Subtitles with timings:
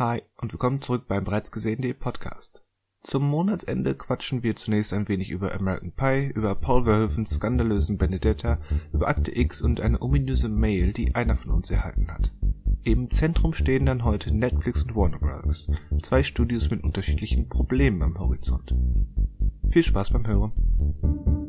[0.00, 2.64] Hi und willkommen zurück beim bereits gesehenen Podcast.
[3.02, 8.60] Zum Monatsende quatschen wir zunächst ein wenig über American Pie, über Paul Verhoevens skandalösen Benedetta,
[8.94, 12.32] über Akte X und eine ominöse Mail, die einer von uns erhalten hat.
[12.82, 15.70] Im Zentrum stehen dann heute Netflix und Warner Bros.,
[16.02, 18.74] zwei Studios mit unterschiedlichen Problemen am Horizont.
[19.68, 21.39] Viel Spaß beim Hören.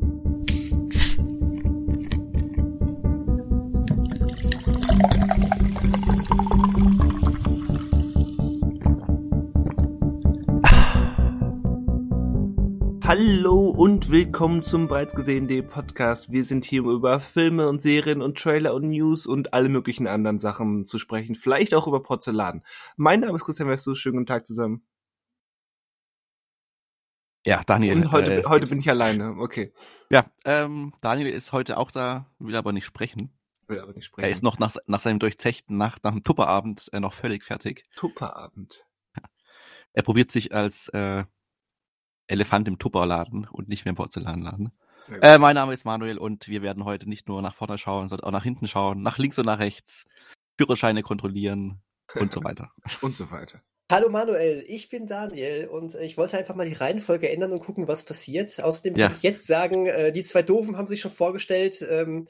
[13.14, 16.32] Hallo und willkommen zum bereits gesehenen Podcast.
[16.32, 20.06] Wir sind hier, um über Filme und Serien und Trailer und News und alle möglichen
[20.06, 21.34] anderen Sachen zu sprechen.
[21.34, 22.64] Vielleicht auch über Porzellan.
[22.96, 23.98] Mein Name ist Christian Westus.
[23.98, 24.86] Schönen guten Tag zusammen.
[27.44, 27.96] Ja, Daniel.
[27.96, 29.36] Und heute, äh, heute bin ich alleine.
[29.40, 29.74] Okay.
[30.08, 33.38] Ja, ähm, Daniel ist heute auch da, will aber nicht sprechen.
[33.66, 34.24] Will aber nicht sprechen.
[34.24, 37.84] Er ist noch nach, nach seinem durchzechten Nacht, nach dem Tupperabend äh, noch völlig fertig.
[37.94, 38.86] Tupperabend.
[39.92, 41.24] Er probiert sich als äh,
[42.26, 44.72] Elefant im Tupperladen und nicht mehr im Porzellanladen.
[45.20, 48.26] Äh, mein Name ist Manuel und wir werden heute nicht nur nach vorne schauen, sondern
[48.26, 50.04] auch nach hinten schauen, nach links und nach rechts,
[50.56, 51.82] Führerscheine kontrollieren
[52.14, 52.70] und so weiter.
[53.00, 53.60] und so weiter.
[53.90, 57.88] Hallo Manuel, ich bin Daniel und ich wollte einfach mal die Reihenfolge ändern und gucken,
[57.88, 58.62] was passiert.
[58.62, 59.08] Außerdem Ja.
[59.08, 62.28] kann ich jetzt sagen, äh, die zwei Doofen haben sich schon vorgestellt ähm,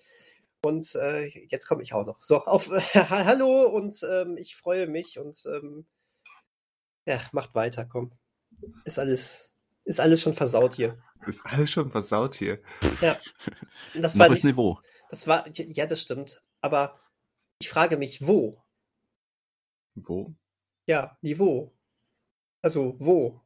[0.65, 2.25] und äh, jetzt komme ich auch noch.
[2.25, 5.87] So, auf Hallo und ähm, ich freue mich und ähm,
[7.07, 8.11] ja, macht weiter, komm.
[8.85, 9.52] Ist alles,
[9.85, 10.99] ist alles schon versaut hier.
[11.27, 12.61] Ist alles schon versaut hier.
[13.01, 13.17] Ja.
[13.95, 14.79] Das war Noch nicht, Niveau.
[15.11, 16.43] das war, ja, das stimmt.
[16.61, 16.99] Aber
[17.59, 18.63] ich frage mich, wo?
[19.95, 20.35] Wo?
[20.87, 21.73] Ja, Niveau.
[22.63, 23.41] Also, wo?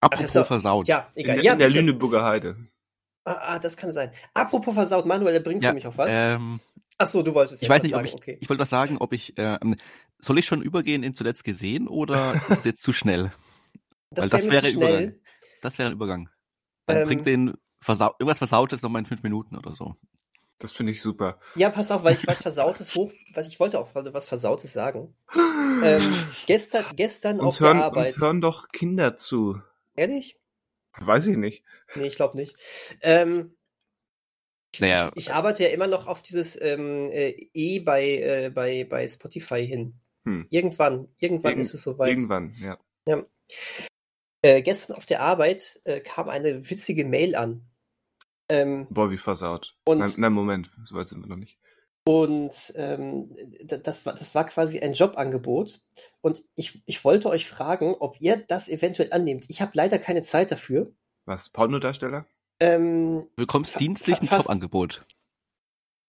[0.00, 0.44] Apropos so.
[0.44, 0.86] versaut.
[0.88, 1.36] Ja, In, egal.
[1.36, 1.70] der- ja, in der.
[1.70, 2.56] Lüneburger Heide.
[3.24, 4.12] Ah, ah, das kann sein.
[4.34, 6.08] Apropos versaut, Manuel, bringst Ja, du mich auf was?
[6.10, 6.60] Ähm,
[6.98, 8.08] Ach so, du wolltest ich weiß nicht, ob sagen.
[8.08, 8.38] ich, Okay.
[8.40, 9.76] ich wollte was sagen, ob ich, ähm,
[10.18, 13.32] soll ich schon übergehen in zuletzt gesehen oder ist es jetzt zu schnell?
[14.10, 15.02] weil das mir wäre zu schnell.
[15.02, 15.20] Übergang.
[15.62, 16.28] Das wäre ein Übergang.
[16.86, 19.96] Dann Ähm, bringt den Versau irgendwas Versautes nochmal in fünf Minuten oder so.
[20.58, 21.38] Das finde ich super.
[21.54, 24.72] Ja, pass auf, weil ich was Versautes hoch, was ich wollte auch gerade was Versautes
[24.72, 25.14] sagen.
[25.36, 26.02] Ähm,
[26.46, 28.08] gestern, gestern auf uns, der hören, Arbeit.
[28.08, 29.60] uns hören doch Kinder zu.
[29.94, 30.36] Ehrlich?
[30.98, 31.62] Weiß ich nicht.
[31.94, 32.56] Nee, ich glaube nicht.
[33.02, 33.54] Ähm,
[34.72, 35.12] ich, Naja.
[35.14, 39.06] ich, ich arbeite ja immer noch auf dieses ähm, äh, E bei, äh, bei, bei
[39.06, 40.00] Spotify hin.
[40.24, 40.48] Hm.
[40.50, 42.08] Irgendwann, irgendwann Irgend- ist es soweit.
[42.08, 42.76] Irgendwann, ja.
[44.42, 47.66] Äh, gestern auf der Arbeit äh, kam eine witzige Mail an.
[48.48, 49.76] Ähm, Boah, wie versaut.
[49.84, 51.58] Und- nein, nein, Moment, so weit sind wir noch nicht.
[52.06, 55.82] Und ähm, das, war, das war quasi ein Jobangebot.
[56.22, 59.44] Und ich, ich wollte euch fragen, ob ihr das eventuell annehmt.
[59.48, 60.90] Ich habe leider keine Zeit dafür.
[61.26, 61.50] Was?
[61.50, 62.26] Pornodarsteller?
[62.60, 64.28] Ähm, Du bekommst dienstlich ein.
[64.38, 65.04] Jobangebot.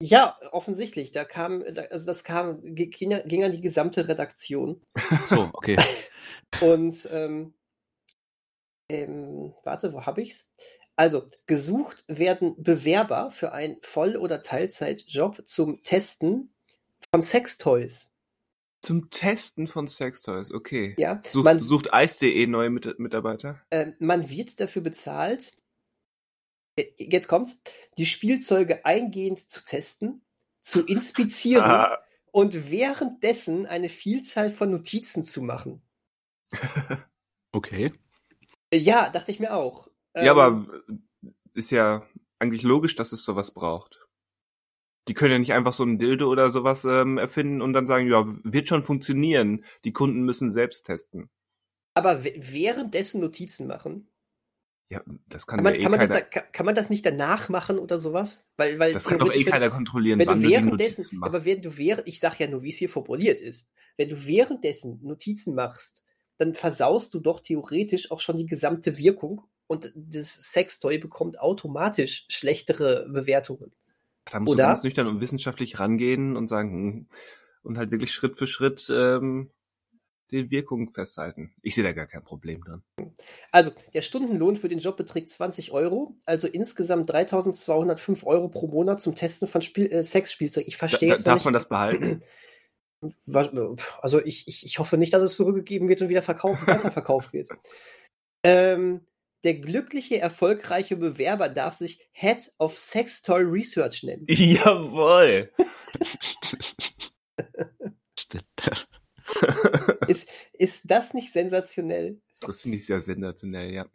[0.01, 1.11] ja, offensichtlich.
[1.11, 2.91] Da kam, da- also das kam, ging,
[3.25, 4.81] ging an die gesamte Redaktion.
[5.25, 5.75] So, okay.
[6.61, 7.53] Und ähm,
[8.89, 10.49] ähm, warte, wo habe ich's?
[10.95, 16.53] Also, gesucht werden Bewerber für einen Voll- oder Teilzeitjob zum Testen
[17.11, 18.13] von Sextoys.
[18.81, 20.95] Zum Testen von Sextoys, okay.
[20.97, 23.61] Ja, Sucht, man, sucht Eis.de neue Mit Mitarbeiter?
[23.69, 25.53] äh, man wird dafür bezahlt,
[26.97, 27.61] jetzt kommt's,
[27.97, 30.21] die Spielzeuge eingehend zu testen,
[30.61, 31.97] zu inspizieren Ah,
[32.31, 35.81] und währenddessen eine Vielzahl von Notizen zu machen.
[37.51, 37.91] Okay.
[38.73, 39.87] Ja, dachte ich mir auch.
[40.19, 40.65] ja, Ähm, aber
[41.53, 42.05] ist ja
[42.39, 44.07] eigentlich logisch, dass es sowas braucht.
[45.09, 48.07] Die können ja nicht einfach so ein Dildo oder sowas ähm, erfinden und dann sagen,
[48.07, 49.65] ja, wird schon funktionieren.
[49.83, 51.29] Die Kunden müssen selbst testen.
[51.93, 54.07] Aber währenddessen Notizen machen?
[54.89, 56.75] Ja, das kann, Kann man, ja eh kann, man das keiner, da, kann, kann man
[56.75, 58.47] das nicht danach machen oder sowas?
[58.57, 61.07] Weil, weil das kann doch eh theoretisch, wenn- keiner kontrollieren, wenn wann du du währenddessen,
[61.09, 64.09] Notizen aber wenn du während, ich sag ja nur, wie es hier formuliert ist, wenn
[64.09, 66.03] du währenddessen Notizen machst,
[66.39, 72.25] dann versaust du doch theoretisch auch schon die gesamte Wirkung und das Sextoy bekommt automatisch
[72.29, 73.71] schlechtere Bewertungen.
[74.31, 74.63] Da musst Oder?
[74.63, 77.07] du ganz nüchtern und wissenschaftlich rangehen und sagen, hm,
[77.61, 79.51] und halt wirklich Schritt für Schritt ähm,
[80.31, 81.53] die Wirkung festhalten.
[81.61, 82.83] Ich sehe da gar kein Problem drin.
[83.51, 89.01] Also, der Stundenlohn für den Job beträgt 20 Euro, also insgesamt 3205 Euro pro Monat
[89.01, 90.67] zum Testen von Spiel, äh, Sexspielzeug.
[90.67, 92.23] Ich Da, verstehe da, jetzt noch darf nicht, man das behalten?
[94.01, 97.49] Also ich, ich, ich hoffe nicht, dass es zurückgegeben wird und wieder verkauft, weiterverkauft wird.
[98.41, 99.05] Ähm,
[99.43, 104.25] der glückliche, erfolgreiche Bewerber darf sich Head of Sex Toy Research nennen.
[104.29, 105.51] Jawohl!
[110.07, 112.21] Ist, ist das nicht sensationell?
[112.39, 113.85] Das finde ich sehr sensationell, ja.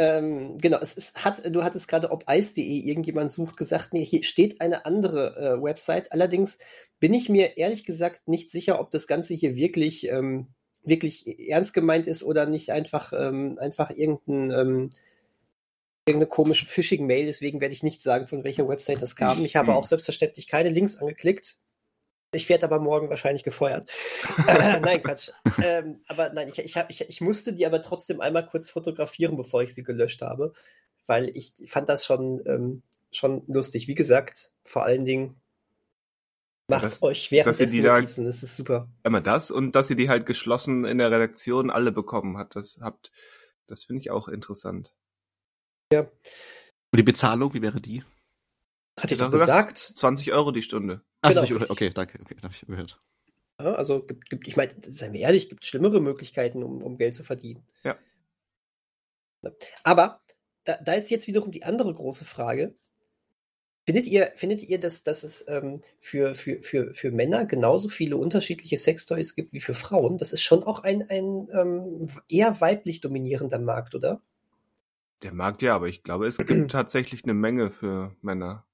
[0.00, 4.22] Ähm, genau, es ist, hat, du hattest gerade, ob Eis.de irgendjemand sucht, gesagt, nee, hier
[4.22, 6.10] steht eine andere äh, Website.
[6.10, 6.56] Allerdings
[7.00, 10.46] bin ich mir ehrlich gesagt nicht sicher, ob das Ganze hier wirklich ähm,
[10.82, 14.90] wirklich ernst gemeint ist oder nicht einfach, ähm, einfach irgendein, ähm,
[16.06, 17.26] irgendeine komische Phishing-Mail.
[17.26, 19.44] Deswegen werde ich nicht sagen, von welcher Website das kam.
[19.44, 21.58] Ich habe auch selbstverständlich keine Links angeklickt.
[22.32, 23.90] Ich werde aber morgen wahrscheinlich gefeuert.
[24.46, 25.30] äh, nein, Quatsch.
[25.62, 29.36] Ähm, aber nein, ich, ich, hab, ich, ich musste die aber trotzdem einmal kurz fotografieren,
[29.36, 30.52] bevor ich sie gelöscht habe,
[31.06, 32.82] weil ich fand das schon, ähm,
[33.12, 33.88] schon lustig.
[33.88, 35.40] Wie gesagt, vor allen Dingen
[36.68, 38.88] macht das- euch während dass ihr des die da- Notizen, das ist super.
[39.02, 42.54] Immer das und dass ihr die halt geschlossen in der Redaktion alle bekommen hat.
[42.54, 43.10] Das habt,
[43.66, 44.94] das finde ich auch interessant.
[45.92, 48.04] Und die Bezahlung, wie wäre die?
[49.00, 49.78] Hatte ich doch gesagt.
[49.78, 51.02] 20 Euro die Stunde.
[51.22, 51.40] Ach, Genau.
[51.40, 51.70] hab ich überhört.
[51.70, 52.20] Okay, danke.
[52.20, 53.00] Okay, hab ich überhört.
[53.60, 57.14] Ja, also gibt, gibt, ich meine, seien wir ehrlich, gibt schlimmere Möglichkeiten, um, um Geld
[57.14, 57.66] zu verdienen.
[57.82, 57.96] Ja.
[59.84, 60.20] Aber
[60.64, 62.74] da, da ist jetzt wiederum die andere große Frage.
[63.86, 68.18] Findet ihr, findet ihr, dass, dass es ähm, für, für, für, für Männer genauso viele
[68.18, 70.18] unterschiedliche Sextoys gibt wie für Frauen?
[70.18, 74.20] Das ist schon auch ein, ein ähm, eher weiblich dominierender Markt, oder?
[75.22, 78.64] Der Markt ja, aber ich glaube, es gibt tatsächlich eine Menge für Männer.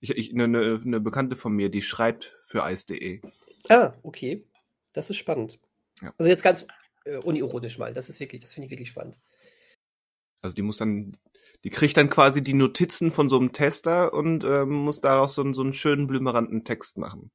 [0.00, 3.22] Ich, ich, eine, eine, eine Bekannte von mir, die schreibt für Eis.de.
[3.68, 4.44] Ah, okay.
[4.92, 5.58] Das ist spannend.
[6.00, 6.12] Ja.
[6.18, 6.66] Also jetzt ganz
[7.04, 7.94] äh, unironisch mal.
[7.94, 9.18] Das ist wirklich, das finde ich wirklich spannend.
[10.42, 11.16] Also die muss dann,
[11.64, 15.52] die kriegt dann quasi die Notizen von so einem Tester und ähm, muss daraus so,
[15.52, 17.30] so einen schönen blümeranten Text machen.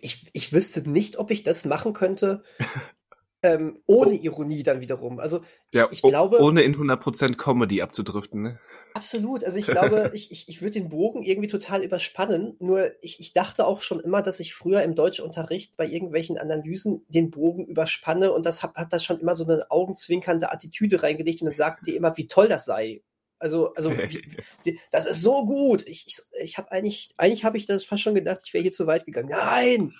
[0.00, 2.42] ich, ich wüsste nicht, ob ich das machen könnte,
[3.42, 5.18] ähm, ohne Ironie dann wiederum.
[5.18, 8.42] Also ich, Ja, ich glaube, ohne in 100% Comedy abzudriften.
[8.42, 8.60] Ne?
[8.94, 9.44] Absolut.
[9.44, 12.56] Also ich glaube, ich, ich, ich würde den Bogen irgendwie total überspannen.
[12.60, 17.04] Nur ich, ich dachte auch schon immer, dass ich früher im Deutschunterricht bei irgendwelchen Analysen
[17.08, 21.40] den Bogen überspanne und das hat, hat das schon immer so eine augenzwinkernde Attitüde reingelegt
[21.42, 23.02] und dann sagte die immer, wie toll das sei.
[23.38, 23.90] Also, also
[24.64, 25.86] wie- das ist so gut.
[25.86, 28.72] Ich, ich, ich habe eigentlich, eigentlich habe ich das fast schon gedacht, ich wäre hier
[28.72, 29.28] zu weit gegangen.
[29.30, 29.94] Nein!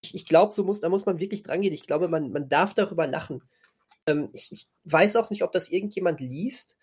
[0.00, 1.72] Ich, ich glaube, so muss, da muss man wirklich dran gehen.
[1.74, 3.42] Ich glaube, man, man darf darüber lachen.
[4.06, 6.77] Ähm, ich, ich weiß auch nicht, ob das irgendjemand liest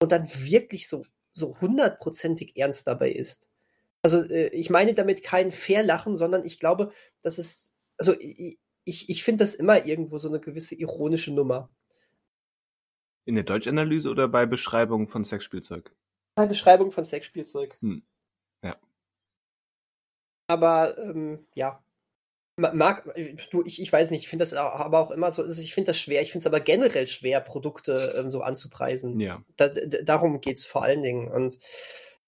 [0.00, 3.48] und dann wirklich so, so hundertprozentig ernst dabei ist.
[4.02, 6.92] Also, äh, ich meine damit kein Fairlachen, sondern ich glaube,
[7.22, 11.70] dass es, also ich, ich, ich finde das immer irgendwo so eine gewisse ironische Nummer.
[13.26, 15.94] In der Deutschanalyse oder bei Beschreibungen von Sexspielzeug?
[16.34, 17.76] Bei Beschreibung von Sexspielzeug.
[17.80, 18.02] Hm.
[18.62, 18.76] Ja.
[20.46, 21.84] Aber ähm, ja.
[22.56, 23.08] Ma- Mag,
[23.50, 25.98] du, ich, ich weiß nicht, ich finde das aber auch immer so, ich finde das
[26.00, 29.18] schwer, ich finde es aber generell schwer, Produkte ähm, so anzupreisen.
[29.18, 29.42] Ja.
[29.56, 31.28] Da, darum geht es vor allen Dingen.
[31.28, 31.58] Und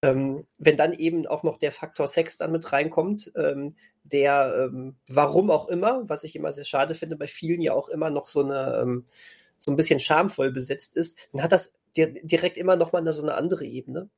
[0.02, 4.96] ähm, wenn dann eben auch noch der Faktor Sex dann mit reinkommt, ähm, der, ähm,
[5.08, 8.26] warum auch immer, was ich immer sehr schade finde, bei vielen ja auch immer noch
[8.26, 9.06] so eine, ähm,
[9.58, 13.12] so ein bisschen schamvoll besetzt ist, dann hat das di direkt immer noch mal eine,
[13.14, 14.08] so eine andere Ebene.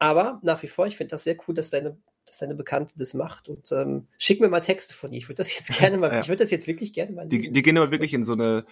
[0.00, 1.98] Aber nach wie vor, ich finde das sehr cool, dass deine,
[2.28, 3.48] dass deine Bekannte das macht.
[3.48, 5.18] Und ähm, schick mir mal Texte von ihr.
[5.18, 6.20] Ich würde das jetzt gerne mal, Ja.
[6.20, 8.66] ich würde das jetzt wirklich gerne mal Die, die gehen aber wirklich in so eine,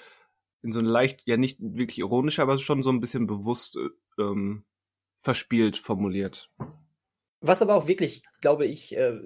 [0.63, 4.23] in so eine leicht, ja nicht wirklich ironische, aber schon so ein bisschen bewusst äh,
[4.23, 4.65] ähm,
[5.19, 6.51] verspielt formuliert.
[7.41, 9.19] Was aber auch wirklich, glaube ich, äh,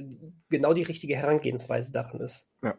[0.49, 2.49] genau die richtige Herangehensweise daran ist.
[2.63, 2.77] Ja.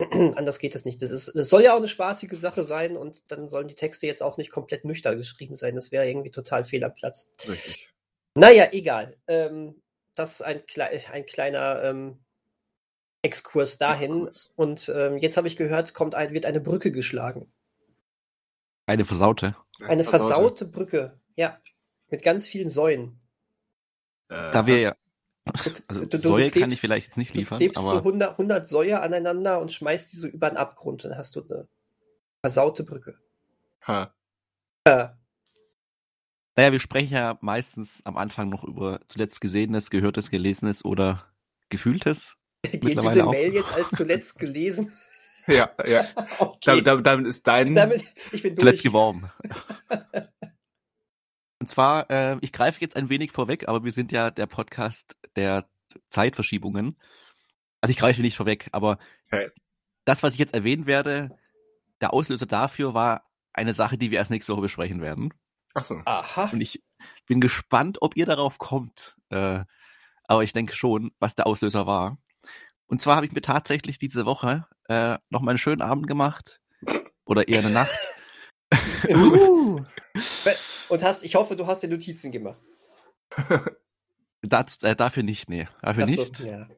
[0.36, 1.02] Anders geht es nicht.
[1.02, 4.06] Das, ist, das soll ja auch eine spaßige Sache sein und dann sollen die Texte
[4.06, 5.74] jetzt auch nicht komplett nüchtern geschrieben sein.
[5.74, 7.28] Das wäre irgendwie total fehl am Platz.
[7.46, 7.88] Richtig.
[8.34, 9.16] Naja, egal.
[9.26, 9.82] Ähm,
[10.20, 12.18] das ist ein, klei ein kleiner ähm,
[13.22, 14.26] Exkurs dahin.
[14.28, 14.52] Exkurs.
[14.56, 17.52] Und ähm, jetzt habe ich gehört, kommt ein, wird eine Brücke geschlagen.
[18.86, 19.56] Eine versaute.
[19.80, 21.18] Eine versaute Brücke.
[21.36, 21.58] Ja.
[22.08, 23.20] Mit ganz vielen Säulen.
[24.28, 24.96] Äh, Da wir ja.
[25.44, 25.52] Du-
[25.88, 27.98] Also du- du Säue kann klebst- ich vielleicht jetzt nicht Du liefern, klebst so aber
[27.98, 31.04] 100, 100 Säue aneinander und schmeißt die so über den Abgrund.
[31.04, 31.66] Dann hast du eine
[32.44, 33.18] versaute Brücke.
[33.86, 34.12] ha.
[34.84, 35.08] Äh,
[36.60, 41.24] naja, wir sprechen ja meistens am Anfang noch über zuletzt Gesehenes, Gehörtes, Gelesenes oder
[41.70, 42.36] Gefühltes.
[42.60, 43.32] geht diese auch.
[43.32, 44.92] Mail jetzt als zuletzt gelesen?
[45.46, 46.04] Ja, ja.
[46.38, 46.82] okay.
[46.82, 47.74] Damit, damit, ist dein.
[47.74, 49.30] Damit, ich bin Zuletzt geworben.
[51.58, 55.16] Und zwar, äh, ich greife jetzt ein wenig vorweg, aber wir sind ja der Podcast
[55.36, 55.66] der
[56.10, 57.00] Zeitverschiebungen.
[57.80, 58.98] Also ich greife nicht vorweg, aber
[59.32, 59.50] Okay.
[60.04, 61.36] das, was ich jetzt erwähnen werde,
[62.02, 63.24] der Auslöser dafür war
[63.54, 65.32] eine Sache, die wir erst nächste Woche besprechen werden.
[65.74, 66.00] Ach so.
[66.04, 66.50] Aha.
[66.52, 66.82] Und ich
[67.26, 69.16] bin gespannt, ob ihr darauf kommt.
[69.30, 69.64] Äh,
[70.24, 72.18] aber ich denke schon, was der Auslöser war.
[72.86, 76.60] Und zwar habe ich mir tatsächlich diese Woche äh, noch mal einen schönen Abend gemacht.
[77.24, 77.98] Oder eher eine Nacht.
[79.08, 79.84] Uh.
[80.88, 82.60] Und hast, ich hoffe, du hast dir Notizen gemacht.
[84.42, 85.66] Das, äh, dafür nicht, nee.
[85.82, 86.38] Dafür so, nicht.
[86.40, 86.68] ja.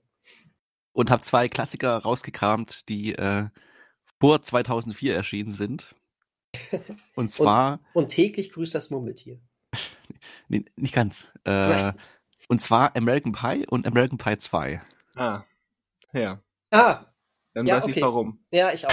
[0.93, 3.49] Und habe zwei Klassiker rausgekramt, die äh,
[4.21, 5.95] vor 2004 erschienen sind.
[7.15, 9.41] Und zwar, Und täglich grüßt das Murmeltier.
[10.49, 11.29] nee, nicht ganz.
[11.45, 11.93] Äh,
[12.49, 14.83] und zwar American Pie und American Pie 2.
[15.17, 15.43] Ah.
[16.13, 16.43] Ja.
[16.71, 17.07] Ah,
[17.55, 17.93] Dann ja, weiß okay.
[17.97, 18.45] ich warum.
[18.51, 18.93] Ja, ich auch.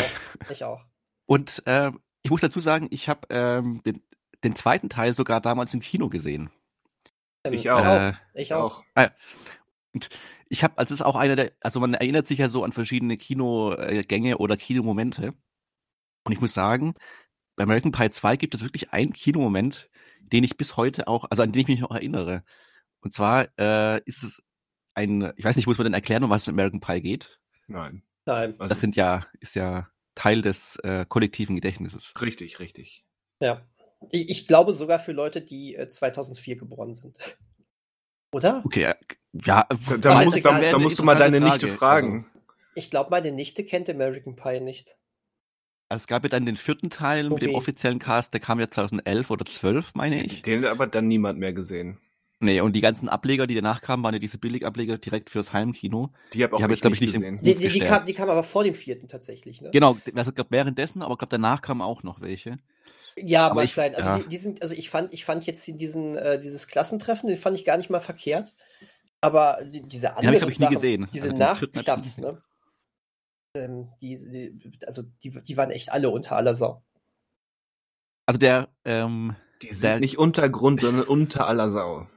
[0.50, 0.82] Ich auch.
[1.26, 1.92] Und äh,
[2.24, 4.02] ich muss dazu sagen, ich habe ähm, den,
[4.44, 6.50] den zweiten Teil sogar damals im Kino gesehen.
[7.44, 7.86] Ähm, ich auch.
[7.86, 8.84] Äh, ich auch.
[8.96, 9.10] Äh,
[9.94, 10.10] und
[10.50, 12.72] ich habe, also das ist auch einer der, also man erinnert sich ja so an
[12.72, 15.34] verschiedene Kinogänge oder Kinomomente.
[16.24, 16.96] Und ich muss sagen,
[17.60, 19.90] bei American Pie 2 gibt es wirklich einen Kinomoment,
[20.22, 22.44] den ich bis heute auch, also an den ich mich noch erinnere.
[23.02, 24.42] Und zwar äh, ist es
[24.94, 27.38] ein, ich weiß nicht, muss man denn erklären, um was es in American Pie geht?
[27.68, 28.04] Nein.
[28.26, 28.56] Nein.
[28.60, 32.14] Also, das sind ja, ist ja Teil des äh, kollektiven Gedächtnisses.
[32.22, 33.04] Richtig, richtig.
[33.42, 33.68] Ja.
[34.10, 37.18] Ich, ich, glaube sogar für Leute, die äh, 2004 geboren sind.
[38.32, 38.62] Oder?
[38.64, 38.96] Okay, äh,
[39.34, 39.68] ja.
[39.70, 41.52] Da, da, musst, da, da musst du mal deine Frage.
[41.52, 42.26] Nichte fragen.
[42.26, 44.96] Also, ich glaube, meine Nichte kennt American Pie nicht.
[45.90, 47.34] Also es gab ja dann den vierten Teil okay.
[47.34, 50.44] mit dem offiziellen Cast, der kam ja 2011 oder 12, meine ich.
[50.44, 51.98] Den hat aber dann niemand mehr gesehen.
[52.42, 56.12] Nee, und die ganzen Ableger, die danach kamen, waren ja diese Billigableger direkt fürs Heimkino.
[56.34, 57.40] Die habe hab ich, glaube ich, nicht gesehen.
[57.42, 59.72] Die, die, die, kam, die kam aber vor dem vierten tatsächlich, ne?
[59.72, 62.60] Genau, also gab währenddessen, aber ich glaube danach kamen auch noch welche.
[63.18, 63.94] Ja, aber ich, sein.
[63.96, 64.18] Also ja.
[64.20, 67.58] die, die, sind, also ich fand, ich fand jetzt diesen, äh, dieses Klassentreffen, den fand
[67.58, 68.54] ich gar nicht mal verkehrt.
[69.20, 71.08] Aber die, diese anderen den hab ich, ich, nie gesehen.
[71.14, 72.42] diese also Nachklaps, ne?
[73.56, 76.84] Ähm, die, also die, die waren echt alle unter aller Sau.
[78.26, 82.08] Also der, ähm, die sind der, nicht Untergrund, sondern unter aller Sau.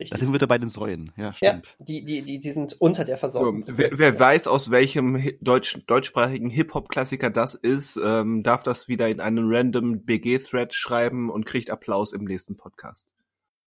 [0.00, 0.10] Richtig.
[0.10, 1.76] Da sind wir wieder bei den Säulen, ja, stimmt.
[1.80, 3.64] Ja, die, die, die, die sind unter der Versorgung.
[3.66, 9.08] So, wer, wer weiß, aus welchem deutsch, deutschsprachigen Hip-Hop-Klassiker das ist, ähm, darf das wieder
[9.08, 13.12] in einen random BG-Thread schreiben und kriegt Applaus im nächsten Podcast.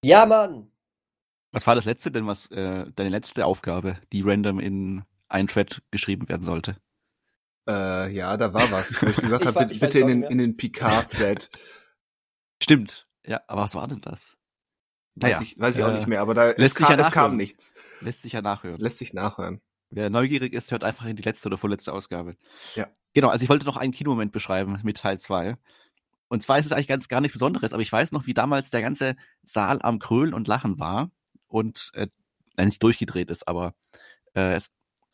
[0.06, 0.72] Ja, Mann!
[1.52, 5.82] Was war das letzte denn, was äh, deine letzte Aufgabe, die random in einen Thread
[5.92, 6.78] geschrieben werden sollte?
[7.68, 9.02] Äh, ja, da war was.
[9.02, 11.50] Wo ich gesagt habe, bitte in den, in den Picard-Thread.
[12.62, 13.08] Stimmt.
[13.26, 14.38] Ja, aber was war denn das?
[15.16, 17.06] Weiß, naja, ich, weiß ich auch äh, nicht mehr, aber da lässt es, kam, ja
[17.06, 17.74] es kam nichts.
[18.00, 18.80] Lässt sich ja nachhören.
[18.80, 19.62] Lässt sich nachhören.
[19.90, 22.38] Wer neugierig ist, hört einfach in die letzte oder vorletzte Ausgabe.
[22.76, 22.88] Ja.
[23.14, 25.58] Genau, also ich wollte noch einen Kinomoment beschreiben mit Teil 2.
[26.30, 28.70] Und zwar ist es eigentlich ganz gar nichts Besonderes, aber ich weiß noch, wie damals
[28.70, 31.12] der ganze Saal am Krölen und Lachen war
[31.48, 32.08] und äh,
[32.58, 33.76] nicht durchgedreht ist, aber
[34.34, 34.70] äh, es,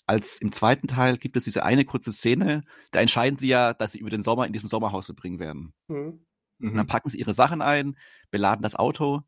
[0.07, 3.91] als im zweiten Teil gibt es diese eine kurze Szene, da entscheiden sie ja, dass
[3.91, 5.73] sie über den Sommer in diesem Sommerhaus verbringen werden.
[5.87, 6.25] Mhm.
[6.59, 7.97] Und dann packen sie ihre Sachen ein,
[8.31, 9.21] beladen das Auto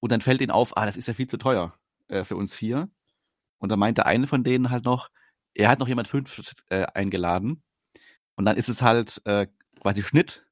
[0.00, 1.74] und dann fällt ihnen auf, ah, das ist ja viel zu teuer
[2.08, 2.90] äh, für uns vier.
[3.58, 5.10] Und dann meinte eine von denen halt noch,
[5.54, 7.62] er hat noch jemand fünf äh, eingeladen.
[8.36, 9.46] Und dann ist es halt äh,
[9.80, 10.46] quasi Schnitt.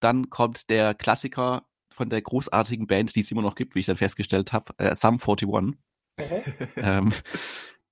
[0.00, 3.86] Dann kommt der Klassiker von der großartigen Band, die es immer noch gibt, wie ich
[3.86, 5.48] dann festgestellt habe, äh, Sum 41.
[6.76, 7.12] ähm,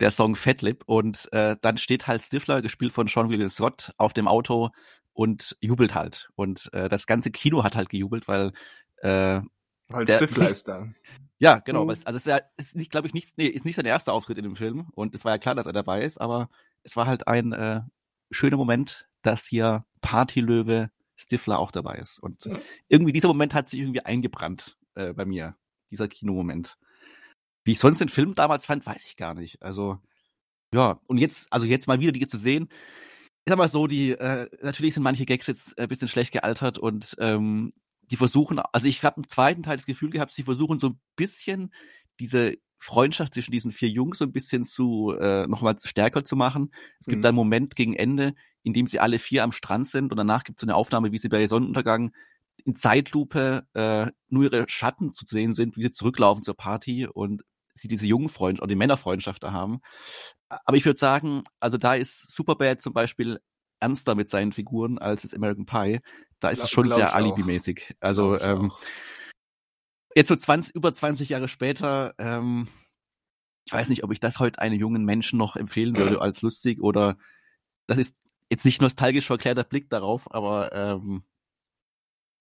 [0.00, 0.82] der Song Fatlip.
[0.86, 4.70] Und äh, dann steht halt Stifler, gespielt von Sean William Scott, auf dem Auto
[5.12, 6.30] und jubelt halt.
[6.34, 8.52] Und äh, das ganze Kino hat halt gejubelt, weil
[8.98, 9.40] äh,
[9.88, 10.88] weil der, Stifler ist da.
[11.38, 11.84] Ja, genau.
[11.84, 11.90] Mhm.
[12.04, 14.38] Also es ist ja, ist nicht, glaube ich, nicht, nee, ist nicht sein erster Auftritt
[14.38, 14.88] in dem Film.
[14.92, 16.48] Und es war ja klar, dass er dabei ist, aber
[16.82, 17.80] es war halt ein äh,
[18.30, 22.18] schöner Moment, dass hier Partylöwe Stifler auch dabei ist.
[22.18, 22.58] Und mhm.
[22.88, 25.56] irgendwie dieser Moment hat sich irgendwie eingebrannt äh, bei mir.
[25.90, 26.78] Dieser Kinomoment.
[27.70, 29.62] Wie ich sonst den Film damals fand, weiß ich gar nicht.
[29.62, 30.00] Also,
[30.74, 32.68] ja, und jetzt, also jetzt mal wieder die zu sehen,
[33.44, 36.78] ich sag mal so, die, äh, natürlich sind manche Gags jetzt ein bisschen schlecht gealtert
[36.78, 37.72] und ähm,
[38.10, 41.00] die versuchen, also ich habe im zweiten Teil das Gefühl gehabt, sie versuchen so ein
[41.14, 41.72] bisschen
[42.18, 46.74] diese Freundschaft zwischen diesen vier Jungs so ein bisschen zu äh, nochmal stärker zu machen.
[46.98, 47.28] Es gibt mhm.
[47.28, 48.34] einen Moment gegen Ende,
[48.64, 51.12] in dem sie alle vier am Strand sind und danach gibt es so eine Aufnahme,
[51.12, 52.10] wie sie bei Sonnenuntergang
[52.64, 57.44] in Zeitlupe äh, nur ihre Schatten zu sehen sind, wie sie zurücklaufen zur Party und
[57.80, 59.80] sie diese jungen Freund oder die Männerfreundschaft da haben.
[60.48, 63.40] Aber ich würde sagen, also da ist Superbad zum Beispiel
[63.80, 66.00] ernster mit seinen Figuren als das American Pie.
[66.38, 67.96] Da ist glaub, es schon sehr alibimäßig.
[68.00, 68.72] Also ähm,
[70.14, 72.68] jetzt so 20, über 20 Jahre später, ähm,
[73.64, 76.80] ich weiß nicht, ob ich das heute einem jungen Menschen noch empfehlen würde als lustig
[76.80, 77.16] oder
[77.86, 78.16] das ist
[78.50, 81.24] jetzt nicht nostalgisch verklärter Blick darauf, aber ähm,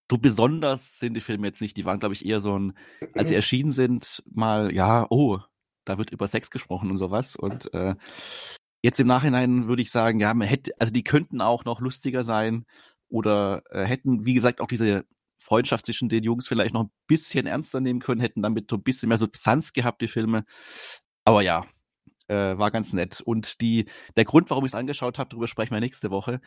[0.09, 1.77] so besonders sind die Filme jetzt nicht.
[1.77, 2.73] Die waren, glaube ich, eher so ein,
[3.13, 5.39] als sie erschienen sind, mal, ja, oh,
[5.85, 7.35] da wird über Sex gesprochen und sowas.
[7.35, 7.95] Und äh,
[8.81, 12.23] Jetzt im Nachhinein würde ich sagen, ja, man hätte, also die könnten auch noch lustiger
[12.23, 12.65] sein
[13.09, 15.05] oder äh, hätten, wie gesagt, auch diese
[15.37, 18.83] Freundschaft zwischen den Jungs vielleicht noch ein bisschen ernster nehmen können, hätten damit so ein
[18.83, 20.45] bisschen mehr Substanz gehabt, die Filme.
[21.25, 21.65] Aber ja,
[22.27, 23.19] äh, war ganz nett.
[23.21, 26.39] Und die, der Grund, warum ich es angeschaut habe, darüber sprechen wir nächste Woche,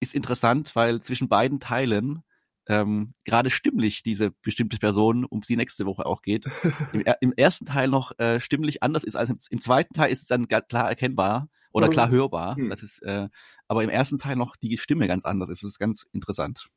[0.00, 2.22] ist interessant, weil zwischen beiden Teilen
[2.68, 6.46] ähm, gerade stimmlich diese bestimmte Person, um sie nächste Woche auch geht,
[6.92, 10.22] im, im ersten Teil noch äh, stimmlich anders ist als im, im, zweiten Teil ist
[10.22, 12.56] es dann klar erkennbar oder klar hörbar.
[12.56, 12.70] Hm.
[12.70, 13.28] Das ist, äh,
[13.68, 15.62] aber im ersten Teil noch die Stimme ganz anders ist.
[15.62, 16.68] Das ist ganz interessant.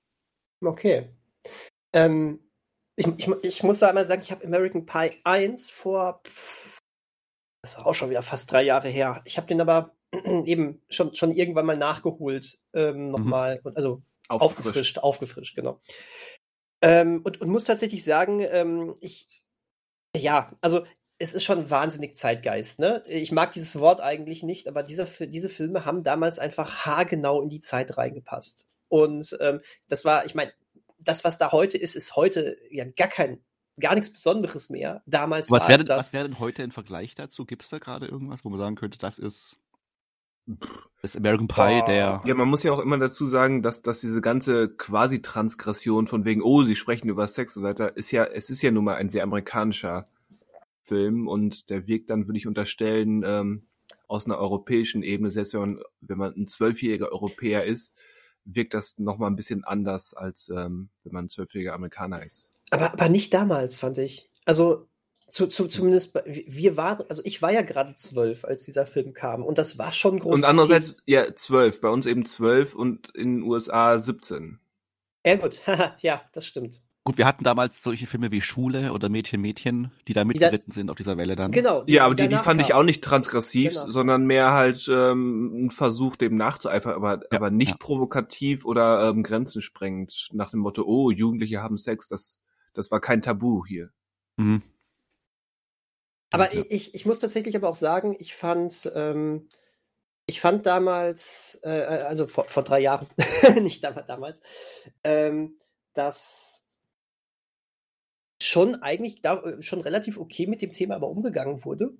[0.62, 1.10] Okay.
[1.94, 2.40] Ähm,
[2.96, 6.22] ich, ich, ich muss da einmal sagen, ich habe American Pie 1 vor,
[7.62, 9.22] das ist auch schon wieder fast drei Jahre her.
[9.26, 9.96] Ich habe den aber
[10.46, 13.72] eben schon, schon irgendwann mal nachgeholt, ähm, nochmal, mhm.
[13.76, 14.68] also aufgefrischt.
[14.68, 15.82] aufgefrischt, aufgefrischt, genau.
[16.82, 19.44] Ähm, und, und muss tatsächlich sagen, ähm, ich,
[20.16, 20.86] ja, also
[21.18, 23.04] es ist schon wahnsinnig Zeitgeist, ne?
[23.08, 27.50] Ich mag dieses Wort eigentlich nicht, aber dieser, diese Filme haben damals einfach haargenau in
[27.50, 28.66] die Zeit reingepasst.
[28.88, 29.60] Und ähm,
[29.90, 30.54] das war, ich meine,
[30.98, 33.44] das, was da heute ist, ist heute ja gar kein,
[33.80, 35.04] gar nichts Besonderes mehr.
[35.06, 35.98] Damals was war wäre, das.
[35.98, 37.46] Was wäre denn heute im Vergleich dazu?
[37.46, 39.58] Gibt es da gerade irgendwas, wo man sagen könnte, das ist
[41.02, 41.86] das American Pie, oh.
[41.86, 42.22] der.
[42.26, 46.26] Ja, man muss ja auch immer dazu sagen, dass, dass diese ganze quasi Transgression von
[46.26, 48.84] wegen, oh, sie sprechen über Sex und so weiter, ist ja, es ist ja nun
[48.84, 50.08] mal ein sehr amerikanischer
[50.84, 53.64] Film und der wirkt dann, würde ich unterstellen, ähm,
[54.08, 57.96] aus einer europäischen Ebene, selbst wenn man, wenn man ein zwölfjähriger Europäer ist,
[58.44, 62.50] wirkt das nochmal ein bisschen anders, als ähm, wenn man ein zwölfjähriger Amerikaner ist.
[62.72, 64.30] Aber, aber nicht damals, fand ich.
[64.46, 64.88] Also
[65.30, 69.44] zu, zu, zumindest, wir waren, also ich war ja gerade zwölf, als dieser Film kam
[69.44, 70.36] und das war schon groß.
[70.36, 74.60] Und andererseits, ja, zwölf, bei uns eben zwölf und in den USA 17.
[75.26, 75.62] Ja gut,
[76.00, 76.82] ja, das stimmt.
[77.06, 80.92] Gut, wir hatten damals solche Filme wie Schule oder Mädchen, Mädchen, die da mitgeritten sind
[80.92, 81.52] auf dieser Welle dann.
[81.52, 81.84] Genau.
[81.84, 83.90] Die, ja, aber die, die fand ich auch nicht transgressiv, genau.
[83.90, 87.78] sondern mehr halt ähm, ein Versuch, dem nachzueifern, aber, ja, aber nicht ja.
[87.80, 92.44] provokativ oder ähm, grenzensprengend, nach dem Motto, oh, Jugendliche haben Sex, das,
[92.74, 93.90] das war kein Tabu hier.
[94.38, 94.62] Mhm.
[96.32, 96.64] Aber ja.
[96.70, 99.50] ich, ich muss tatsächlich aber auch sagen, ich fand, ähm,
[100.26, 103.08] ich fand damals, äh, äh also vor, vor drei Jahren,
[103.62, 104.42] nicht damals, damals
[105.04, 105.60] ähm,
[105.94, 106.64] dass
[108.42, 111.98] schon eigentlich da, äh, schon relativ okay mit dem Thema aber umgegangen wurde.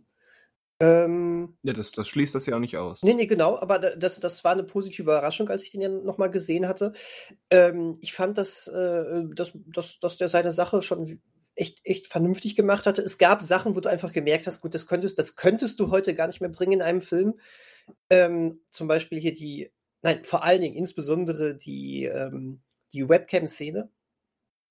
[0.82, 3.04] Ähm, ja, das, das schließt das ja auch nicht aus.
[3.04, 6.32] Nee, nee, genau, aber das, das war eine positive Überraschung, als ich den ja nochmal
[6.32, 6.94] gesehen hatte.
[7.50, 11.22] Ähm, ich fand, dass, äh, dass, dass, dass der seine Sache schon
[11.60, 13.02] echt, echt vernünftig gemacht hatte.
[13.02, 16.16] Es gab Sachen, wo du einfach gemerkt hast, gut, das könntest, das könntest du heute
[16.16, 17.40] gar nicht mehr bringen in einem Film.
[18.10, 22.62] Ähm, zum Beispiel hier die, nein, vor allen Dingen insbesondere die, ähm,
[22.94, 23.90] die Webcam-Szene.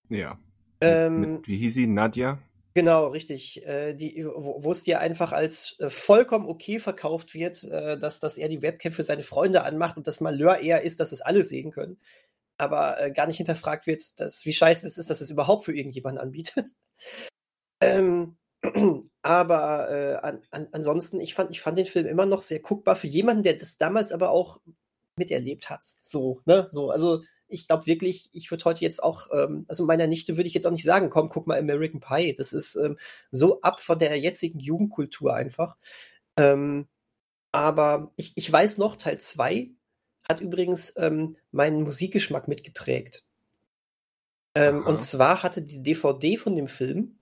[0.08, 0.38] Ja.
[0.80, 1.86] Ähm, mit, mit, wie hieß sie?
[1.86, 2.38] Nadja?
[2.74, 3.66] Genau, richtig.
[3.66, 8.38] Äh, die, wo es dir einfach als äh, vollkommen okay verkauft wird, äh, dass, dass
[8.38, 11.42] er die Webcam für seine Freunde anmacht und das Malheur eher ist, dass es alle
[11.42, 11.98] sehen können
[12.58, 15.74] aber äh, gar nicht hinterfragt wird, dass, wie scheiße es ist, dass es überhaupt für
[15.74, 16.70] irgendjemanden anbietet.
[17.80, 18.36] Ähm,
[19.22, 22.96] aber äh, an, an, ansonsten, ich fand, ich fand den Film immer noch sehr guckbar
[22.96, 24.60] für jemanden, der das damals aber auch
[25.16, 25.84] miterlebt hat.
[26.00, 26.66] So, ne?
[26.72, 30.48] So, also ich glaube wirklich, ich würde heute jetzt auch, ähm, also meiner Nichte würde
[30.48, 32.34] ich jetzt auch nicht sagen, komm, guck mal American Pie.
[32.34, 32.98] Das ist ähm,
[33.30, 35.76] so ab von der jetzigen Jugendkultur einfach.
[36.36, 36.88] Ähm,
[37.52, 39.70] aber ich, ich weiß noch, Teil 2
[40.30, 43.24] hat übrigens ähm, meinen Musikgeschmack mitgeprägt.
[44.54, 47.18] Ähm, und zwar hatte die DVD von dem Film,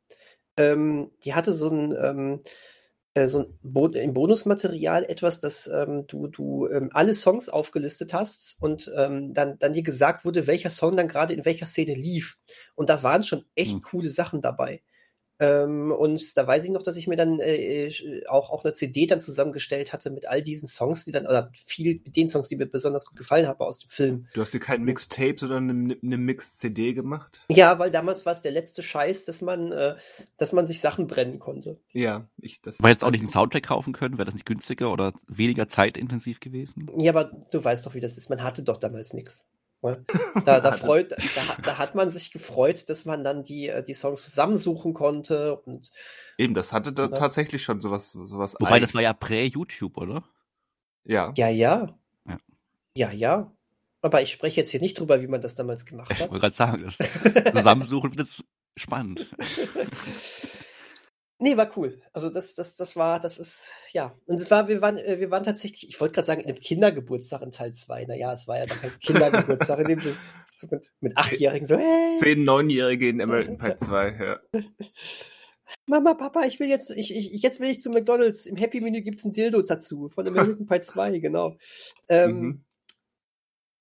[0.56, 2.42] ähm, die hatte so ein, ähm,
[3.14, 8.12] äh, so ein Bo im Bonusmaterial etwas, dass ähm, du, du ähm, alle Songs aufgelistet
[8.12, 12.38] hast und dann, dann dir gesagt wurde, welcher Song dann gerade in welcher Szene lief.
[12.74, 13.82] Und da waren schon echt hm.
[13.82, 14.82] coole Sachen dabei.
[15.38, 18.72] Ähm, und da weiß ich noch, dass ich mir dann äh, äh, auch, auch eine
[18.72, 22.48] CD dann zusammengestellt hatte mit all diesen Songs, die dann, oder viel mit den Songs,
[22.48, 24.28] die mir besonders gut gefallen haben aus dem Film.
[24.32, 27.42] Du hast dir kein Mixtape, sondern eine, eine Mix-CD gemacht?
[27.50, 29.96] Ja, weil damals war es der letzte Scheiß, dass man, äh,
[30.38, 31.78] dass man sich Sachen brennen konnte.
[31.92, 32.78] Ja, ich das.
[32.78, 36.40] Man jetzt auch nicht einen Soundtrack kaufen können, wäre das nicht günstiger oder weniger zeitintensiv
[36.40, 36.90] gewesen?
[36.96, 38.30] Ja, aber du weißt doch, wie das ist.
[38.30, 39.46] Man hatte doch damals nichts.
[39.86, 40.04] Ne?
[40.44, 41.16] Da, da, freut, da,
[41.62, 45.92] da, hat man sich gefreut, dass man dann die, äh, die Songs zusammensuchen konnte und
[46.38, 47.14] eben, das hatte da ne?
[47.14, 48.56] tatsächlich schon sowas, sowas.
[48.58, 48.82] Wobei ein.
[48.82, 50.24] das war ja prä-YouTube, oder?
[51.04, 51.32] Ja.
[51.36, 51.96] Ja, ja.
[52.26, 52.38] Ja,
[52.96, 53.12] ja.
[53.12, 53.52] ja.
[54.02, 56.16] Aber ich spreche jetzt hier nicht drüber, wie man das damals gemacht hat.
[56.16, 56.98] Ich wollte gerade sagen, das
[57.54, 58.44] Zusammensuchen wird jetzt
[58.76, 59.28] spannend.
[61.38, 62.00] Nee, war cool.
[62.14, 64.18] Also das, das, das war, das ist, ja.
[64.24, 66.60] Und es war, wir waren, äh, wir waren tatsächlich, ich wollte gerade sagen, in einem
[66.60, 68.06] Kindergeburtstag in Teil 2.
[68.06, 70.16] Naja, es war ja dann kein Kindergeburtstag, in dem Sinne,
[70.56, 72.18] so mit, mit Achtjährigen so, hey.
[72.20, 74.40] Zehn, Neunjährige in American Pie 2, ja.
[75.86, 78.46] Mama, Papa, ich will jetzt, ich, ich, jetzt will ich zu McDonalds.
[78.46, 81.56] Im Happy Menü gibt's ein Dildo dazu von American Pie 2, genau.
[82.08, 82.64] Ähm, mhm.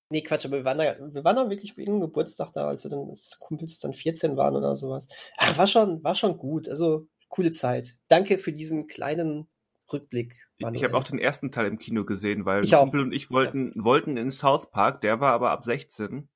[0.09, 2.91] Nee, Quatsch, aber wir waren da, wir waren da wirklich wegen Geburtstag da, als wir
[2.91, 5.07] dann als Kumpels dann 14 waren oder sowas.
[5.37, 6.69] Ach, war schon, war schon gut.
[6.69, 7.97] Also, coole Zeit.
[8.07, 9.47] Danke für diesen kleinen
[9.91, 10.47] Rückblick.
[10.59, 10.77] Manuel.
[10.77, 13.83] Ich habe auch den ersten Teil im Kino gesehen, weil Kumpel und ich wollten, ja.
[13.83, 16.29] wollten in South Park, der war aber ab 16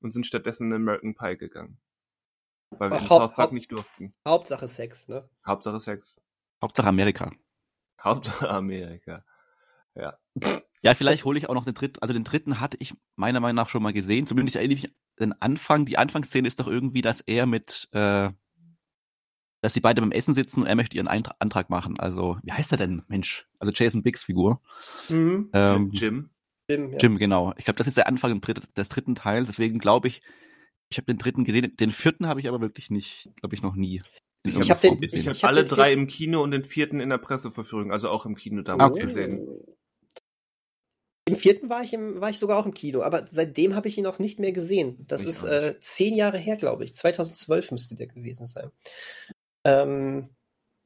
[0.00, 1.78] und sind stattdessen in American Pie gegangen.
[2.70, 4.14] Weil wir Ach, in South Park Haupt, nicht durften.
[4.26, 5.28] Hauptsache Sex, ne?
[5.46, 6.20] Hauptsache Sex.
[6.62, 7.32] Hauptsache Amerika.
[8.02, 9.24] Hauptsache Amerika.
[9.94, 10.18] Ja.
[10.82, 12.00] Ja, vielleicht hole ich auch noch den dritten.
[12.00, 14.26] Also den dritten hatte ich meiner Meinung nach schon mal gesehen.
[14.26, 15.86] Zumindest erinnere ich mich den Anfang.
[15.86, 18.30] Die Anfangsszene ist doch irgendwie, dass er mit äh,
[19.64, 21.98] dass sie beide beim Essen sitzen und er möchte ihren Antrag machen.
[21.98, 23.48] Also, wie heißt er denn, Mensch?
[23.58, 24.60] Also Jason Biggs Figur.
[25.08, 25.48] Mhm.
[25.54, 26.28] Ähm, Jim.
[26.68, 26.98] Jim, ja.
[26.98, 27.54] Jim, genau.
[27.56, 29.48] Ich glaube, das ist der Anfang des dritten Teils.
[29.48, 30.20] Deswegen glaube ich,
[30.90, 31.74] ich habe den dritten gesehen.
[31.78, 34.02] Den vierten habe ich aber wirklich nicht, glaube ich, noch nie.
[34.42, 37.90] Ich habe hab, ich hab alle drei im Kino und den vierten in der Presseverführung,
[37.90, 39.06] also auch im Kino damals okay.
[39.06, 39.48] gesehen.
[41.26, 43.96] Im vierten war ich, im, war ich sogar auch im Kino, aber seitdem habe ich
[43.96, 45.06] ihn auch nicht mehr gesehen.
[45.08, 46.94] Das ich ist äh, zehn Jahre her, glaube ich.
[46.94, 48.70] 2012 müsste der gewesen sein.
[49.64, 50.28] Ähm,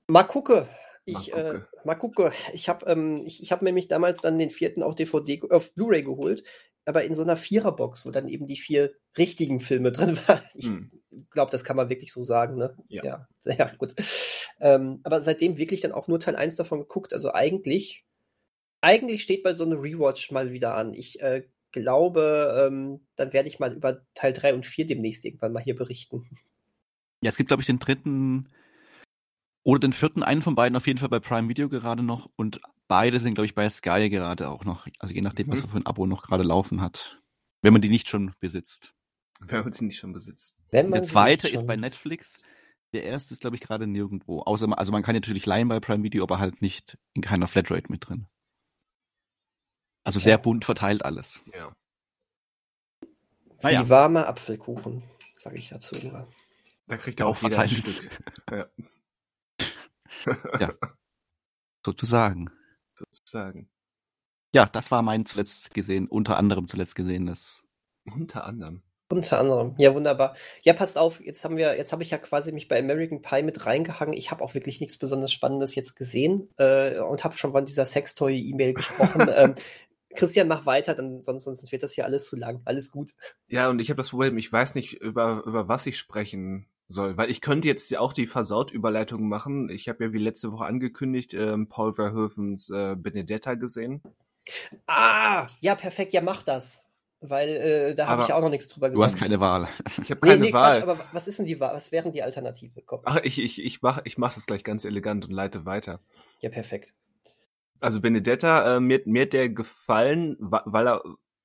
[0.07, 0.69] mal gucke.
[1.05, 1.57] Ich, mal gucke.
[1.57, 2.33] Äh, mal gucke.
[2.53, 6.03] Ich habe ähm, ich, ich hab nämlich damals dann den vierten auch DVD auf Blu-ray
[6.03, 6.45] geholt,
[6.85, 10.43] aber in so einer Viererbox, wo dann eben die vier richtigen Filme drin waren.
[10.55, 10.91] Ich hm.
[11.31, 12.77] glaube, das kann man wirklich so sagen, ne?
[12.89, 13.05] Ja.
[13.05, 13.95] Ja, ja gut.
[14.61, 17.13] Ähm, aber seitdem wirklich dann auch nur Teil 1 davon geguckt.
[17.13, 18.05] Also eigentlich,
[18.81, 20.95] eigentlich steht bald so eine Rewatch mal wieder an.
[20.95, 25.53] Ich äh, glaube, ähm, dann werde ich mal über Teil 3 und 4 demnächst irgendwann
[25.53, 26.29] mal hier berichten.
[27.21, 28.49] Ja, es gibt, glaube ich, den dritten
[29.69, 32.59] oder den vierten, einen von beiden auf jeden Fall bei Prime Video gerade noch und
[32.87, 34.87] beide sind, glaube ich, bei Sky gerade auch noch.
[34.99, 35.53] Also je nachdem, mhm.
[35.53, 37.21] was er für ein Abo noch gerade laufen hat.
[37.61, 38.95] Wenn man die nicht schon besitzt.
[39.41, 40.57] Wenn man sie nicht schon besitzt.
[40.73, 42.43] der zweite ist bei Netflix.
[42.95, 44.41] Der erste ist, glaube ich, gerade nirgendwo.
[44.41, 47.93] Außer, also man kann natürlich leihen bei Prime Video, aber halt nicht in keiner Flatrate
[47.93, 48.27] mit drin.
[50.03, 51.43] Also sehr bunt verteilt alles.
[51.53, 51.77] Ja.
[53.61, 55.03] Wie warmer Apfelkuchen,
[55.37, 56.27] sage ich dazu immer.
[56.87, 58.19] Da kriegt er auch, auch jeder ein Stück.
[58.51, 58.67] Ja.
[60.61, 60.75] Ja.
[61.85, 62.51] Sozusagen.
[62.95, 63.71] Sozusagen.
[64.55, 67.63] Ja, das war mein zuletzt gesehen, unter anderem zuletzt gesehenes.
[68.05, 68.83] Unter anderem.
[69.11, 69.75] Unter anderem.
[69.79, 70.37] Ja, wunderbar.
[70.65, 73.43] Ja, passt auf, jetzt haben wir, jetzt habe ich ja quasi mich bei American Pie
[73.43, 74.15] mit reingehangen.
[74.15, 77.87] Ich habe auch wirklich nichts besonders Spannendes jetzt gesehen äh, und habe schon von dieser
[77.87, 79.29] Sextoy-E-Mail gesprochen.
[79.35, 79.55] ähm,
[80.15, 82.61] Christian, mach weiter, dann sonst, sonst wird das hier alles zu lang.
[82.65, 83.15] Alles gut.
[83.47, 87.17] Ja, und ich habe das Problem, ich weiß nicht, über, über was ich sprechen soll,
[87.17, 89.69] weil ich könnte jetzt auch die Versaut-Überleitung machen.
[89.69, 94.03] Ich habe ja wie letzte Woche angekündigt, ähm, Paul Verhoevens äh, Benedetta gesehen.
[94.87, 96.83] Ah, ja, perfekt, ja, mach das.
[97.21, 99.11] Weil äh, da habe ich ja auch noch nichts drüber gesagt.
[99.11, 99.69] Du hast keine Wahl.
[100.03, 100.81] Ich habe keine nee, nee, Wahl.
[100.81, 101.75] Quatsch, aber was ist denn die Wahl?
[101.75, 102.81] Was wären die Alternative?
[102.83, 103.01] Komm.
[103.05, 106.01] Ach, ich, ich, ich mach, ich mach das gleich ganz elegant und leite weiter.
[106.41, 106.95] Ja, perfekt.
[107.81, 111.03] Also Benedetta, äh, mir, mir hat der gefallen, weil er,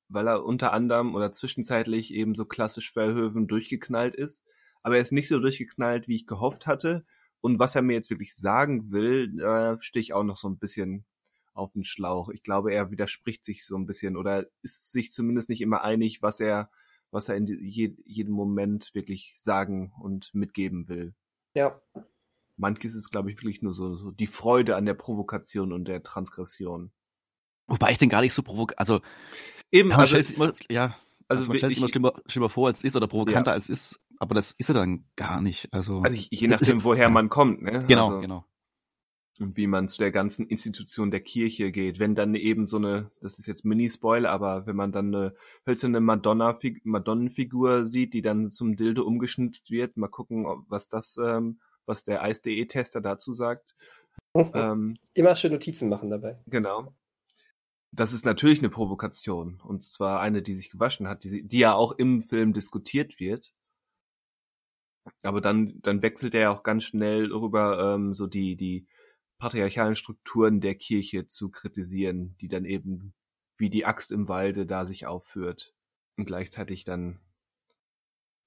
[0.09, 4.45] weil er unter anderem oder zwischenzeitlich eben so klassisch Verhöven durchgeknallt ist.
[4.83, 7.05] Aber er ist nicht so durchgeknallt, wie ich gehofft hatte.
[7.41, 10.59] Und was er mir jetzt wirklich sagen will, äh, stehe ich auch noch so ein
[10.59, 11.05] bisschen
[11.53, 12.29] auf den Schlauch.
[12.29, 16.21] Ich glaube, er widerspricht sich so ein bisschen oder ist sich zumindest nicht immer einig,
[16.21, 16.69] was er,
[17.11, 21.13] was er in je, jedem Moment wirklich sagen und mitgeben will.
[21.53, 21.81] Ja.
[22.55, 26.03] Manches ist, glaube ich, wirklich nur so, so die Freude an der Provokation und der
[26.03, 26.91] Transgression.
[27.67, 29.01] Wobei ich den gar nicht so provok, also
[29.71, 30.95] eben, man also, stellt immer, ja,
[31.27, 33.55] also man stellt sich immer schlimmer, schlimmer vor, als es ist oder provokanter ja.
[33.55, 35.71] als es ist, aber das ist er dann gar nicht.
[35.71, 37.85] Also, also je nachdem, woher man kommt, ne?
[37.87, 38.45] Genau, also, genau.
[39.39, 41.99] Und wie man zu der ganzen Institution der Kirche geht.
[41.99, 45.33] Wenn dann eben so eine, das ist jetzt Mini-Spoiler, aber wenn man dann eine
[45.65, 51.59] hölzerne Madonna Madonnenfigur sieht, die dann zum Dilde umgeschnitzt wird, mal gucken, was das ähm,
[51.85, 53.75] was der Eis.de-Tester dazu sagt.
[54.35, 56.39] ähm, Immer schön Notizen machen dabei.
[56.47, 56.93] Genau.
[57.91, 59.61] Das ist natürlich eine Provokation.
[59.63, 63.53] Und zwar eine, die sich gewaschen hat, die, die ja auch im Film diskutiert wird.
[65.21, 68.87] Aber dann, dann wechselt er ja auch ganz schnell rüber, ähm, so die, die
[69.37, 73.13] patriarchalen Strukturen der Kirche zu kritisieren, die dann eben
[73.57, 75.73] wie die Axt im Walde da sich aufführt.
[76.17, 77.19] Und gleichzeitig dann,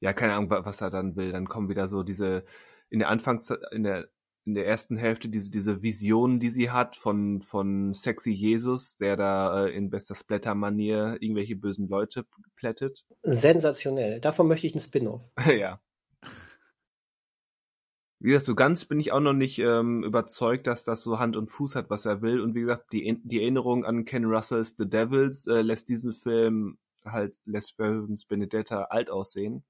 [0.00, 1.32] ja, keine Ahnung, was er dann will.
[1.32, 2.44] Dann kommen wieder so diese
[2.88, 4.08] in der Anfangs in der
[4.44, 9.16] in der ersten Hälfte diese diese Vision, die sie hat von von sexy Jesus, der
[9.16, 13.04] da äh, in bester Splatter-Manier irgendwelche bösen Leute plättet.
[13.22, 14.20] Sensationell.
[14.20, 15.22] Davon möchte ich einen Spin-off.
[15.46, 15.80] ja.
[18.26, 21.36] Wie gesagt, so ganz bin ich auch noch nicht ähm, überzeugt, dass das so Hand
[21.36, 22.40] und Fuß hat, was er will.
[22.40, 26.76] Und wie gesagt, die, die Erinnerung an Ken Russells The Devils äh, lässt diesen Film
[27.04, 29.62] halt, lässt Verhoevens Benedetta alt aussehen.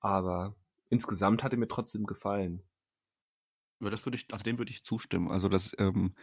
[0.00, 0.56] Aber
[0.88, 2.62] insgesamt hat er mir trotzdem gefallen.
[3.80, 5.30] Ja, das würde ich, also dem würde ich zustimmen.
[5.30, 6.14] Also das, ähm,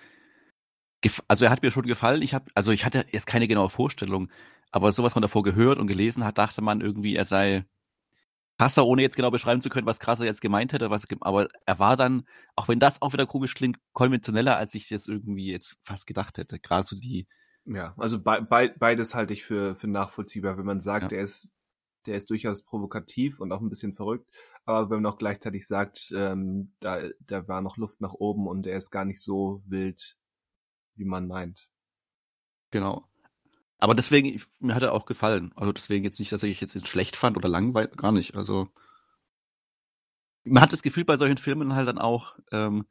[1.28, 2.24] also er hat mir schon gefallen.
[2.24, 4.32] Ich habe, also ich hatte jetzt keine genaue Vorstellung,
[4.72, 7.68] aber so was man davor gehört und gelesen hat, dachte man irgendwie, er sei
[8.60, 10.90] krasser, ohne jetzt genau beschreiben zu können, was krasser jetzt gemeint hätte.
[10.90, 14.90] Was, aber er war dann, auch wenn das auch wieder komisch klingt, konventioneller, als ich
[14.90, 16.60] jetzt irgendwie jetzt fast gedacht hätte.
[16.60, 17.28] Gerade so die.
[17.66, 21.20] Ja, also be be beides halte ich für, für nachvollziehbar, wenn man sagt, ja.
[21.20, 21.50] er ist
[22.06, 24.30] der ist durchaus provokativ und auch ein bisschen verrückt,
[24.66, 28.66] aber wenn man auch gleichzeitig sagt, ähm, da, da war noch Luft nach oben und
[28.66, 30.18] er ist gar nicht so wild,
[30.96, 31.68] wie man meint.
[32.72, 33.09] Genau.
[33.80, 35.54] Aber deswegen, mir hat er auch gefallen.
[35.56, 38.36] Also deswegen jetzt nicht, dass ich jetzt schlecht fand oder langweilig, gar nicht.
[38.36, 38.68] Also
[40.44, 42.86] man hat das Gefühl bei solchen Filmen halt dann auch, ähm,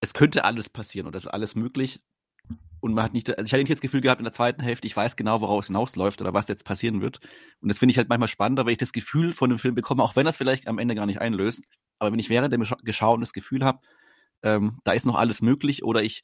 [0.00, 2.00] es könnte alles passieren oder es ist alles möglich.
[2.80, 4.86] Und man hat nicht, also ich hatte nicht das Gefühl gehabt in der zweiten Hälfte,
[4.86, 7.18] ich weiß genau, woraus es hinausläuft oder was jetzt passieren wird.
[7.60, 10.02] Und das finde ich halt manchmal spannender, weil ich das Gefühl von dem Film bekomme,
[10.02, 11.64] auch wenn das vielleicht am Ende gar nicht einlöst.
[11.98, 13.80] Aber wenn ich während dem Geschauen das Gefühl habe,
[14.42, 16.22] ähm, da ist noch alles möglich oder ich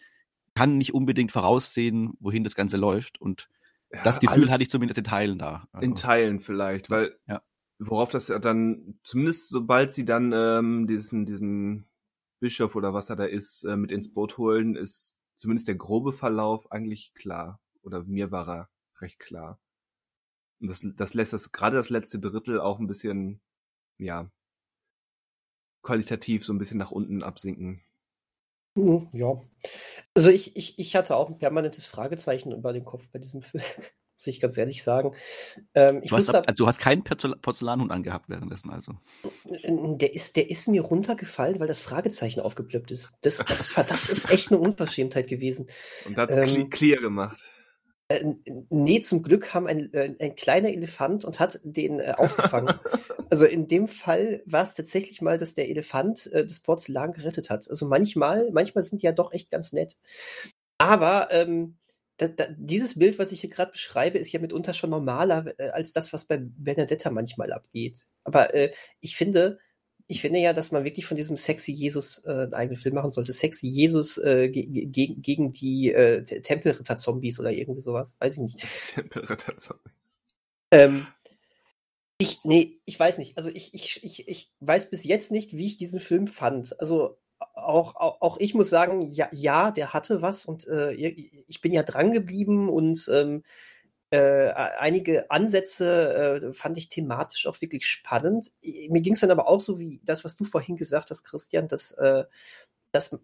[0.55, 3.21] kann nicht unbedingt voraussehen, wohin das Ganze läuft.
[3.21, 3.49] Und
[3.95, 5.69] ja, das Gefühl hatte ich zumindest in Teilen da.
[5.73, 7.43] Also, in Teilen vielleicht, weil ja.
[7.79, 11.87] worauf das ja dann, zumindest sobald sie dann ähm, diesen, diesen
[12.41, 16.13] Bischof oder was er da ist, äh, mit ins Boot holen, ist zumindest der grobe
[16.13, 17.61] Verlauf eigentlich klar.
[17.83, 18.69] Oder mir war er
[19.01, 19.61] recht klar.
[20.61, 23.41] Und das, das lässt das, gerade das letzte Drittel auch ein bisschen,
[23.99, 24.31] ja,
[25.83, 27.83] qualitativ so ein bisschen nach unten absinken.
[29.13, 29.41] Ja.
[30.15, 33.65] Also ich, ich, ich hatte auch ein permanentes Fragezeichen über den Kopf bei diesem Film,
[34.17, 35.13] muss ich ganz ehrlich sagen.
[35.75, 38.93] Ähm, du, hast, ab, also du hast keinen Porzellanhund angehabt währenddessen, also.
[39.65, 43.19] Der ist, der ist mir runtergefallen, weil das Fragezeichen aufgeplöppt ist.
[43.23, 45.67] Das, das, das ist echt eine Unverschämtheit gewesen.
[46.07, 47.45] Und hat es ähm, clear gemacht.
[48.09, 48.35] Äh,
[48.69, 52.75] nee, zum Glück haben ein, äh, ein kleiner Elefant und hat den äh, aufgefangen.
[53.31, 57.51] also in dem Fall war es tatsächlich mal, dass der Elefant äh, das Porzellan gerettet
[57.51, 57.69] hat.
[57.69, 59.97] Also manchmal, manchmal sind die ja doch echt ganz nett.
[60.79, 61.79] Aber ähm,
[62.19, 65.71] da, da, dieses Bild, was ich hier gerade beschreibe, ist ja mitunter schon normaler äh,
[65.71, 68.07] als das, was bei Benedetta manchmal abgeht.
[68.25, 69.59] Aber äh, ich finde,
[70.07, 73.11] ich finde ja, dass man wirklich von diesem sexy Jesus äh, einen eigenen Film machen
[73.11, 73.33] sollte.
[73.33, 78.15] Sexy Jesus äh, ge ge gegen die äh, Tempelritter-Zombies oder irgendwie sowas.
[78.19, 78.67] Weiß ich nicht.
[78.95, 79.93] Tempelritter-Zombies.
[80.71, 81.07] Ähm,
[82.19, 83.37] ich, nee, ich weiß nicht.
[83.39, 86.79] Also ich, ich, ich, ich weiß bis jetzt nicht, wie ich diesen Film fand.
[86.81, 87.17] Also
[87.55, 91.73] auch, auch, auch ich muss sagen, ja, ja, der hatte was und äh, ich bin
[91.73, 93.43] ja dran geblieben und ähm,
[94.11, 98.53] äh, einige Ansätze äh, fand ich thematisch auch wirklich spannend.
[98.63, 101.69] Mir ging es dann aber auch so wie das, was du vorhin gesagt hast, Christian,
[101.69, 102.25] dass, äh,
[102.93, 103.19] dass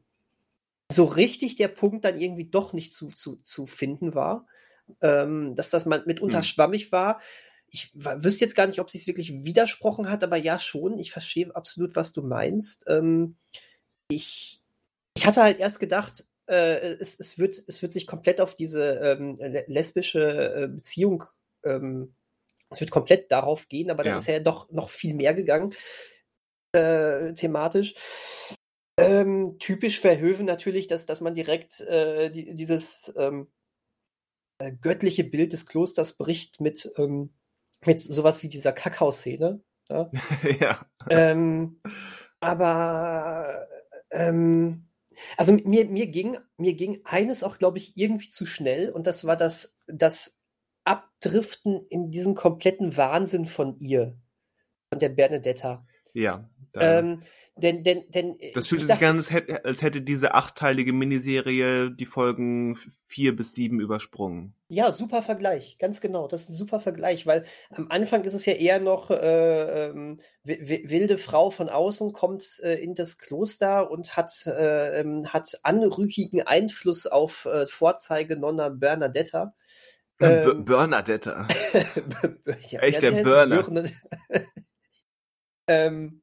[0.91, 4.47] so richtig der Punkt dann irgendwie doch nicht zu, zu, zu finden war.
[5.01, 6.45] Ähm, dass das mal mitunter hm.
[6.45, 7.21] schwammig war.
[7.71, 10.99] Ich wüsste jetzt gar nicht, ob sie es wirklich widersprochen hat, aber ja schon.
[10.99, 12.87] Ich verstehe absolut, was du meinst.
[12.89, 13.37] Ähm,
[14.09, 14.61] ich,
[15.17, 18.95] ich hatte halt erst gedacht, äh, es, es, wird, es wird sich komplett auf diese
[18.95, 21.25] ähm, lesbische äh, Beziehung,
[21.65, 22.15] ähm,
[22.71, 24.11] es wird komplett darauf gehen, aber ja.
[24.11, 25.75] dann ist ja doch noch viel mehr gegangen,
[26.73, 27.95] äh, thematisch.
[28.99, 33.49] Ähm, typisch Verhöven natürlich, dass, dass man direkt äh, die, dieses ähm,
[34.59, 37.31] äh, göttliche Bild des Klosters bricht mit, ähm,
[37.85, 39.63] mit sowas wie dieser Kakao-Szene.
[39.89, 40.11] Ja.
[40.61, 40.87] ja.
[41.09, 41.81] Ähm,
[42.41, 43.67] aber
[44.11, 44.90] ähm,
[45.37, 49.25] also mir, mir, ging, mir ging eines auch, glaube ich, irgendwie zu schnell und das
[49.27, 50.39] war das, das
[50.85, 54.17] Abdriften in diesen kompletten Wahnsinn von ihr,
[54.89, 55.87] von der Bernadetta.
[56.13, 56.49] Ja.
[56.75, 57.21] Ähm,
[57.61, 59.17] denn, denn, denn, das fühlt sich an,
[59.65, 64.55] als hätte, diese achtteilige Miniserie die Folgen vier bis sieben übersprungen.
[64.69, 66.29] Ja, super Vergleich, ganz genau.
[66.29, 70.21] Das ist ein super Vergleich, weil am Anfang ist es ja eher noch äh, ähm,
[70.45, 76.43] wilde Frau von außen kommt äh, in das Kloster und hat, äh, ähm, hat anrüchigen
[76.43, 79.55] Einfluss auf äh, Vorzeige Nonna Bernadetta.
[80.21, 81.49] Ähm, Bernadetta.
[82.71, 83.65] ja, Echt der Burner.
[85.67, 86.23] ähm,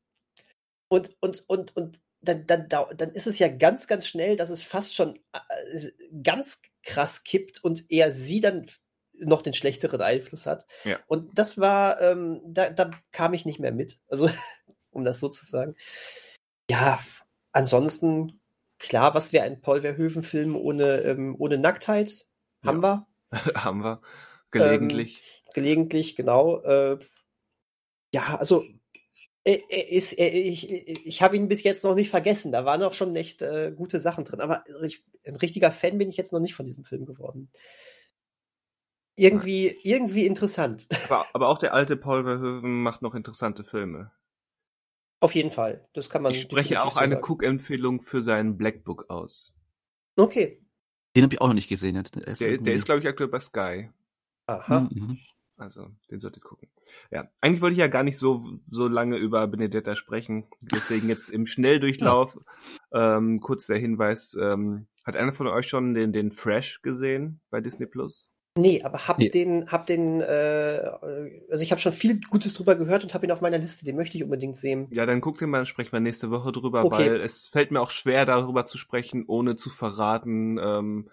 [0.89, 4.63] und, und, und, und dann, dann, dann ist es ja ganz, ganz schnell, dass es
[4.63, 5.89] fast schon äh,
[6.23, 8.65] ganz krass kippt und eher sie dann
[9.19, 10.65] noch den schlechteren Einfluss hat.
[10.83, 10.99] Ja.
[11.07, 13.99] Und das war, ähm, da, da kam ich nicht mehr mit.
[14.07, 14.29] Also,
[14.91, 15.75] um das so zu sagen.
[16.69, 16.99] Ja,
[17.51, 18.39] ansonsten,
[18.79, 22.25] klar, was wäre ein Paul Verhoeven-Film ohne, ähm, ohne Nacktheit?
[22.63, 23.07] Haben ja.
[23.31, 23.53] wir.
[23.63, 24.01] Haben wir.
[24.51, 25.23] Gelegentlich.
[25.45, 26.61] Ähm, gelegentlich, genau.
[26.61, 26.99] Äh,
[28.13, 28.63] ja, also
[29.55, 30.69] ist, er, ich,
[31.05, 32.51] ich habe ihn bis jetzt noch nicht vergessen.
[32.51, 34.41] Da waren auch schon echt äh, gute Sachen drin.
[34.41, 37.49] Aber ich, ein richtiger Fan bin ich jetzt noch nicht von diesem Film geworden.
[39.15, 39.73] Irgendwie, ja.
[39.83, 40.87] irgendwie interessant.
[41.09, 44.11] Aber, aber, auch der alte Paul Verhoeven macht noch interessante Filme.
[45.19, 45.87] Auf jeden Fall.
[45.93, 46.33] Das kann man.
[46.33, 49.55] Ich spreche auch so eine Cook-Empfehlung für seinen Black Book aus.
[50.15, 50.61] Okay.
[51.15, 51.95] Den habe ich auch noch nicht gesehen.
[51.95, 53.89] Der ist, der, der ist glaube ich, aktuell bei Sky.
[54.45, 54.81] Aha.
[54.91, 55.17] Mhm.
[55.57, 56.69] Also, den solltet gucken.
[57.09, 60.45] Ja, eigentlich wollte ich ja gar nicht so, so lange über Benedetta sprechen.
[60.61, 62.37] Deswegen jetzt im Schnelldurchlauf
[62.93, 63.17] ja.
[63.17, 64.37] ähm, kurz der Hinweis.
[64.39, 68.29] Ähm, hat einer von euch schon den, den Fresh gesehen bei Disney Plus?
[68.57, 69.29] Nee, aber hab nee.
[69.29, 70.91] den, hab den, äh,
[71.49, 73.95] also ich habe schon viel Gutes drüber gehört und habe ihn auf meiner Liste, den
[73.95, 74.87] möchte ich unbedingt sehen.
[74.91, 77.11] Ja, dann guck den mal, dann sprechen wir nächste Woche drüber, okay.
[77.11, 81.09] weil es fällt mir auch schwer, darüber zu sprechen, ohne zu verraten, ähm,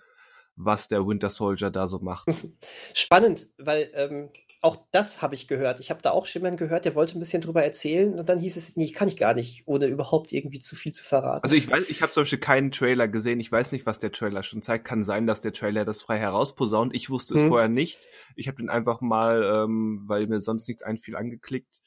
[0.57, 2.29] was der Winter Soldier da so macht.
[2.95, 4.31] Spannend, weil ähm,
[4.65, 5.79] auch das habe ich gehört.
[5.81, 8.57] Ich habe da auch jemanden gehört, der wollte ein bisschen drüber erzählen und dann hieß
[8.57, 11.43] es, nee, kann ich gar nicht, ohne überhaupt irgendwie zu viel zu verraten.
[11.43, 13.41] Also ich weiß, ich habe zum Beispiel keinen Trailer gesehen.
[13.41, 14.87] Ich weiß nicht, was der Trailer schon zeigt.
[14.87, 16.95] Kann sein, dass der Trailer das frei herausposaunt.
[16.95, 17.49] Ich wusste es hm.
[17.49, 18.07] vorher nicht.
[18.37, 21.83] Ich habe den einfach mal, ähm, weil mir sonst nichts einfiel, angeklickt.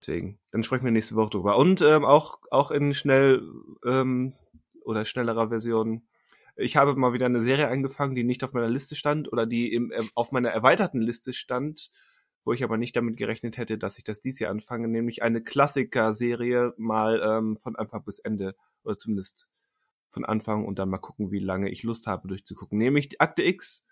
[0.00, 1.56] Deswegen, dann sprechen wir nächste Woche drüber.
[1.56, 3.42] Und ähm, auch auch in schnell
[3.84, 4.34] ähm,
[4.84, 6.06] oder schnellerer Version
[6.56, 9.72] ich habe mal wieder eine Serie angefangen, die nicht auf meiner Liste stand oder die
[9.72, 11.90] im, äh, auf meiner erweiterten Liste stand,
[12.44, 15.42] wo ich aber nicht damit gerechnet hätte, dass ich das dies Jahr anfange, nämlich eine
[15.42, 19.48] Klassiker-Serie mal ähm, von Anfang bis Ende oder zumindest
[20.08, 22.78] von Anfang und dann mal gucken, wie lange ich Lust habe durchzugucken.
[22.78, 23.84] Nämlich die Akte X.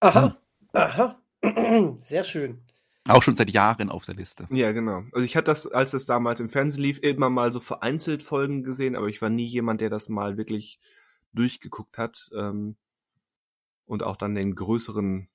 [0.00, 0.38] Aha,
[0.72, 1.20] aha,
[1.98, 2.62] sehr schön.
[3.08, 4.46] Auch schon seit Jahren auf der Liste.
[4.50, 5.02] Ja, genau.
[5.12, 8.62] Also ich hatte das, als es damals im Fernsehen lief, immer mal so vereinzelt Folgen
[8.62, 10.78] gesehen, aber ich war nie jemand, der das mal wirklich
[11.34, 12.76] durchgeguckt hat ähm,
[13.86, 15.28] und auch dann den größeren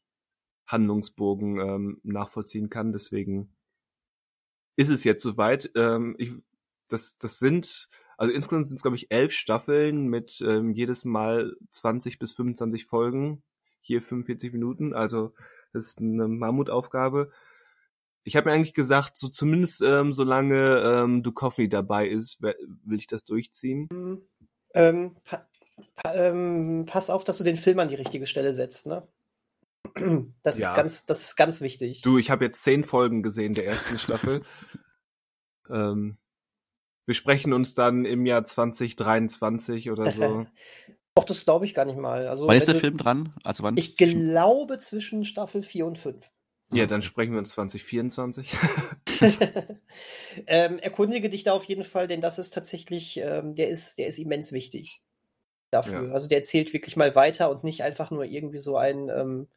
[0.67, 2.93] Handlungsbogen ähm, nachvollziehen kann.
[2.93, 3.55] Deswegen
[4.75, 5.71] ist es jetzt soweit.
[5.75, 6.33] Ähm, ich,
[6.89, 11.55] das, das sind, also insgesamt sind es, glaube ich, elf Staffeln mit ähm, jedes Mal
[11.71, 13.43] 20 bis 25 Folgen,
[13.81, 14.93] hier 45 Minuten.
[14.93, 15.33] Also
[15.73, 17.31] das ist eine Mammutaufgabe.
[18.23, 23.07] Ich habe mir eigentlich gesagt, so zumindest ähm, solange ähm, Duchovny dabei ist, will ich
[23.07, 23.87] das durchziehen.
[23.91, 24.21] Mhm.
[24.75, 25.15] Ähm,
[26.03, 29.07] ähm, pass auf, dass du den Film an die richtige Stelle setzt, ne?
[30.43, 30.69] Das ja.
[30.69, 32.01] ist ganz, das ist ganz wichtig.
[32.01, 34.43] Du, ich habe jetzt zehn Folgen gesehen der ersten Staffel.
[35.69, 36.17] ähm,
[37.05, 40.45] wir sprechen uns dann im Jahr 2023 oder so.
[41.15, 42.27] Doch, das glaube ich gar nicht mal.
[42.27, 43.33] Also, wann ist der du, Film dran?
[43.43, 43.77] Also wann?
[43.77, 46.29] Ich glaube zwischen Staffel 4 und 5.
[46.71, 48.55] Ja, dann sprechen wir uns 2024.
[50.47, 54.05] ähm, erkundige dich da auf jeden Fall, denn das ist tatsächlich, ähm, der ist, der
[54.05, 55.01] ist immens wichtig
[55.71, 56.07] dafür.
[56.07, 56.13] Ja.
[56.13, 59.47] Also der erzählt wirklich mal weiter und nicht einfach nur irgendwie so ein, ähm,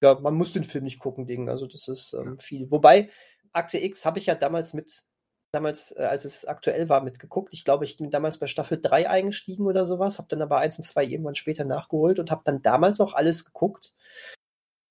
[0.00, 1.48] ja, man muss den Film nicht gucken, Ding.
[1.48, 2.70] Also das ist ähm, viel.
[2.70, 3.10] Wobei,
[3.52, 5.04] Akte X habe ich ja damals mit,
[5.52, 7.52] damals, äh, als es aktuell war, mitgeguckt.
[7.52, 10.78] Ich glaube, ich bin damals bei Staffel 3 eingestiegen oder sowas, habe dann aber 1
[10.78, 13.94] und 2 irgendwann später nachgeholt und habe dann damals auch alles geguckt.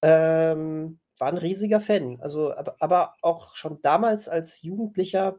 [0.01, 2.19] Ähm, war ein riesiger Fan.
[2.21, 5.37] Also, aber, aber auch schon damals als Jugendlicher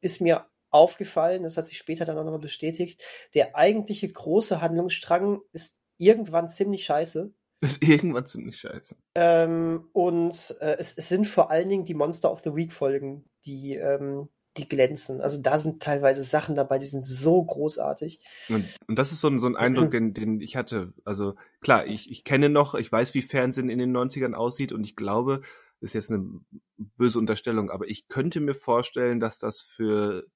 [0.00, 3.02] ist mir aufgefallen, das hat sich später dann auch nochmal bestätigt,
[3.34, 7.32] der eigentliche große Handlungsstrang ist irgendwann ziemlich scheiße.
[7.62, 8.96] Ist irgendwann ziemlich scheiße.
[9.14, 13.24] Ähm, und äh, es, es, sind vor allen Dingen die Monster of the Week Folgen,
[13.46, 15.20] die, ähm, die glänzen.
[15.20, 18.18] Also da sind teilweise Sachen dabei, die sind so großartig.
[18.48, 20.92] Und, und das ist so ein, so ein Eindruck, den, den ich hatte.
[21.04, 24.82] Also klar, ich, ich kenne noch, ich weiß, wie Fernsehen in den 90ern aussieht und
[24.82, 25.42] ich glaube,
[25.80, 26.40] das ist jetzt eine
[26.76, 30.26] böse Unterstellung, aber ich könnte mir vorstellen, dass das für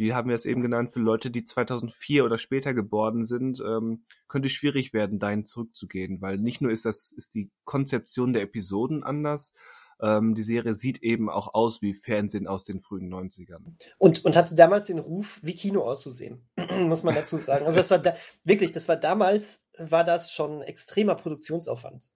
[0.00, 4.04] wie haben wir es eben genannt, für Leute, die 2004 oder später geboren sind, ähm,
[4.26, 9.04] könnte schwierig werden, dahin zurückzugehen, weil nicht nur ist das, ist die Konzeption der Episoden
[9.04, 9.54] anders,
[10.02, 13.74] ähm, die Serie sieht eben auch aus wie Fernsehen aus den frühen 90ern.
[13.98, 16.48] Und, und hatte damals den Ruf, wie Kino auszusehen,
[16.80, 17.66] muss man dazu sagen.
[17.66, 22.10] Also das war da, wirklich, das war damals, war das schon extremer Produktionsaufwand.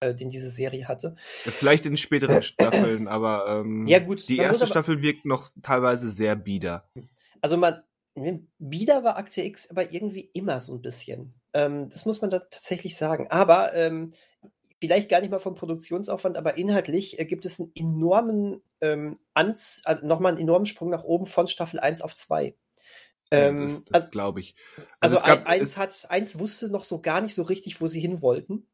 [0.00, 1.16] Äh, den diese Serie hatte.
[1.42, 6.10] Vielleicht in späteren Staffeln, aber ähm, ja, gut, die erste aber, Staffel wirkt noch teilweise
[6.10, 6.86] sehr bieder.
[7.40, 7.82] Also man,
[8.14, 11.32] ne, bieder war Akte X aber irgendwie immer so ein bisschen.
[11.54, 13.28] Ähm, das muss man da tatsächlich sagen.
[13.30, 14.12] Aber ähm,
[14.82, 19.80] vielleicht gar nicht mal vom Produktionsaufwand, aber inhaltlich äh, gibt es einen enormen ähm, Anz
[19.84, 22.54] also nochmal einen enormen Sprung nach oben von Staffel 1 auf 2.
[23.30, 24.54] Ähm, ja, das, das also, glaube ich.
[25.00, 28.00] Also, also gab, eins, hat, eins wusste noch so gar nicht so richtig, wo sie
[28.00, 28.66] hin wollten.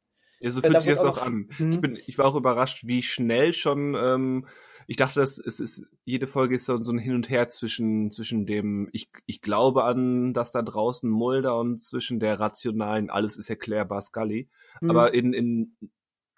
[0.42, 1.48] Ja, so fühlt sich das auch, an.
[1.58, 1.72] Mhm.
[1.72, 4.46] Ich, bin, ich war auch überrascht, wie schnell schon, ähm,
[4.88, 8.10] ich dachte, dass es ist, jede Folge ist so, so ein Hin und Her zwischen,
[8.10, 13.38] zwischen dem, ich, ich glaube an das da draußen Mulder und zwischen der rationalen, alles
[13.38, 14.48] ist erklärbar Scully.
[14.80, 14.90] Mhm.
[14.90, 15.76] Aber in, in,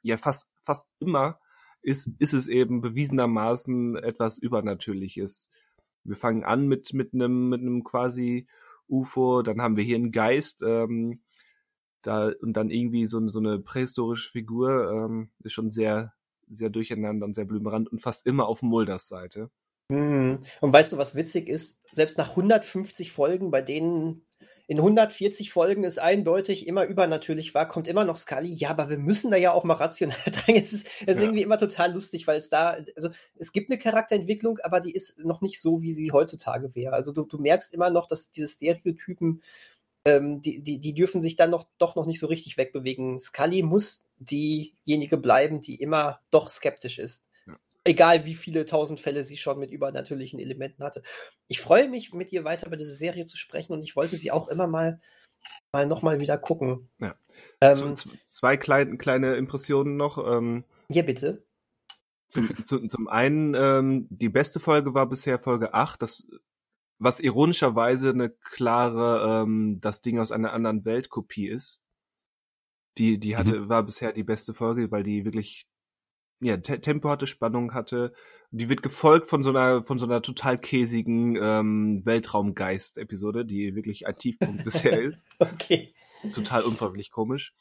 [0.02, 1.40] ja, fast, fast immer
[1.80, 5.48] ist, ist es eben bewiesenermaßen etwas Übernatürliches.
[6.04, 8.46] Wir fangen an mit, mit einem, mit einem quasi
[8.86, 11.23] UFO, dann haben wir hier einen Geist, ähm,
[12.06, 16.14] da und dann irgendwie so, so eine prähistorische Figur ähm, ist schon sehr,
[16.48, 19.50] sehr durcheinander und sehr blümerant und fast immer auf Mulders Seite.
[19.88, 20.40] Mhm.
[20.60, 21.80] Und weißt du, was witzig ist?
[21.94, 24.22] Selbst nach 150 Folgen, bei denen
[24.66, 28.52] in 140 Folgen es eindeutig immer übernatürlich war, kommt immer noch Scully.
[28.54, 30.62] Ja, aber wir müssen da ja auch mal rational drängen.
[30.62, 31.22] Es ist, es ist ja.
[31.22, 35.18] irgendwie immer total lustig, weil es da, also es gibt eine Charakterentwicklung, aber die ist
[35.18, 36.94] noch nicht so, wie sie heutzutage wäre.
[36.94, 39.42] Also du, du merkst immer noch, dass diese Stereotypen
[40.04, 43.18] ähm, die, die, die dürfen sich dann noch, doch noch nicht so richtig wegbewegen.
[43.18, 47.26] Scully muss diejenige bleiben, die immer doch skeptisch ist.
[47.46, 47.56] Ja.
[47.84, 51.02] Egal wie viele tausend Fälle sie schon mit übernatürlichen Elementen hatte.
[51.48, 54.30] Ich freue mich, mit ihr weiter über diese Serie zu sprechen und ich wollte sie
[54.30, 55.00] auch immer mal,
[55.72, 56.90] mal nochmal wieder gucken.
[57.00, 57.14] Ja.
[57.60, 57.94] Ähm,
[58.26, 60.18] zwei klein, kleine Impressionen noch.
[60.18, 61.44] Ähm, ja, bitte.
[62.28, 66.26] Zum, zum, zum einen, ähm, die beste Folge war bisher Folge 8, das,
[67.04, 71.80] was ironischerweise eine klare, ähm, das Ding aus einer anderen Welt Kopie ist.
[72.96, 73.68] Die, die hatte, mhm.
[73.68, 75.66] war bisher die beste Folge, weil die wirklich,
[76.40, 78.12] ja, Tempo hatte, Spannung hatte.
[78.50, 84.06] Die wird gefolgt von so einer, von so einer total käsigen ähm, Weltraumgeist-Episode, die wirklich
[84.06, 85.26] ein Tiefpunkt bisher ist.
[85.38, 85.92] Okay.
[86.32, 87.52] Total unfreiwillig komisch.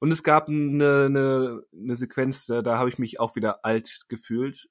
[0.00, 4.04] Und es gab eine, eine, eine Sequenz, da, da habe ich mich auch wieder alt
[4.08, 4.68] gefühlt.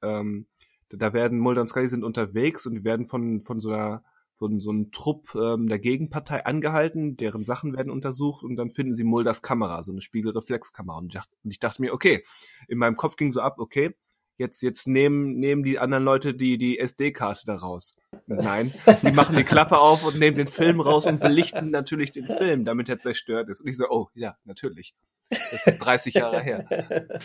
[0.00, 0.46] Ähm,
[0.90, 4.02] da werden Mulder und Scully sind unterwegs und die werden von, von so einer
[4.40, 8.94] von so einem Trupp ähm, der Gegenpartei angehalten, deren Sachen werden untersucht und dann finden
[8.94, 10.96] sie Mulders Kamera, so eine Spiegelreflexkamera.
[10.96, 12.24] Und ich dachte, und ich dachte mir, okay,
[12.66, 13.94] in meinem Kopf ging so ab, okay,
[14.40, 17.94] jetzt, jetzt nehmen, nehmen die anderen Leute die, die SD-Karte da raus.
[18.26, 22.26] Nein, sie machen die Klappe auf und nehmen den Film raus und belichten natürlich den
[22.26, 23.60] Film, damit er zerstört ist.
[23.60, 24.94] Und ich so, oh, ja, natürlich.
[25.28, 26.66] Das ist 30 Jahre her.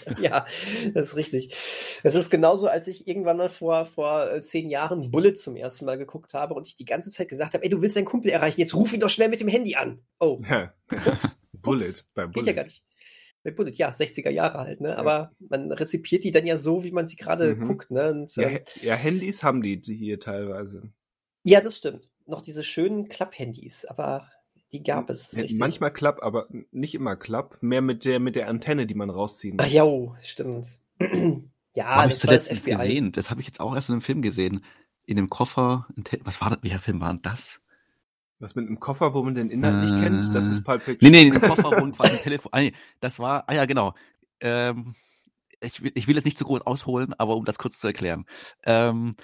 [0.20, 0.46] ja,
[0.94, 1.56] das ist richtig.
[2.04, 5.86] Es ist genauso, als ich irgendwann mal vor, vor äh, zehn Jahren Bullet zum ersten
[5.86, 8.30] Mal geguckt habe und ich die ganze Zeit gesagt habe, ey, du willst deinen Kumpel
[8.30, 10.04] erreichen, jetzt ruf ihn doch schnell mit dem Handy an.
[10.20, 10.40] Oh.
[10.48, 10.72] Ja.
[10.92, 11.40] Ups.
[11.54, 12.04] Bullet, Ups.
[12.14, 12.34] bei Bullet.
[12.34, 12.84] Geht ja gar nicht.
[13.46, 14.98] Bei Bullet, ja, 60er Jahre halt, ne?
[14.98, 17.68] Aber man rezipiert die dann ja so, wie man sie gerade mhm.
[17.68, 18.12] guckt, ne?
[18.12, 20.92] Und, ja, äh, ja, Handys haben die hier teilweise.
[21.44, 22.10] Ja, das stimmt.
[22.26, 24.28] Noch diese schönen Klapp-Handys, aber
[24.72, 25.34] die gab es.
[25.34, 27.60] Ja, manchmal Klapp, aber nicht immer Klapp.
[27.62, 29.68] Mehr mit der, mit der Antenne, die man rausziehen muss.
[29.68, 29.86] Ach ja,
[30.24, 30.66] stimmt.
[31.76, 33.12] ja, hab das ich zuletzt das gesehen.
[33.12, 34.66] Das habe ich jetzt auch erst in einem Film gesehen.
[35.06, 35.88] In dem Koffer.
[36.22, 36.60] Was war das?
[36.64, 37.62] Welcher Film war denn das?
[38.40, 40.36] Was mit einem Koffer, wo man den Inhalt äh, nicht kennt?
[40.36, 41.10] Das ist Pulp Fiction.
[41.10, 42.52] Nee, nee, in dem Koffer, wo quasi ein Telefon.
[42.54, 43.94] Ah, nee, das war, ah ja, genau.
[44.42, 44.94] Ähm,
[45.62, 48.26] ich, will, ich will jetzt nicht zu groß ausholen, aber um das kurz zu erklären.
[48.64, 49.16] Ähm,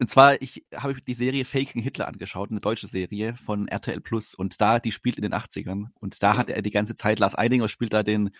[0.00, 4.34] und zwar, ich habe die Serie Faking Hitler angeschaut, eine deutsche Serie von RTL Plus.
[4.34, 5.86] Und da, die spielt in den 80ern.
[5.94, 8.30] Und da hat er die ganze Zeit, Lars Eidinger spielt da den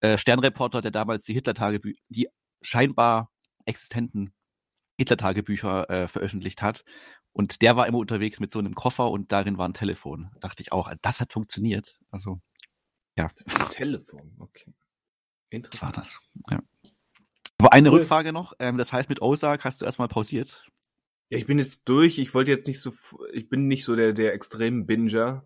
[0.00, 2.28] äh, Sternreporter, der damals die Hitler-Tagebücher, die
[2.60, 3.30] scheinbar
[3.64, 4.34] existenten
[4.98, 6.84] Hitler-Tagebücher äh, veröffentlicht hat.
[7.32, 10.30] Und der war immer unterwegs mit so einem Koffer und darin war ein Telefon.
[10.34, 11.98] Da dachte ich auch, das hat funktioniert.
[12.10, 12.40] Also,
[13.16, 13.30] ja.
[13.70, 14.74] Telefon, okay.
[15.50, 15.96] Interessant.
[15.96, 16.20] War das,
[16.50, 16.60] ja.
[17.58, 17.98] Aber eine cool.
[17.98, 18.54] Rückfrage noch.
[18.58, 20.66] Ähm, das heißt, mit Ozark hast du erstmal pausiert.
[21.28, 22.18] Ja, ich bin jetzt durch.
[22.18, 22.92] Ich wollte jetzt nicht so,
[23.32, 25.44] ich bin nicht so der, der extremen Binger.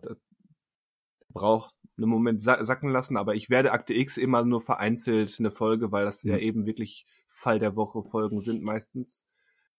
[1.29, 5.91] Braucht einen Moment sacken lassen, aber ich werde Akte X immer nur vereinzelt eine Folge,
[5.91, 6.31] weil das mhm.
[6.31, 9.25] ja eben wirklich Fall der Woche Folgen sind meistens.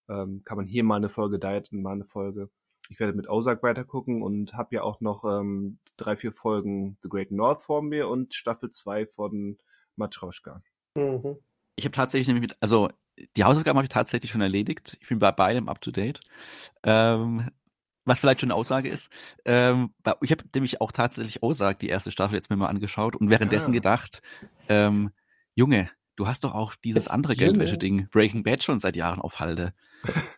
[0.09, 2.51] Ähm, kann man hier mal eine Folge, da mal eine Folge.
[2.89, 7.09] Ich werde mit Ozark weitergucken und habe ja auch noch ähm, drei, vier Folgen The
[7.09, 9.59] Great North vor mir und Staffel 2 von
[9.97, 10.63] Matroschka.
[10.95, 11.37] Mhm.
[11.75, 12.89] Ich habe tatsächlich nämlich mit, also
[13.37, 14.97] die Hausaufgaben habe ich tatsächlich schon erledigt.
[15.01, 16.21] Ich bin bei beidem up to date.
[16.83, 17.51] Ähm,
[18.05, 19.11] was vielleicht schon eine Aussage ist.
[19.45, 19.93] Ähm,
[20.23, 23.73] ich habe nämlich auch tatsächlich Ozark, die erste Staffel, jetzt mir mal angeschaut und währenddessen
[23.73, 23.81] ja.
[23.81, 24.23] gedacht,
[24.69, 25.11] ähm,
[25.55, 29.73] Junge, du hast doch auch dieses andere Geldwäsche-Ding, Breaking Bad, schon seit Jahren auf Halde.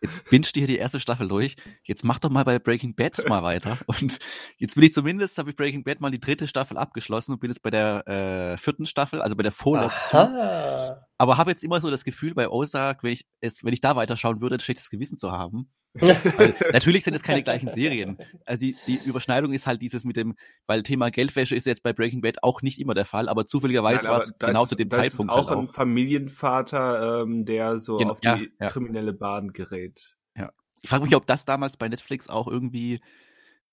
[0.00, 1.56] Jetzt binst du hier die erste Staffel durch.
[1.84, 3.78] Jetzt mach doch mal bei Breaking Bad mal weiter.
[3.86, 4.18] Und
[4.56, 7.50] jetzt bin ich zumindest, habe ich Breaking Bad mal die dritte Staffel abgeschlossen und bin
[7.50, 10.16] jetzt bei der äh, vierten Staffel, also bei der vorletzten.
[10.16, 11.06] Aha.
[11.18, 13.96] Aber habe jetzt immer so das Gefühl bei Ozark, wenn ich es, wenn ich da
[13.96, 15.70] weiterschauen würde, ein schlechtes Gewissen zu haben.
[16.00, 18.18] Weil, natürlich sind es keine gleichen Serien.
[18.44, 20.36] Also die, die Überschneidung ist halt dieses mit dem,
[20.66, 24.08] weil Thema Geldwäsche ist jetzt bei Breaking Bad auch nicht immer der Fall, aber zufälligerweise
[24.08, 25.32] war es genau zu dem Zeitpunkt.
[25.32, 28.68] Ist auch halt ein Familienvater, ähm, der so genau, auf die ja, ja.
[28.68, 30.16] kriminelle Bahn gerät.
[30.36, 30.50] Ja.
[30.82, 33.00] Ich frage mich, ob das damals bei Netflix auch irgendwie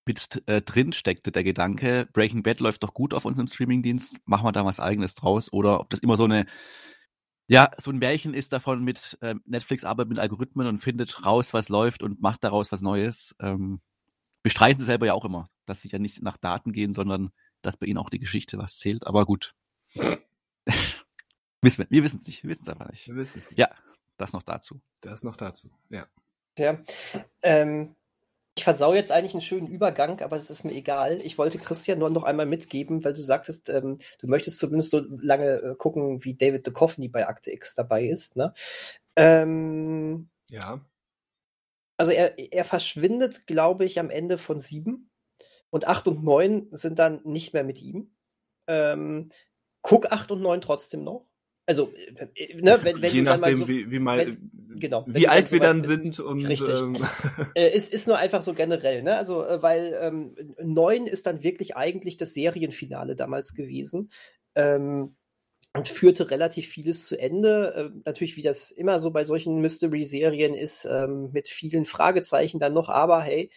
[0.06, 4.46] mit äh, drin steckte, der Gedanke, Breaking Bad läuft doch gut auf unserem Streamingdienst, machen
[4.46, 6.46] wir da was eigenes draus, oder ob das immer so eine
[7.48, 11.54] ja, so ein Märchen ist davon mit äh, Netflix arbeitet mit Algorithmen und findet raus,
[11.54, 13.36] was läuft und macht daraus was Neues.
[13.40, 13.82] Ähm,
[14.42, 17.32] bestreiten sie selber ja auch immer, dass sie ja nicht nach Daten gehen, sondern
[17.62, 19.06] dass bei ihnen auch die Geschichte was zählt.
[19.06, 19.56] Aber gut.
[21.62, 23.08] wissen wir, wir wissen es nicht, wir wissen es einfach nicht.
[23.08, 23.60] Wir wissen es nicht.
[23.60, 23.70] Ja,
[24.18, 24.82] das noch dazu.
[25.02, 26.08] Das noch dazu, ja.
[26.58, 26.80] Ja.
[27.42, 27.96] Ähm,
[28.58, 31.20] ich versau jetzt eigentlich einen schönen Übergang, aber es ist mir egal.
[31.22, 35.00] Ich wollte Christian nur noch einmal mitgeben, weil du sagtest, ähm, du möchtest zumindest so
[35.00, 38.38] lange äh, gucken, wie David Duchovny bei Akte X dabei ist.
[38.38, 38.54] Ne?
[39.18, 40.80] Ähm, ja.
[41.98, 45.10] Also er, er verschwindet, glaube ich, am Ende von sieben
[45.70, 48.16] und acht und neun sind dann nicht mehr mit ihm.
[48.68, 49.30] Ähm,
[49.82, 51.28] guck acht und neun trotzdem noch
[51.66, 51.92] also
[52.36, 55.60] äh, ne, wenn, wenn je nachdem so, wie, wie mal wenn, genau wie alt wir
[55.60, 56.70] dann sind und richtig.
[56.70, 56.96] ähm.
[57.56, 59.18] äh, es ist nur einfach so generell ne?
[59.18, 64.10] Also äh, weil ähm, neun ist dann wirklich eigentlich das Serienfinale damals gewesen
[64.56, 65.16] ähm,
[65.74, 67.92] und führte relativ vieles zu Ende.
[67.96, 72.60] Äh, natürlich wie das immer so bei solchen Mystery Serien ist ähm, mit vielen Fragezeichen
[72.60, 73.50] dann noch aber hey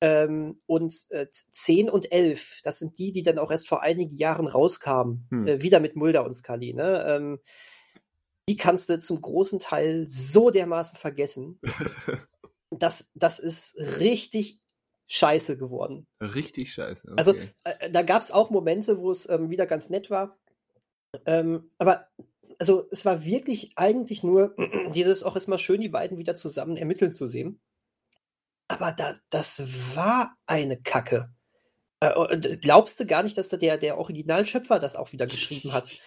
[0.00, 4.14] ähm, und äh, 10 und 11, das sind die, die dann auch erst vor einigen
[4.14, 5.26] Jahren rauskamen.
[5.30, 5.46] Hm.
[5.46, 6.72] Äh, wieder mit Mulder und Scully.
[6.72, 7.04] Ne?
[7.06, 7.38] Ähm,
[8.48, 11.60] die kannst du zum großen Teil so dermaßen vergessen.
[12.70, 14.60] das, das ist richtig
[15.06, 16.06] scheiße geworden.
[16.20, 17.08] Richtig scheiße.
[17.08, 17.16] Okay.
[17.16, 17.34] Also
[17.64, 20.38] äh, da gab es auch Momente, wo es ähm, wieder ganz nett war.
[21.26, 22.06] Ähm, aber
[22.58, 24.54] also es war wirklich eigentlich nur
[24.94, 27.60] dieses auch ist mal schön, die beiden wieder zusammen ermitteln zu sehen.
[28.80, 31.30] Aber das, das war eine Kacke.
[32.00, 36.00] Äh, glaubst du gar nicht, dass da der, der Originalschöpfer das auch wieder geschrieben hat?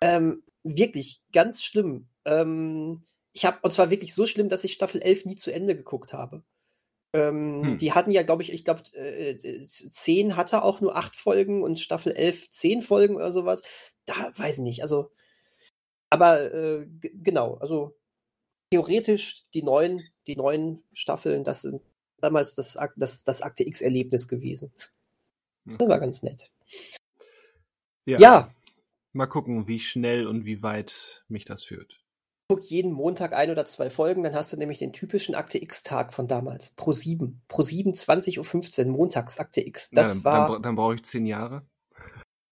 [0.00, 2.08] Ähm, wirklich, ganz schlimm.
[2.24, 5.74] Ähm, ich habe, und zwar wirklich so schlimm, dass ich Staffel 11 nie zu Ende
[5.74, 6.44] geguckt habe.
[7.12, 7.78] Ähm, hm.
[7.78, 11.80] Die hatten ja, glaube ich, ich glaube, äh, 10 hatte auch nur 8 Folgen und
[11.80, 13.62] Staffel 11 10 Folgen oder sowas.
[14.06, 14.82] Da weiß ich nicht.
[14.82, 15.10] Also,
[16.10, 17.98] aber äh, genau, also
[18.70, 21.82] theoretisch die neuen, die neuen Staffeln, das sind
[22.20, 24.72] damals das, das, das Akte X-Erlebnis gewesen.
[25.64, 26.50] Das war ganz nett.
[28.06, 28.18] Ja.
[28.18, 28.54] ja.
[29.12, 32.00] Mal gucken, wie schnell und wie weit mich das führt.
[32.48, 36.12] Guck jeden Montag ein oder zwei Folgen, dann hast du nämlich den typischen Akte X-Tag
[36.12, 36.70] von damals.
[36.70, 37.42] Pro 7.
[37.46, 39.90] Pro 7, 20.15 Uhr, montags Akte X.
[39.90, 40.52] Das ja, dann, war.
[40.52, 41.64] Dann, dann brauche ich zehn Jahre.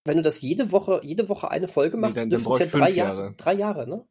[0.04, 2.66] Wenn du das jede Woche, jede Woche eine Folge machst, nee, dann, dann ich ja
[2.66, 3.20] drei Jahre.
[3.20, 3.34] Jahre.
[3.36, 4.06] Drei Jahre, ne?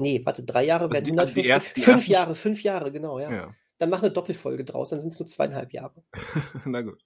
[0.00, 2.12] Nee, warte, drei Jahre also werden die, also die ersten, fünf ersten...
[2.12, 3.30] Jahre, fünf Jahre, genau, ja.
[3.30, 3.54] ja.
[3.78, 6.02] Dann mach eine Doppelfolge draus, dann sind es nur zweieinhalb Jahre.
[6.64, 7.04] Na gut.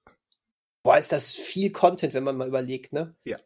[0.82, 3.16] Boah, ist das viel Content, wenn man mal überlegt, ne?
[3.24, 3.38] Ja.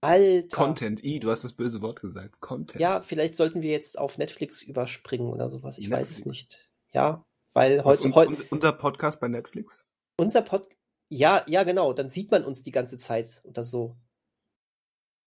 [0.00, 0.56] Alter.
[0.56, 2.40] Content, i, du hast das böse Wort gesagt.
[2.40, 2.80] Content.
[2.80, 5.78] Ja, vielleicht sollten wir jetzt auf Netflix überspringen oder sowas.
[5.78, 6.10] Ich Netflix.
[6.10, 6.70] weiß es nicht.
[6.92, 8.14] Ja, weil heute.
[8.14, 9.84] heute unser Podcast bei Netflix?
[10.16, 10.74] Unser Podcast.
[11.10, 11.92] Ja, ja, genau.
[11.92, 13.96] Dann sieht man uns die ganze Zeit oder so.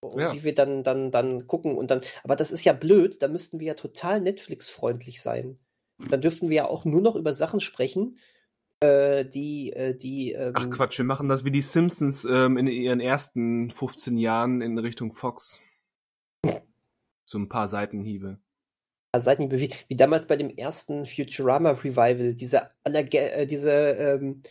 [0.00, 0.32] Und ja.
[0.32, 2.00] wie wir dann, dann, dann gucken und dann.
[2.24, 5.58] Aber das ist ja blöd, da müssten wir ja total Netflix-freundlich sein.
[5.98, 8.18] Dann dürften wir ja auch nur noch über Sachen sprechen,
[8.80, 10.32] äh, die, äh, die.
[10.32, 14.60] Ähm, Ach Quatsch, wir machen das wie die Simpsons ähm, in ihren ersten 15 Jahren
[14.60, 15.60] in Richtung Fox.
[17.24, 18.38] So ein paar Seitenhiebe.
[19.16, 24.42] Seitenhiebe, wie, wie damals bei dem ersten Futurama Revival, diese, Allerge äh, diese ähm,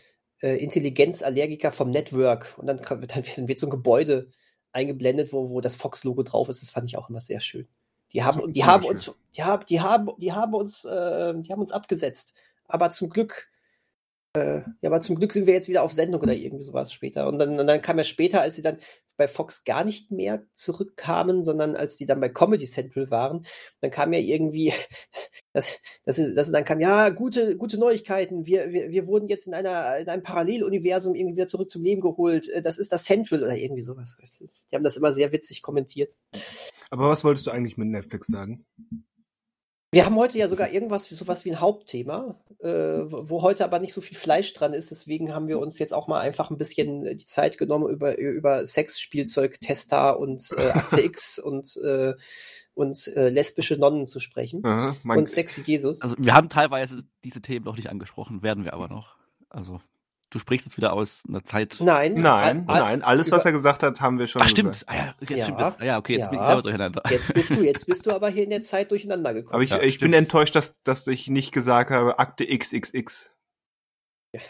[0.41, 2.55] äh, Intelligenzallergiker vom Network.
[2.57, 4.31] Und dann, dann, dann wird so ein Gebäude
[4.71, 6.61] eingeblendet, wo, wo das Fox-Logo drauf ist.
[6.61, 7.67] Das fand ich auch immer sehr schön.
[8.13, 11.61] Die haben, die haben uns, die haben, die haben, die haben uns, äh, die haben
[11.61, 12.35] uns abgesetzt.
[12.67, 13.49] Aber zum Glück
[14.35, 17.27] äh, ja, aber zum Glück sind wir jetzt wieder auf Sendung oder irgendwie sowas später.
[17.27, 18.77] Und dann, und dann kam ja später, als sie dann
[19.17, 23.45] bei Fox gar nicht mehr zurückkamen, sondern als die dann bei Comedy Central waren,
[23.81, 24.73] dann kam ja irgendwie,
[25.53, 28.45] das, das, ist, das dann kam, ja, gute, gute Neuigkeiten.
[28.45, 32.01] Wir, wir, wir wurden jetzt in einer, in einem Paralleluniversum irgendwie wieder zurück zum Leben
[32.01, 32.49] geholt.
[32.49, 34.17] Äh, das ist das Central oder irgendwie sowas.
[34.71, 36.17] Die haben das immer sehr witzig kommentiert.
[36.89, 38.65] Aber was wolltest du eigentlich mit Netflix sagen?
[39.93, 43.93] Wir haben heute ja sogar irgendwas, sowas wie ein Hauptthema, äh, wo heute aber nicht
[43.93, 44.89] so viel Fleisch dran ist.
[44.89, 48.65] Deswegen haben wir uns jetzt auch mal einfach ein bisschen die Zeit genommen, über, über
[48.65, 52.15] Sexspielzeug-Tester und äh, Akte X und, äh,
[52.73, 54.65] und äh, lesbische Nonnen zu sprechen.
[54.65, 56.01] Aha, und Sex Jesus.
[56.01, 59.15] Also wir haben teilweise diese Themen noch nicht angesprochen, werden wir aber noch.
[59.49, 59.79] Also
[60.33, 61.77] Du sprichst jetzt wieder aus einer Zeit.
[61.79, 62.15] Nein.
[62.15, 63.01] Nein, all, nein.
[63.03, 64.83] Alles, was er gesagt hat, haben wir schon Ach, stimmt.
[64.87, 65.43] Ah, ja, jetzt ja.
[65.43, 65.79] stimmt das.
[65.79, 66.29] Ah, ja, okay, jetzt ja.
[66.31, 67.03] bin ich selber durcheinander.
[67.11, 69.53] Jetzt bist du, jetzt bist du aber hier in der Zeit durcheinander gekommen.
[69.53, 73.29] Aber ich, ja, ich bin enttäuscht, dass, dass ich nicht gesagt habe, Akte XXX.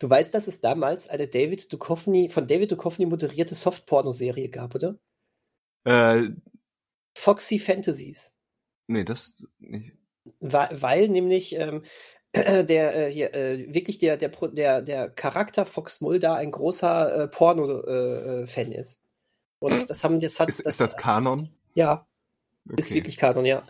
[0.00, 4.98] du weißt, dass es damals eine David Duchovny, von David Duchovny moderierte Softporno-Serie gab, oder?
[5.84, 6.30] Äh,
[7.14, 8.34] Foxy Fantasies.
[8.86, 9.92] Nee, das nicht.
[10.38, 11.82] Weil, weil nämlich ähm,
[12.34, 17.28] der äh, hier äh, wirklich der der der der Charakter Fox Mulder ein großer äh,
[17.28, 19.00] Porno-Fan äh, äh ist.
[19.58, 21.50] Und das haben das hat ist, das, ist das Kanon?
[21.74, 22.06] Ja,
[22.68, 22.80] okay.
[22.80, 23.62] ist wirklich Kanon, ja.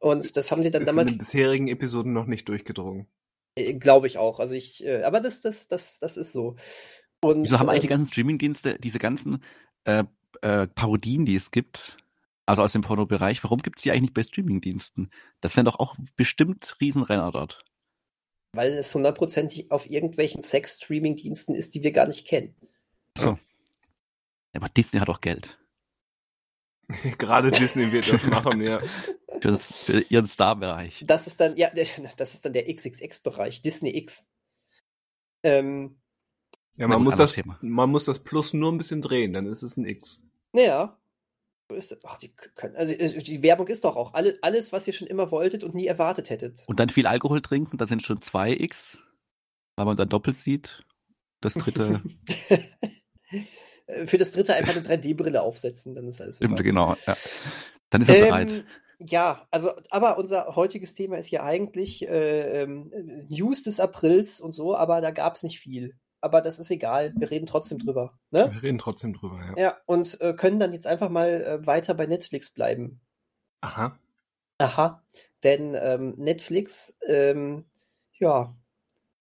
[0.00, 3.06] Und das haben sie dann ist damals in den bisherigen Episoden noch nicht durchgedrungen.
[3.54, 4.40] Äh, Glaube ich auch.
[4.40, 6.56] Also ich, äh, aber das das das das ist so.
[7.20, 9.42] Und Wieso haben eigentlich die ganzen Streaming-Dienste diese ganzen
[9.84, 10.04] äh,
[10.42, 11.96] äh, Parodien, die es gibt,
[12.46, 15.10] also aus dem Pornobereich, warum gibt es die eigentlich nicht bei Streaming-Diensten?
[15.40, 17.64] Das wären doch auch bestimmt Riesenrenner dort
[18.52, 22.54] weil es hundertprozentig auf irgendwelchen Sex-Streaming-Diensten ist, die wir gar nicht kennen.
[23.16, 23.38] So.
[24.54, 25.58] Aber Disney hat auch Geld.
[27.18, 28.80] Gerade Disney wird das machen, ja.
[29.40, 31.04] Für, das, für ihren Star-Bereich.
[31.06, 31.70] Das ist dann, ja,
[32.16, 34.28] das ist dann der XXX-Bereich, Disney X.
[35.44, 36.00] Ähm,
[36.76, 39.76] ja, man muss, das, man muss das Plus nur ein bisschen drehen, dann ist es
[39.76, 40.22] ein X.
[40.54, 40.98] Ja,
[41.74, 45.08] ist, ach, die können, also die Werbung ist doch auch alles, alles, was ihr schon
[45.08, 46.64] immer wolltet und nie erwartet hättet.
[46.66, 48.98] Und dann viel Alkohol trinken, da sind schon zwei X,
[49.76, 50.84] weil man dann doppelt sieht.
[51.40, 52.02] Das dritte.
[54.04, 56.36] Für das dritte einfach eine 3D-Brille aufsetzen, dann ist alles.
[56.36, 56.96] Stimmt, genau.
[57.06, 57.16] Ja.
[57.90, 58.64] Dann ist er ähm, bereit.
[58.98, 62.90] Ja, also, aber unser heutiges Thema ist ja eigentlich äh, ähm,
[63.28, 67.12] News des Aprils und so, aber da gab es nicht viel aber das ist egal.
[67.16, 68.18] Wir reden trotzdem drüber.
[68.30, 68.50] Ne?
[68.52, 69.62] Wir reden trotzdem drüber, ja.
[69.62, 73.00] Ja, und äh, können dann jetzt einfach mal äh, weiter bei Netflix bleiben.
[73.60, 73.98] Aha.
[74.58, 75.04] Aha.
[75.44, 77.64] Denn ähm, Netflix, ähm,
[78.18, 78.56] ja,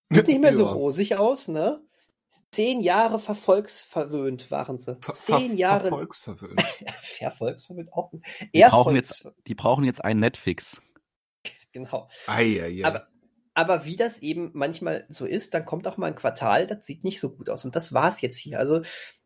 [0.09, 0.71] sieht nicht mehr so Ja.
[0.71, 1.81] rosig aus, ne?
[2.51, 4.97] Zehn Jahre verfolgsverwöhnt waren sie.
[5.01, 6.61] Ver Zehn ver Jahre Verfolgsverwöhnt.
[7.01, 8.11] verfolgsverwöhnt auch.
[8.53, 10.81] Die brauchen, jetzt, die brauchen jetzt einen Netflix.
[11.73, 12.09] Genau.
[12.25, 12.85] Eieiei.
[12.85, 13.07] Aber,
[13.57, 17.03] aber wie das eben manchmal so ist, dann kommt auch mal ein Quartal, das sieht
[17.03, 17.65] nicht so gut aus.
[17.65, 18.59] Und das war es jetzt hier.
[18.59, 18.83] Also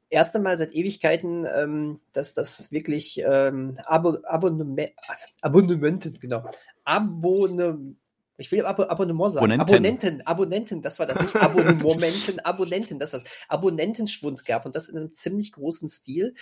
[0.08, 4.94] erste Mal seit Ewigkeiten, ähm, dass das wirklich ähm, Abo Abonnement,
[5.42, 6.50] Abonnementen, genau.
[6.86, 7.94] Abonne,
[8.42, 9.46] ich will Abo Abonnement sagen.
[9.46, 9.76] Abonnenten.
[9.76, 11.36] Abonnenten, Abonnenten, das war das nicht.
[11.38, 13.24] Abonnementen, Abonnenten, das war's.
[13.48, 16.34] Abonnentenschwund gab und das in einem ziemlich großen Stil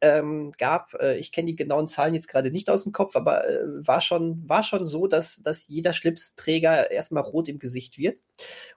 [0.00, 0.94] ähm, gab.
[0.94, 4.00] Äh, ich kenne die genauen Zahlen jetzt gerade nicht aus dem Kopf, aber äh, war
[4.00, 8.20] schon, war schon so, dass, dass jeder Schlipsträger erstmal rot im Gesicht wird.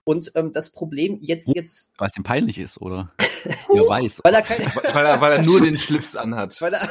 [0.03, 3.11] Und ähm, das Problem jetzt, jetzt, Was ihm peinlich ist, oder?
[3.73, 4.21] Wer weiß.
[4.23, 6.61] weil er keine, weil, er, weil er nur den Schlips anhat.
[6.61, 6.89] weil er,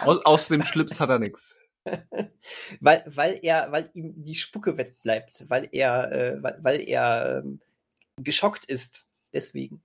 [0.00, 1.56] Aus, aus dem Schlips hat er nichts.
[2.80, 7.60] weil, weil er, weil ihm die Spucke wegbleibt, weil er, äh, weil, weil er ähm,
[8.16, 9.06] geschockt ist.
[9.32, 9.82] Deswegen.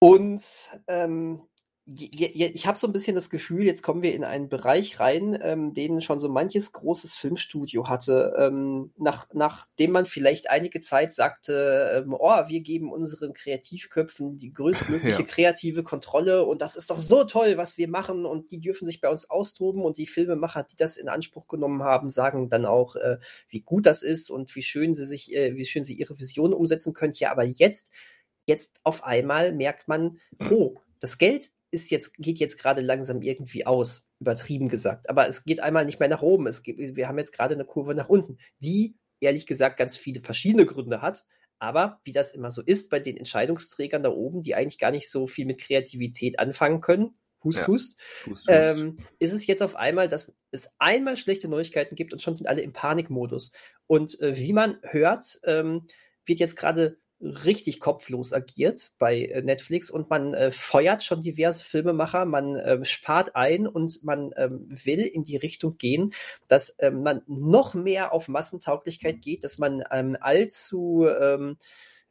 [0.00, 0.42] Und
[0.88, 1.42] ähm,
[1.84, 5.74] ich habe so ein bisschen das Gefühl, jetzt kommen wir in einen Bereich rein, ähm,
[5.74, 12.04] den schon so manches großes Filmstudio hatte, ähm, nach, nachdem man vielleicht einige Zeit sagte,
[12.04, 15.26] ähm, oh, wir geben unseren Kreativköpfen die größtmögliche Ja.
[15.26, 19.00] kreative Kontrolle und das ist doch so toll, was wir machen und die dürfen sich
[19.00, 22.94] bei uns austoben und die Filmemacher, die das in Anspruch genommen haben, sagen dann auch,
[22.94, 23.18] äh,
[23.48, 26.54] wie gut das ist und wie schön sie sich, äh, wie schön sie ihre Vision
[26.54, 27.14] umsetzen können.
[27.16, 27.90] Ja, aber jetzt,
[28.46, 30.18] jetzt auf einmal merkt man,
[30.48, 35.08] oh, das Geld ist jetzt, geht jetzt gerade langsam irgendwie aus, übertrieben gesagt.
[35.10, 36.46] Aber es geht einmal nicht mehr nach oben.
[36.46, 40.20] Es geht, wir haben jetzt gerade eine Kurve nach unten, die ehrlich gesagt ganz viele
[40.20, 41.24] verschiedene Gründe hat.
[41.58, 45.10] Aber wie das immer so ist bei den Entscheidungsträgern da oben, die eigentlich gar nicht
[45.10, 47.66] so viel mit Kreativität anfangen können, hust, Ja.
[47.68, 48.86] hust, Hust, hust.
[48.88, 52.48] ähm, ist es jetzt auf einmal, dass es einmal schlechte Neuigkeiten gibt und schon sind
[52.48, 53.52] alle im Panikmodus.
[53.86, 55.86] Und äh, wie man hört, ähm,
[56.24, 61.64] wird jetzt gerade richtig kopflos agiert bei äh, Netflix und man äh, feuert schon diverse
[61.64, 66.12] Filmemacher, man ähm, spart ein und man ähm, will in die Richtung gehen,
[66.48, 71.56] dass ähm, man noch mehr auf Massentauglichkeit geht, dass man ähm, allzu ähm,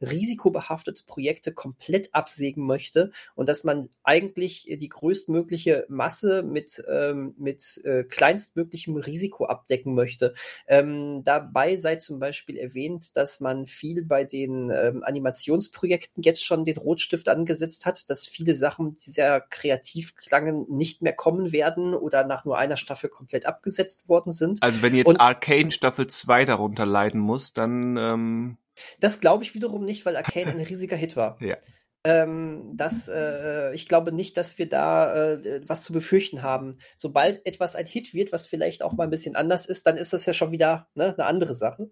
[0.02, 7.80] risikobehaftete Projekte komplett absägen möchte und dass man eigentlich die größtmögliche Masse mit, ähm, mit
[7.84, 10.34] äh, kleinstmöglichem Risiko abdecken möchte.
[10.66, 16.64] Ähm, dabei sei zum Beispiel erwähnt, dass man viel bei den ähm, Animationsprojekten jetzt schon
[16.64, 21.94] den Rotstift angesetzt hat, dass viele Sachen, die sehr kreativ klangen, nicht mehr kommen werden
[21.94, 24.62] oder nach nur einer Staffel komplett abgesetzt worden sind.
[24.62, 28.56] Also wenn jetzt Und- Arcane Staffel 2 darunter leiden muss, dann ähm,
[29.00, 31.38] Das glaube ich wiederum nicht, weil Arcane ein riesiger Hit war.
[31.42, 31.56] Ja.
[32.04, 36.78] Ähm, das, äh, ich glaube nicht, dass wir da äh, was zu befürchten haben.
[36.96, 40.12] Sobald etwas ein Hit wird, was vielleicht auch mal ein bisschen anders ist, dann ist
[40.12, 41.90] das ja schon wieder ne, eine andere Sache.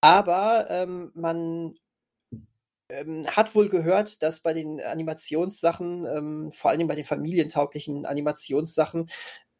[0.00, 1.74] Aber ähm, man
[2.88, 9.10] ähm, hat wohl gehört, dass bei den Animationssachen, ähm, vor allem bei den familientauglichen Animationssachen,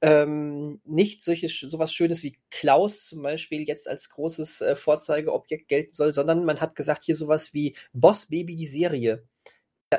[0.04, 5.92] ähm, nicht solche, sowas Schönes wie Klaus zum Beispiel jetzt als großes äh, Vorzeigeobjekt gelten
[5.92, 9.24] soll, sondern man hat gesagt, hier sowas wie Boss Baby die Serie.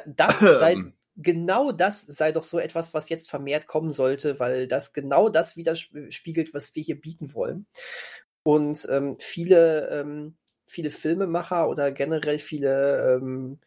[0.05, 0.77] Das sei,
[1.15, 5.57] genau das sei doch so etwas, was jetzt vermehrt kommen sollte, weil das genau das
[5.57, 7.65] widerspiegelt, was wir hier bieten wollen.
[8.43, 10.35] Und ähm, viele, ähm,
[10.67, 13.59] viele Filmemacher oder generell viele ähm,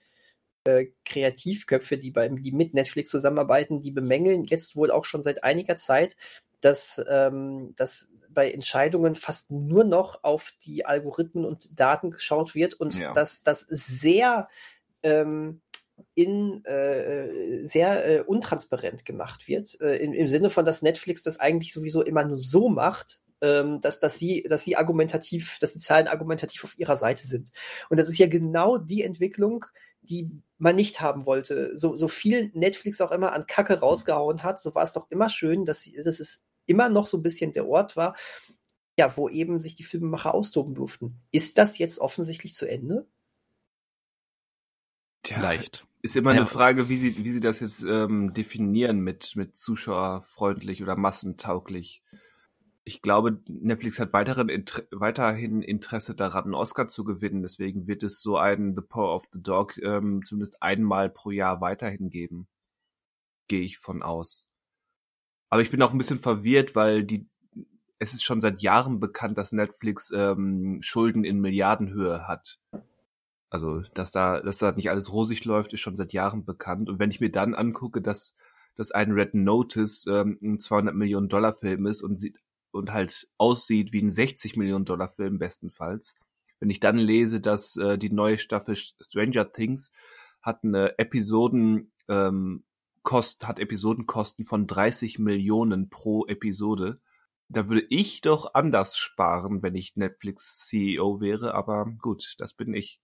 [0.68, 5.44] äh, Kreativköpfe, die, beim, die mit Netflix zusammenarbeiten, die bemängeln jetzt wohl auch schon seit
[5.44, 6.16] einiger Zeit,
[6.60, 12.74] dass, ähm, dass bei Entscheidungen fast nur noch auf die Algorithmen und Daten geschaut wird
[12.74, 13.12] und Ja.
[13.12, 14.48] dass das sehr
[15.02, 15.60] ähm,
[16.14, 21.40] in äh, sehr äh, untransparent gemacht wird, äh, im, im Sinne von, dass Netflix das
[21.40, 25.78] eigentlich sowieso immer nur so macht, ähm, dass, dass sie, dass sie argumentativ, dass die
[25.78, 27.50] Zahlen argumentativ auf ihrer Seite sind.
[27.88, 29.64] Und das ist ja genau die Entwicklung,
[30.02, 31.76] die man nicht haben wollte.
[31.76, 35.30] So, so viel Netflix auch immer an Kacke rausgehauen hat, so war es doch immer
[35.30, 38.16] schön, dass, sie, dass es immer noch so ein bisschen der Ort war,
[38.98, 41.20] ja, wo eben sich die Filmemacher austoben durften.
[41.30, 43.06] Ist das jetzt offensichtlich zu Ende?
[45.22, 45.86] tja, Vielleicht.
[46.02, 46.40] ist immer Ja.
[46.40, 52.02] eine Frage, wie sie, wie sie das jetzt ähm, definieren mit, mit zuschauerfreundlich oder massentauglich.
[52.88, 57.42] Ich glaube, Netflix hat weiteren Inter weiterhin Interesse daran, einen Oscar zu gewinnen.
[57.42, 61.60] Deswegen wird es so einen The Power of the Dog ähm, zumindest einmal pro Jahr
[61.60, 62.48] weiterhin geben.
[63.46, 64.48] Gehe ich von aus.
[65.50, 67.28] Aber ich bin auch ein bisschen verwirrt, weil die
[67.98, 72.58] es ist schon seit Jahren bekannt, dass Netflix ähm, Schulden in Milliardenhöhe hat.
[73.50, 76.88] Also, dass da, dass da nicht alles rosig läuft, ist schon seit Jahren bekannt.
[76.88, 78.34] Und wenn ich mir dann angucke, dass
[78.78, 82.38] dass ein Red Notice ähm, ein 200 Millionen Dollar Film ist und sieht
[82.72, 86.14] und halt aussieht wie ein 60 Millionen Dollar Film bestenfalls.
[86.60, 89.92] Wenn ich dann lese, dass äh, die neue Staffel Stranger Things
[90.42, 92.64] hat eine Episoden ähm,
[93.02, 97.00] Kost, hat Episodenkosten von 30 Millionen pro Episode.
[97.48, 102.74] Da würde ich doch anders sparen, wenn ich Netflix CEO wäre, aber gut, das bin
[102.74, 103.00] ich.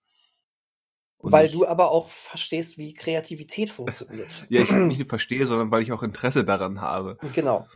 [1.17, 4.45] Und weil ich, du aber auch verstehst, wie Kreativität funktioniert.
[4.51, 7.17] ja, ich nicht verstehe, sondern weil ich auch Interesse daran habe.
[7.33, 7.67] Genau.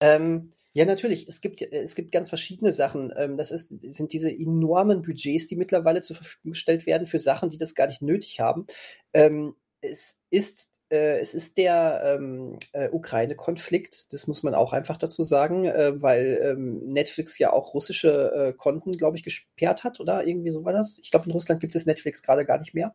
[0.00, 1.26] Ähm, ja, natürlich.
[1.26, 3.12] Es gibt, es gibt ganz verschiedene Sachen.
[3.16, 7.50] Ähm, das ist, sind diese enormen Budgets, die mittlerweile zur Verfügung gestellt werden für Sachen,
[7.50, 8.66] die das gar nicht nötig haben.
[9.12, 14.96] Ähm, es ist äh, es ist der ähm, äh, Ukraine-Konflikt, das muss man auch einfach
[14.96, 20.00] dazu sagen, äh, weil ähm, Netflix ja auch russische äh, Konten, glaube ich, gesperrt hat
[20.00, 20.98] oder irgendwie so war das.
[21.02, 22.94] Ich glaube, in Russland gibt es Netflix gerade gar nicht mehr.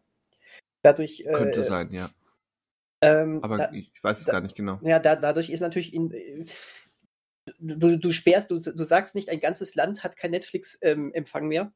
[0.82, 2.10] Dadurch, äh, Könnte sein, ja.
[3.02, 4.80] Ähm, Aber da, ich weiß es da, gar nicht genau.
[4.82, 6.48] Ja, da, dadurch ist natürlich in,
[7.60, 11.74] du, du sperrst, du, du sagst nicht, ein ganzes Land hat kein Netflix-Empfang ähm, mehr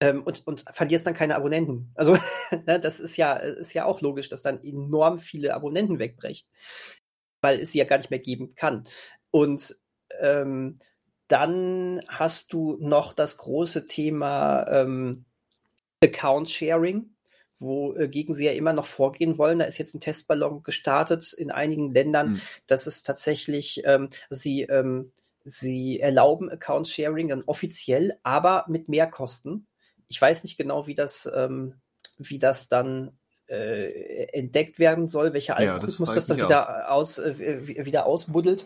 [0.00, 1.90] ähm, und, und verlierst dann keine Abonnenten.
[1.94, 2.16] Also,
[2.66, 6.48] ne, das ist ja, ist ja auch logisch, dass dann enorm viele Abonnenten wegbrechen,
[7.40, 8.86] weil es sie ja gar nicht mehr geben kann.
[9.30, 9.76] Und
[10.20, 10.78] ähm,
[11.28, 15.26] dann hast du noch das große Thema ähm,
[16.02, 17.14] Account Sharing,
[17.58, 19.58] wogegen äh, sie ja immer noch vorgehen wollen.
[19.58, 22.40] Da ist jetzt ein Testballon gestartet in einigen Ländern, mhm.
[22.66, 25.12] dass es tatsächlich, ähm, sie, ähm,
[25.44, 29.66] sie erlauben Account Sharing dann offiziell, aber mit Mehrkosten
[30.08, 31.74] ich weiß nicht genau, wie das, ähm,
[32.18, 33.12] wie das dann
[33.46, 38.64] äh, entdeckt werden soll, welcher Algorithmus ja, das, das dann wieder aus, äh, wieder ausbuddelt.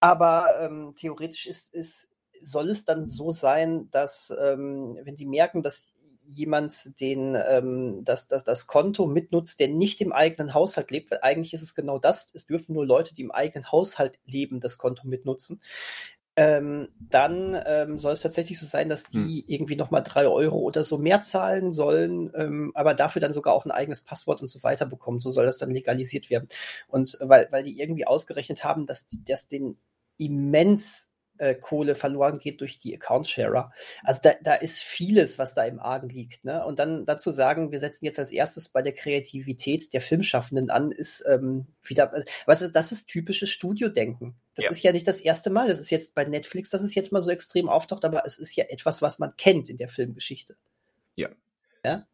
[0.00, 2.10] Aber ähm, theoretisch ist, ist,
[2.40, 5.88] soll es dann so sein, dass ähm, wenn die merken, dass
[6.26, 11.20] jemand den ähm, das, das, das Konto mitnutzt, der nicht im eigenen Haushalt lebt, weil
[11.22, 14.78] eigentlich ist es genau das, es dürfen nur Leute, die im eigenen Haushalt leben, das
[14.78, 15.60] Konto mitnutzen
[16.34, 19.44] ähm, dann ähm, soll es tatsächlich so sein, dass die hm.
[19.48, 23.66] irgendwie nochmal drei Euro oder so mehr zahlen sollen, ähm, aber dafür dann sogar auch
[23.66, 25.20] ein eigenes Passwort und so weiter bekommen.
[25.20, 26.48] So soll das dann legalisiert werden.
[26.88, 29.76] Und weil, weil die irgendwie ausgerechnet haben, dass, dass den
[30.16, 31.10] immens
[31.42, 33.72] äh, Kohle verloren geht durch die Account-Sharer.
[34.04, 36.44] Also da, da ist vieles, was da im Argen liegt.
[36.44, 36.64] Ne?
[36.64, 40.92] Und dann dazu sagen, wir setzen jetzt als erstes bei der Kreativität der Filmschaffenden an,
[40.92, 44.36] ist ähm, wieder, äh, was ist, das ist typisches Studiodenken.
[44.54, 44.70] Das ja.
[44.70, 45.66] ist ja nicht das erste Mal.
[45.66, 48.54] Das ist jetzt bei Netflix, dass es jetzt mal so extrem auftaucht, aber es ist
[48.54, 50.54] ja etwas, was man kennt in der Filmgeschichte.
[51.16, 51.28] Ja.
[51.84, 52.06] Ja.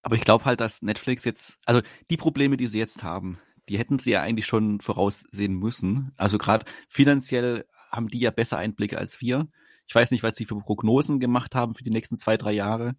[0.00, 3.38] Aber ich glaube halt, dass Netflix jetzt, also die Probleme, die sie jetzt haben,
[3.68, 6.12] die hätten sie ja eigentlich schon voraussehen müssen.
[6.16, 9.48] Also gerade finanziell haben die ja besser Einblicke als wir.
[9.86, 12.96] Ich weiß nicht, was sie für Prognosen gemacht haben für die nächsten zwei, drei Jahre.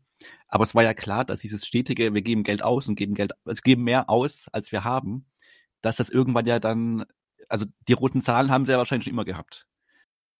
[0.47, 3.33] Aber es war ja klar, dass dieses stetige, wir geben Geld aus und geben Geld,
[3.43, 5.25] also geben mehr aus, als wir haben,
[5.81, 7.05] dass das irgendwann ja dann,
[7.49, 9.67] also die roten Zahlen haben sie ja wahrscheinlich schon immer gehabt.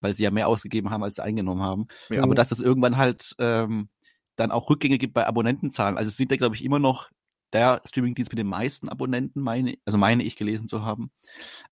[0.01, 1.87] Weil sie ja mehr ausgegeben haben, als sie eingenommen haben.
[2.09, 2.21] Ja.
[2.21, 3.89] Aber dass es irgendwann halt ähm,
[4.35, 5.97] dann auch Rückgänge gibt bei Abonnentenzahlen.
[5.97, 7.09] Also es sind ja, glaube ich, immer noch
[7.53, 11.11] der Streamingdienst mit den meisten Abonnenten, meine, also meine ich gelesen zu haben.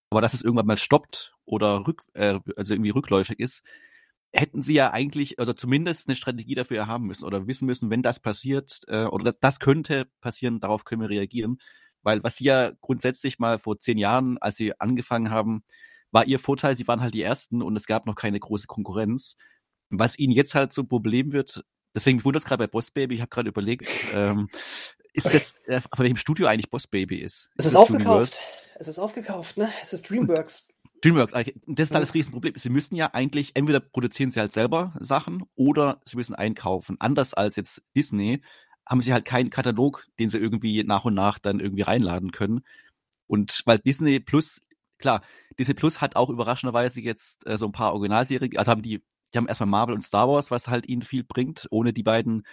[0.10, 3.64] Aber dass es irgendwann mal stoppt oder rück, äh, also irgendwie rückläufig ist,
[4.34, 8.02] hätten sie ja eigentlich, also zumindest eine Strategie dafür haben müssen oder wissen müssen, wenn
[8.02, 11.60] das passiert äh, oder das, das könnte passieren, darauf können wir reagieren.
[12.02, 15.64] Weil was sie ja grundsätzlich mal vor zehn Jahren, als sie angefangen haben,
[16.12, 19.36] war ihr Vorteil, sie waren halt die Ersten und es gab noch keine große Konkurrenz.
[19.90, 21.64] Was ihnen jetzt halt so ein Problem wird,
[21.96, 24.50] deswegen wundert es gerade bei Boss Baby, ich habe gerade überlegt, ähm,
[25.14, 27.50] ist das, äh, von welchem Studio eigentlich Boss Baby ist?
[27.56, 28.40] Es ist, ist aufgekauft.
[28.76, 29.70] Es ist aufgekauft, ne?
[29.82, 30.68] Es ist DreamWorks.
[31.04, 32.56] DreamWorks, das ist halt das Riesenproblem.
[32.58, 36.98] Sie müssen ja eigentlich, entweder produzieren sie halt selber Sachen oder sie müssen einkaufen.
[37.00, 38.42] Anders als jetzt Disney
[38.86, 42.66] haben sie halt keinen Katalog, den sie irgendwie nach und nach dann irgendwie reinladen können.
[43.28, 44.62] Und weil Disney Plus,
[44.98, 45.22] klar,
[45.60, 49.04] Disney Plus hat auch überraschenderweise jetzt äh, so ein paar Originalserien, also haben die,
[49.34, 51.68] die haben erstmal Marvel und Star Wars, was halt ihnen viel bringt.
[51.70, 52.44] Ohne die beiden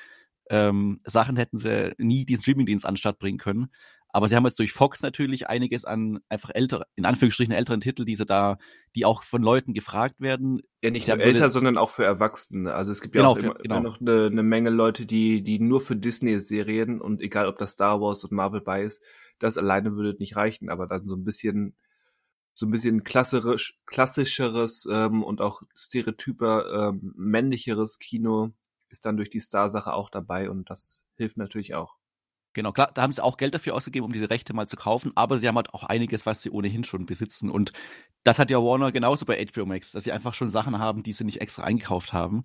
[0.50, 3.70] ähm, Sachen hätten sie nie diesen Streamingdienst anstatt bringen können.
[4.08, 8.04] Aber sie haben jetzt durch Fox natürlich einiges an einfach älter, in Anführungsstrichen älteren Titel,
[8.04, 8.58] die sie da,
[8.96, 10.60] die auch von Leuten gefragt werden.
[10.82, 12.74] Ja, nicht nur älter, sondern auch für Erwachsene.
[12.74, 13.76] Also es gibt ja genau, auch immer, für, genau.
[13.76, 17.72] immer noch eine, eine, Menge Leute, die, die nur für Disney-Serien und egal ob das
[17.72, 19.00] Star Wars und Marvel bei ist,
[19.38, 21.76] das alleine würde nicht reichen, aber dann so ein bisschen
[22.52, 28.52] so ein bisschen klassisch, klassischeres ähm, und auch stereotyper ähm, männlicheres Kino
[28.90, 31.96] ist dann durch die Star-Sache auch dabei und das hilft natürlich auch.
[32.52, 35.12] Genau, klar, da haben sie auch Geld dafür ausgegeben, um diese Rechte mal zu kaufen,
[35.14, 37.48] aber sie haben halt auch einiges, was sie ohnehin schon besitzen.
[37.48, 37.72] Und
[38.24, 41.12] das hat ja Warner genauso bei HBO Max, dass sie einfach schon Sachen haben, die
[41.12, 42.42] sie nicht extra eingekauft haben.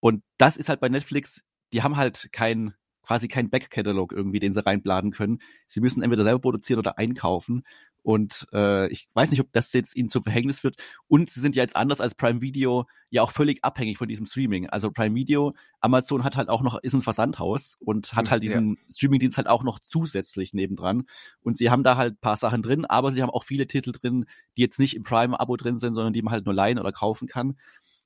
[0.00, 1.42] Und das ist halt bei Netflix,
[1.74, 5.40] die haben halt kein, quasi keinen Backkatalog irgendwie, den sie reinbladen können.
[5.66, 7.64] Sie müssen entweder selber produzieren oder einkaufen.
[8.04, 10.76] Und äh, ich weiß nicht, ob das jetzt ihnen zum Verhängnis wird.
[11.08, 14.26] Und sie sind ja jetzt anders als Prime Video ja auch völlig abhängig von diesem
[14.26, 14.68] Streaming.
[14.68, 18.42] Also Prime Video, Amazon hat halt auch noch, ist ein Versandhaus und hat hm, halt
[18.42, 18.92] diesen ja.
[18.92, 21.04] Streamingdienst halt auch noch zusätzlich nebendran.
[21.40, 24.26] Und sie haben da halt paar Sachen drin, aber sie haben auch viele Titel drin,
[24.58, 27.26] die jetzt nicht im Prime-Abo drin sind, sondern die man halt nur leihen oder kaufen
[27.26, 27.56] kann.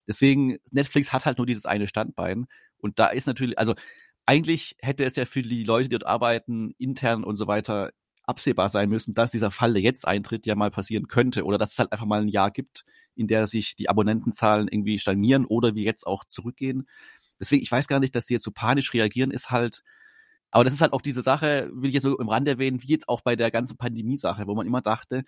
[0.06, 2.46] Deswegen, Netflix hat halt nur dieses eine Standbein.
[2.78, 3.74] Und da ist natürlich, also
[4.26, 7.90] eigentlich hätte es ja für die Leute, die dort arbeiten, intern und so weiter,
[8.28, 11.72] absehbar sein müssen, dass dieser Fall, der jetzt eintritt, ja mal passieren könnte oder dass
[11.72, 15.74] es halt einfach mal ein Jahr gibt, in der sich die Abonnentenzahlen irgendwie stagnieren oder
[15.74, 16.88] wie jetzt auch zurückgehen.
[17.40, 19.82] Deswegen, ich weiß gar nicht, dass sie jetzt so panisch reagieren, ist halt,
[20.50, 22.88] aber das ist halt auch diese Sache, will ich jetzt so im Rand erwähnen, wie
[22.88, 25.24] jetzt auch bei der ganzen Pandemie-Sache, wo man immer dachte,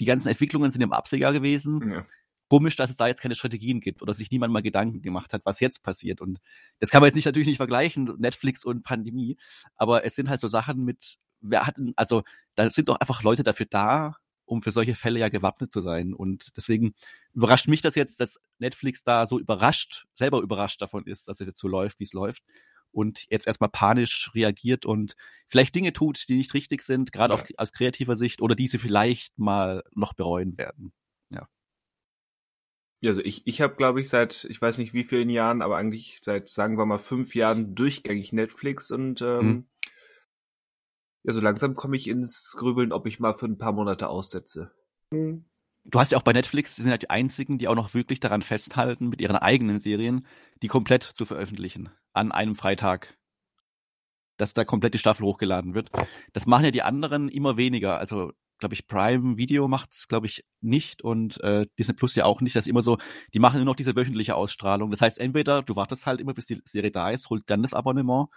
[0.00, 1.90] die ganzen Entwicklungen sind im Absehjahr gewesen.
[1.90, 2.06] Ja.
[2.48, 5.42] Komisch, dass es da jetzt keine Strategien gibt oder sich niemand mal Gedanken gemacht hat,
[5.44, 6.20] was jetzt passiert.
[6.20, 6.38] Und
[6.80, 9.38] das kann man jetzt nicht natürlich nicht vergleichen, Netflix und Pandemie,
[9.76, 12.22] aber es sind halt so Sachen mit, wer hat denn, also
[12.54, 16.14] da sind doch einfach Leute dafür da, um für solche Fälle ja gewappnet zu sein.
[16.14, 16.94] Und deswegen
[17.32, 21.46] überrascht mich das jetzt, dass Netflix da so überrascht, selber überrascht davon ist, dass es
[21.46, 22.42] jetzt so läuft, wie es läuft.
[22.90, 25.16] Und jetzt erstmal panisch reagiert und
[25.46, 27.44] vielleicht Dinge tut, die nicht richtig sind, gerade ja.
[27.56, 30.92] aus kreativer Sicht, oder die sie vielleicht mal noch bereuen werden.
[31.30, 31.48] Ja.
[33.00, 35.78] Ja, also ich, ich habe, glaube ich, seit, ich weiß nicht wie vielen Jahren, aber
[35.78, 39.66] eigentlich seit, sagen wir mal, fünf Jahren durchgängig Netflix und ähm, mhm.
[41.24, 44.72] Ja, so langsam komme ich ins Grübeln, ob ich mal für ein paar Monate aussetze.
[45.10, 45.44] Mhm.
[45.84, 48.20] Du hast ja auch bei Netflix, die sind halt die einzigen, die auch noch wirklich
[48.20, 50.26] daran festhalten, mit ihren eigenen Serien,
[50.62, 51.90] die komplett zu veröffentlichen.
[52.12, 53.16] An einem Freitag.
[54.36, 55.90] Dass da komplett die Staffel hochgeladen wird.
[56.32, 57.98] Das machen ja die anderen immer weniger.
[57.98, 62.40] Also, glaube ich, Prime Video macht's, glaube ich, nicht und äh, Disney Plus ja auch
[62.40, 62.54] nicht.
[62.54, 62.98] Das ist immer so,
[63.34, 64.90] die machen nur noch diese wöchentliche Ausstrahlung.
[64.90, 67.74] Das heißt, entweder du wartest halt immer, bis die Serie da ist, holst dann das
[67.74, 68.28] Abonnement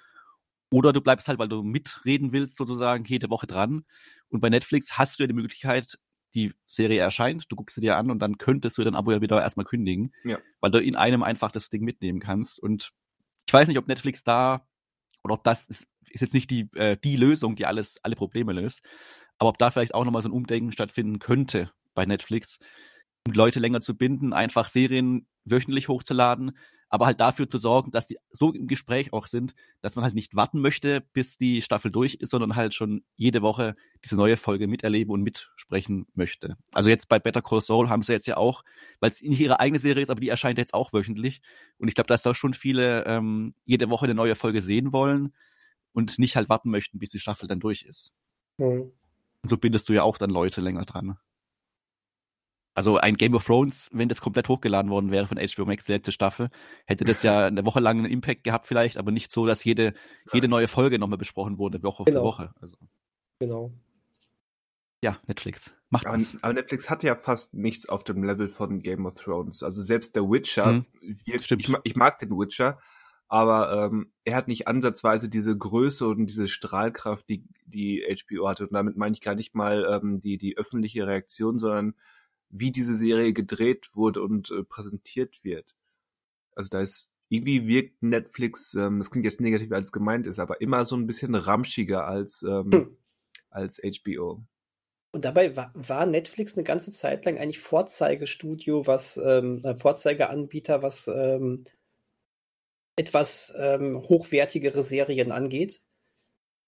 [0.75, 3.85] oder du bleibst halt, weil du mitreden willst, sozusagen jede Woche dran.
[4.27, 5.97] Und bei Netflix hast du ja die Möglichkeit,
[6.33, 9.21] die Serie erscheint, du guckst sie dir an und dann könntest du dein Abo ja
[9.21, 10.37] wieder erstmal kündigen, ja.
[10.59, 12.59] weil du in einem einfach das Ding mitnehmen kannst.
[12.59, 12.91] Und
[13.47, 14.67] ich weiß nicht, ob Netflix da
[15.23, 18.51] oder ob das ist, ist jetzt nicht die, äh, die Lösung, die alles, alle Probleme
[18.51, 18.81] löst,
[19.37, 22.59] aber ob da vielleicht auch nochmal so ein Umdenken stattfinden könnte bei Netflix,
[23.33, 26.57] Leute länger zu binden, einfach Serien wöchentlich hochzuladen,
[26.89, 30.13] aber halt dafür zu sorgen, dass die so im Gespräch auch sind, dass man halt
[30.13, 34.37] nicht warten möchte, bis die Staffel durch ist, sondern halt schon jede Woche diese neue
[34.37, 36.57] Folge miterleben und mitsprechen möchte.
[36.73, 38.63] Also jetzt bei Better Call Saul haben sie jetzt ja auch,
[38.99, 41.41] weil es nicht ihre eigene Serie ist, aber die erscheint jetzt auch wöchentlich.
[41.79, 45.33] Und ich glaube, dass da schon viele ähm, jede Woche eine neue Folge sehen wollen
[45.91, 48.13] und nicht halt warten möchten, bis die Staffel dann durch ist.
[48.57, 48.91] Mhm.
[49.41, 51.17] Und so bindest du ja auch dann Leute länger dran.
[52.75, 55.93] Also ein Game of Thrones, wenn das komplett hochgeladen worden wäre von HBO Max, die
[55.93, 56.49] letzte Staffel,
[56.85, 59.93] hätte das ja eine Woche lang einen Impact gehabt vielleicht, aber nicht so, dass jede,
[60.33, 62.19] jede neue Folge nochmal besprochen wurde, Woche genau.
[62.19, 62.53] für Woche.
[62.59, 62.75] Also.
[63.39, 63.71] Genau.
[65.01, 65.73] Ja, Netflix.
[65.89, 69.63] Macht aber, aber, Netflix hat ja fast nichts auf dem Level von Game of Thrones.
[69.63, 70.85] Also selbst der Witcher, mhm.
[71.25, 72.79] wird, ich, ich, mag den Witcher,
[73.29, 78.67] aber ähm, er hat nicht ansatzweise diese Größe und diese Strahlkraft, die die HBO hatte.
[78.67, 81.95] Und damit meine ich gar nicht mal ähm, die die öffentliche Reaktion, sondern
[82.59, 85.75] wie diese Serie gedreht wurde und äh, präsentiert wird.
[86.55, 90.61] Also da ist irgendwie wirkt Netflix, ähm, das klingt jetzt negativ als gemeint ist, aber
[90.61, 92.97] immer so ein bisschen ramschiger als ähm, hm.
[93.49, 94.43] als HBO.
[95.11, 100.81] Und dabei war, war, Netflix eine ganze Zeit lang eigentlich Vorzeigestudio, was ähm, äh, Vorzeigeanbieter,
[100.81, 101.63] was ähm,
[102.97, 105.81] etwas ähm, hochwertigere Serien angeht.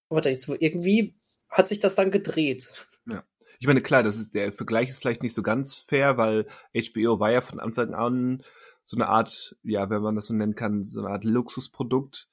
[0.08, 1.18] Aber jetzt irgendwie
[1.50, 2.72] hat sich das dann gedreht.
[3.06, 3.24] Ja.
[3.58, 7.18] Ich meine, klar, das ist, der Vergleich ist vielleicht nicht so ganz fair, weil HBO
[7.18, 8.42] war ja von Anfang an
[8.82, 12.28] so eine Art, ja, wenn man das so nennen kann, so eine Art Luxusprodukt.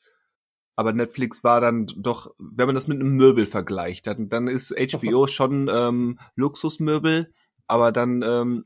[0.75, 4.73] Aber Netflix war dann doch, wenn man das mit einem Möbel vergleicht, dann, dann ist
[4.73, 7.33] HBO schon ähm, Luxusmöbel,
[7.65, 8.65] aber dann, ähm,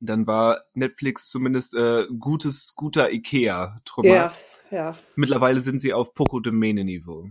[0.00, 4.08] dann war Netflix zumindest äh, gutes, guter Ikea-Trümmer.
[4.08, 4.34] Ja,
[4.70, 4.98] ja.
[5.14, 7.30] Mittlerweile sind sie auf Poco Domäne-Niveau.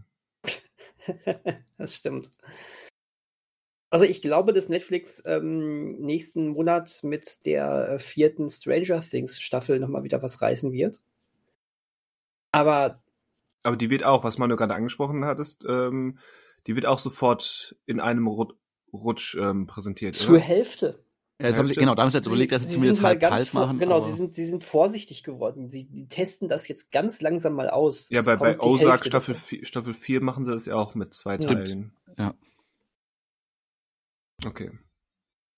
[1.77, 2.31] das stimmt.
[3.89, 9.79] Also ich glaube, dass Netflix ähm, nächsten Monat mit der äh, vierten Stranger Things Staffel
[9.79, 11.01] nochmal wieder was reißen wird.
[12.51, 13.01] Aber.
[13.63, 16.19] Aber die wird auch, was man nur gerade angesprochen hattest, ähm,
[16.67, 18.55] die wird auch sofort in einem Rut
[18.93, 20.15] Rutsch ähm, präsentiert.
[20.15, 20.39] Zur oder?
[20.39, 21.03] Hälfte.
[21.41, 23.53] Ja, haben sie, genau, da haben sie jetzt überlegt, dass sie, sie zumindest halb kalt
[23.53, 23.79] machen.
[23.79, 25.69] Genau, sie sind, sie sind vorsichtig geworden.
[25.69, 28.09] Sie die testen das jetzt ganz langsam mal aus.
[28.09, 31.67] Ja, bei, bei Ozark Staffel, Staffel 4 machen sie das ja auch mit zwei Stimmt.
[31.67, 31.93] Teilen.
[32.17, 32.33] Ja.
[34.45, 34.71] Okay.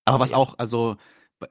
[0.06, 0.98] Aber was auch, also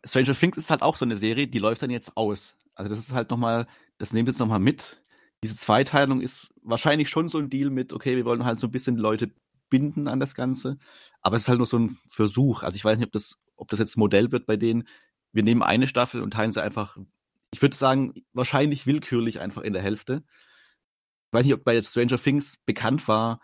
[0.04, 2.56] Stranger Things ist halt auch so eine Serie, die läuft dann jetzt aus.
[2.74, 3.66] Also das ist halt nochmal,
[3.98, 5.02] das nehmen wir jetzt nochmal mit.
[5.42, 8.70] diese Zweiteilung ist wahrscheinlich schon so ein Deal mit, okay, wir wollen halt so ein
[8.70, 9.32] bisschen Leute
[9.70, 10.78] binden an das Ganze.
[11.22, 12.62] Aber es ist halt nur so ein Versuch.
[12.62, 14.86] Also ich weiß nicht, ob das, ob das jetzt Modell wird bei denen.
[15.32, 16.96] Wir nehmen eine Staffel und teilen sie einfach,
[17.52, 20.24] ich würde sagen, wahrscheinlich willkürlich einfach in der Hälfte.
[21.28, 23.40] Ich weiß nicht, ob bei Stranger Things bekannt war,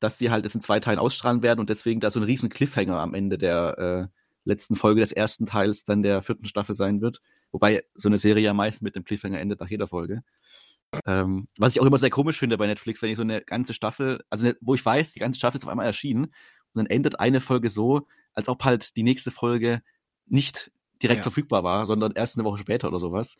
[0.00, 2.48] dass sie halt es in zwei Teilen ausstrahlen werden und deswegen da so ein riesen
[2.48, 7.00] Cliffhanger am Ende der äh, letzten Folge des ersten Teils dann der vierten Staffel sein
[7.00, 7.20] wird.
[7.52, 10.22] Wobei so eine Serie ja meist mit dem Cliffhanger endet nach jeder Folge.
[11.06, 13.74] Ähm, was ich auch immer sehr komisch finde bei Netflix, wenn ich so eine ganze
[13.74, 16.32] Staffel, also ne, wo ich weiß, die ganze Staffel ist auf einmal erschienen und
[16.74, 19.82] dann endet eine Folge so, als ob halt die nächste Folge
[20.26, 20.72] nicht
[21.02, 21.22] direkt ja.
[21.22, 23.36] verfügbar war, sondern erst eine Woche später oder sowas.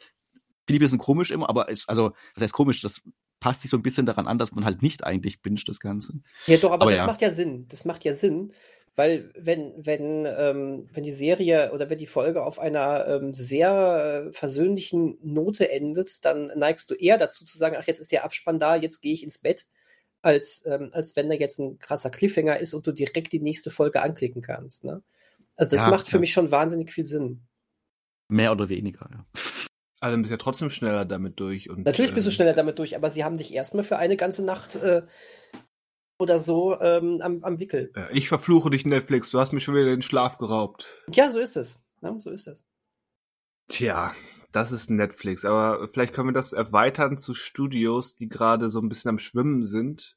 [0.67, 3.03] Finde ich ein bisschen komisch immer, aber ist, also, was heißt komisch, das
[3.41, 6.15] passt sich so ein bisschen daran an, dass man halt nicht eigentlich binscht das Ganze.
[6.47, 7.07] Ja, doch, aber, aber das ja.
[7.07, 7.67] macht ja Sinn.
[7.69, 8.53] Das macht ja Sinn,
[8.95, 14.27] weil wenn, wenn, ähm, wenn die Serie oder wenn die Folge auf einer ähm, sehr
[14.29, 18.25] äh, versöhnlichen Note endet, dann neigst du eher dazu zu sagen, ach, jetzt ist der
[18.25, 19.67] Abspann da, jetzt gehe ich ins Bett,
[20.23, 23.71] als, ähm, als wenn da jetzt ein krasser Cliffhanger ist und du direkt die nächste
[23.71, 24.85] Folge anklicken kannst.
[24.85, 25.03] Ne?
[25.57, 26.21] Also das ja, macht für ja.
[26.21, 27.41] mich schon wahnsinnig viel Sinn.
[28.29, 29.25] Mehr oder weniger, ja.
[30.01, 31.69] Also du bist ja trotzdem schneller damit durch.
[31.69, 34.17] Und, Natürlich bist du ähm, schneller damit durch, aber sie haben dich erstmal für eine
[34.17, 35.03] ganze Nacht äh,
[36.19, 37.93] oder so ähm, am, am Wickel.
[38.13, 39.31] Ich verfluche dich, Netflix.
[39.31, 40.89] Du hast mir schon wieder den Schlaf geraubt.
[41.13, 41.83] Ja, so ist es.
[42.03, 42.65] Ja, so ist es.
[43.69, 44.13] Tja,
[44.53, 45.45] das ist Netflix.
[45.45, 49.65] Aber vielleicht können wir das erweitern zu Studios, die gerade so ein bisschen am Schwimmen
[49.65, 50.17] sind.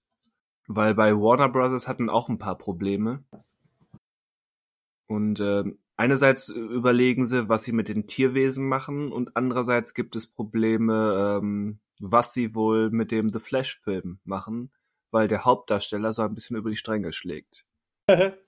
[0.68, 3.24] Weil bei Warner Brothers hatten auch ein paar Probleme.
[5.08, 5.66] Und äh,
[5.98, 11.80] einerseits überlegen sie, was sie mit den Tierwesen machen und andererseits gibt es Probleme, ähm,
[12.00, 14.72] was sie wohl mit dem The Flash-Film machen,
[15.12, 17.66] weil der Hauptdarsteller so ein bisschen über die Stränge schlägt.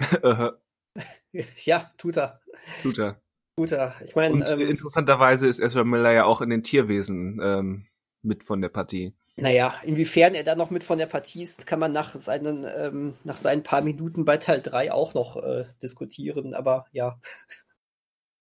[1.64, 2.40] ja, tut er.
[2.82, 3.20] Tut er.
[3.56, 3.94] Tut er.
[4.04, 7.86] Ich meine, ähm, interessanterweise ist Ezra Miller ja auch in den Tierwesen ähm,
[8.22, 9.14] mit von der Partie.
[9.38, 13.14] Naja, inwiefern er da noch mit von der Partie ist, kann man nach seinen, ähm,
[13.22, 17.20] nach seinen paar Minuten bei Teil 3 auch noch äh, diskutieren, aber ja.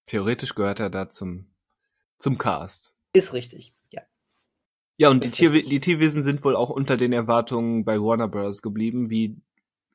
[0.06, 1.54] Theoretisch gehört er da zum,
[2.18, 2.96] zum Cast.
[3.12, 4.04] Ist richtig, ja.
[4.98, 8.62] Ja, und die, Tier, die, Tierwesen sind wohl auch unter den Erwartungen bei Warner Bros.
[8.62, 9.36] geblieben, wie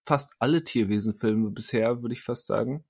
[0.05, 2.84] fast alle Tierwesenfilme bisher, würde ich fast sagen.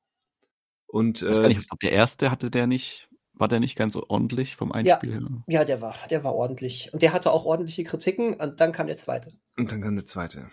[0.89, 3.10] Und, äh, ich glaube, der erste hatte der nicht
[3.41, 5.29] war der nicht ganz ordentlich vom Einspiel ja, her?
[5.47, 6.93] Ja, der war, der war ordentlich.
[6.93, 9.33] Und der hatte auch ordentliche Kritiken und dann kam der zweite.
[9.57, 10.51] Und dann kam der zweite.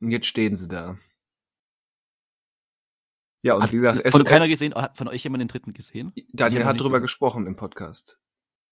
[0.00, 0.98] Und jetzt stehen sie da.
[3.42, 6.12] Ja, und hat, wie gesagt, von keiner gesehen, hat von euch jemand den dritten gesehen?
[6.32, 7.02] Daniel hat drüber gesehen.
[7.02, 8.18] gesprochen im Podcast.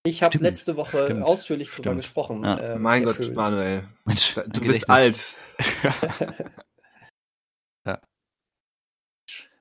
[0.06, 1.96] Ich habe letzte Woche stimmt, ausführlich drüber stimmt.
[1.98, 2.44] gesprochen.
[2.44, 2.74] Ja.
[2.74, 3.34] Ähm, mein Gott, Föhn.
[3.34, 3.88] Manuel.
[4.04, 5.34] Mensch, du bist alt.
[7.86, 8.00] ja.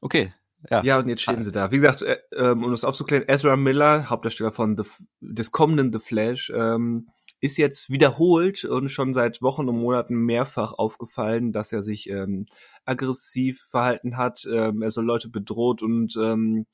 [0.01, 0.33] Okay,
[0.69, 0.83] ja.
[0.83, 1.71] ja, und jetzt stehen sie da.
[1.71, 4.83] Wie gesagt, äh, ähm, um das aufzuklären, Ezra Miller, Hauptdarsteller von The,
[5.19, 7.09] des kommenden The Flash, ähm,
[7.41, 12.45] ist jetzt wiederholt und schon seit Wochen und Monaten mehrfach aufgefallen, dass er sich ähm,
[12.85, 14.47] aggressiv verhalten hat.
[14.49, 16.65] Ähm, er soll Leute bedroht und ähm,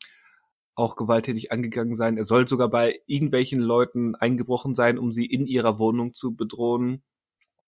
[0.75, 2.17] auch gewalttätig angegangen sein.
[2.17, 7.01] Er soll sogar bei irgendwelchen Leuten eingebrochen sein, um sie in ihrer Wohnung zu bedrohen.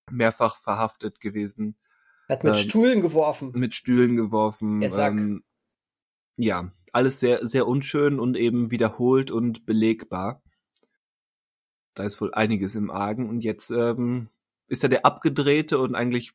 [0.10, 1.78] Mehrfach verhaftet gewesen.
[2.28, 3.52] Er hat mit ähm, Stühlen geworfen.
[3.56, 4.82] Mit Stühlen geworfen.
[4.82, 5.20] Er sagt.
[5.20, 5.44] Ähm,
[6.42, 10.42] ja, alles sehr, sehr unschön und eben wiederholt und belegbar.
[11.94, 14.30] Da ist wohl einiges im Argen und jetzt ähm,
[14.68, 16.34] ist er der abgedrehte und eigentlich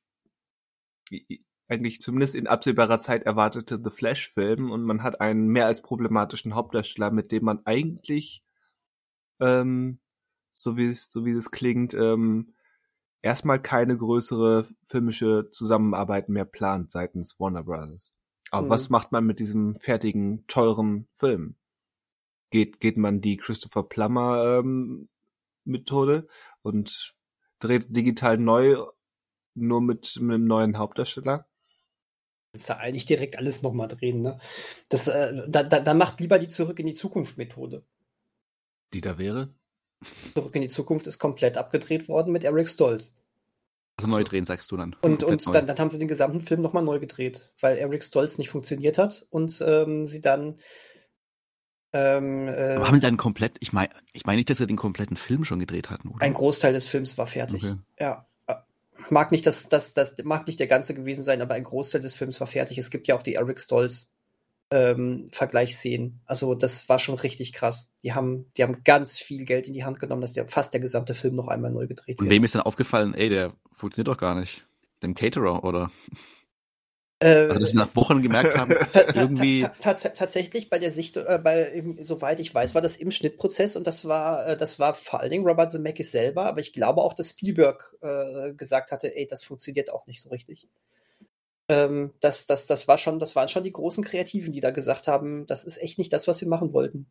[1.68, 6.54] eigentlich zumindest in absehbarer Zeit erwartete The Flash-Film und man hat einen mehr als problematischen
[6.54, 8.44] Hauptdarsteller, mit dem man eigentlich,
[9.40, 9.98] ähm,
[10.54, 12.54] so wie es so wie es klingt, ähm,
[13.22, 18.16] erstmal keine größere filmische Zusammenarbeit mehr plant seitens Warner Brothers.
[18.50, 18.70] Aber mhm.
[18.70, 21.56] was macht man mit diesem fertigen, teuren Film?
[22.50, 25.08] Geht, geht man die Christopher Plummer ähm,
[25.64, 26.28] Methode
[26.62, 27.14] und
[27.58, 28.76] dreht digital neu,
[29.54, 31.46] nur mit, mit einem neuen Hauptdarsteller?
[32.52, 34.40] Ist da eigentlich direkt alles nochmal drehen, ne?
[34.88, 37.84] Das, äh, da, da, da macht lieber die Zurück in die Zukunft Methode.
[38.94, 39.52] Die da wäre?
[40.34, 43.16] Zurück in die Zukunft ist komplett abgedreht worden mit Eric Stolz.
[43.98, 44.94] Also neu drehen, sagst du dann.
[45.00, 48.36] Und, und dann, dann, haben sie den gesamten Film nochmal neu gedreht, weil Eric Stolz
[48.36, 50.56] nicht funktioniert hat und ähm, sie dann.
[51.94, 54.76] Ähm, äh, Aber haben sie dann komplett, ich meine ich mein nicht, dass sie den
[54.76, 56.22] kompletten Film schon gedreht hatten, oder?
[56.22, 57.64] Ein Großteil des Films war fertig.
[57.64, 57.76] Okay.
[57.98, 58.26] Ja.
[59.10, 62.14] Mag nicht, dass das, das mag nicht der ganze gewesen sein, aber ein Großteil des
[62.14, 62.78] Films war fertig.
[62.78, 64.10] Es gibt ja auch die Eric Stolz
[64.70, 66.20] ähm, Vergleich sehen.
[66.26, 67.92] Also das war schon richtig krass.
[68.02, 70.80] Die haben, die haben ganz viel Geld in die Hand genommen, dass der fast der
[70.80, 72.20] gesamte Film noch einmal neu gedreht wird.
[72.20, 74.66] Und wem ist denn aufgefallen, ey, der funktioniert doch gar nicht?
[75.02, 75.90] Dem Caterer, oder?
[77.18, 78.72] Äh, also, dass sie nach Wochen gemerkt haben,
[79.14, 79.66] irgendwie.
[79.80, 84.06] tatsächlich bei der Sicht, äh, bei, soweit ich weiß, war das im Schnittprozess und das
[84.06, 87.30] war, äh, das war vor allen Dingen Robert Zemeckis selber, aber ich glaube auch, dass
[87.30, 90.68] Spielberg äh, gesagt hatte, ey, das funktioniert auch nicht so richtig.
[91.68, 95.08] Ähm, das, das, das war schon, das waren schon die großen Kreativen, die da gesagt
[95.08, 97.06] haben, das ist echt nicht das, was wir machen wollten.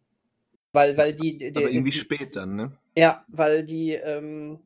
[0.71, 2.77] Weil, weil die, die aber irgendwie die, spät dann, ne?
[2.95, 4.59] Ja, weil die, ähm,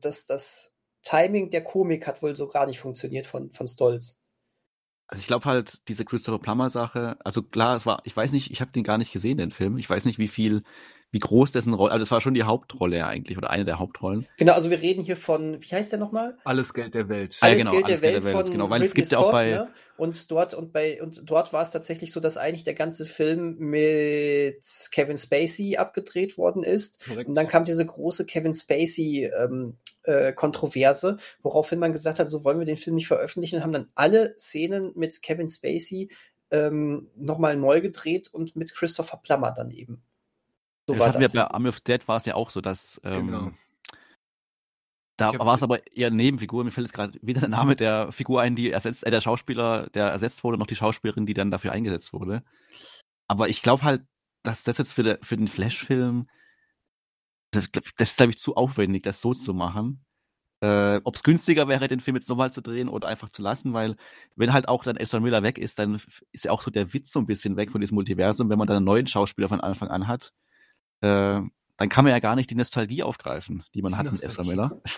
[0.00, 4.20] das, das Timing der Komik hat wohl so gar nicht funktioniert von, von Stolz.
[5.06, 8.50] Also ich glaube halt, diese Christopher Plummer Sache, also klar, es war, ich weiß nicht,
[8.50, 9.76] ich habe den gar nicht gesehen, den Film.
[9.76, 10.62] Ich weiß nicht, wie viel,
[11.10, 14.26] wie groß dessen Rolle, also das war schon die Hauptrolle eigentlich oder eine der Hauptrollen.
[14.36, 16.36] Genau, also wir reden hier von, wie heißt der nochmal?
[16.44, 17.38] Alles Geld der Welt.
[17.40, 18.94] Alles, ah, genau, Geld, alles der Geld Welt, der Welt, von genau, weil Ridley es
[18.94, 19.68] gibt ja Scott, auch bei ne?
[19.96, 23.56] und dort und bei und dort war es tatsächlich so, dass eigentlich der ganze Film
[23.58, 27.04] mit Kevin Spacey abgedreht worden ist.
[27.04, 27.28] Korrekt.
[27.28, 32.44] Und dann kam diese große Kevin Spacey ähm, äh, Kontroverse, woraufhin man gesagt hat, so
[32.44, 36.10] wollen wir den Film nicht veröffentlichen und haben dann alle Szenen mit Kevin Spacey
[36.50, 40.02] ähm, nochmal neu gedreht und mit Christopher Plummer dann eben.
[40.88, 41.34] So das war das.
[41.34, 43.50] Wir bei Army of Dead war es ja auch so, dass ähm, genau.
[45.16, 46.64] Da war es aber eher Nebenfigur.
[46.64, 49.90] Mir fällt jetzt gerade wieder der Name der Figur ein, die ersetzt, äh, der Schauspieler,
[49.90, 52.42] der ersetzt wurde, noch die Schauspielerin, die dann dafür eingesetzt wurde.
[53.28, 54.02] Aber ich glaube halt,
[54.42, 56.26] dass das jetzt für, der, für den Flash-Film
[57.50, 60.04] das, das ist, glaube ich, zu aufwendig, das so zu machen.
[60.62, 63.72] Äh, Ob es günstiger wäre, den Film jetzt nochmal zu drehen oder einfach zu lassen,
[63.72, 63.96] weil
[64.36, 66.00] wenn halt auch dann Ezra Miller weg ist, dann
[66.32, 68.66] ist ja auch so der Witz so ein bisschen weg von diesem Multiversum, wenn man
[68.66, 70.32] dann einen neuen Schauspieler von Anfang an hat.
[71.00, 71.40] Äh,
[71.76, 74.44] dann kann man ja gar nicht die Nostalgie aufgreifen, die man die hat mit Ezra
[74.44, 74.82] Miller.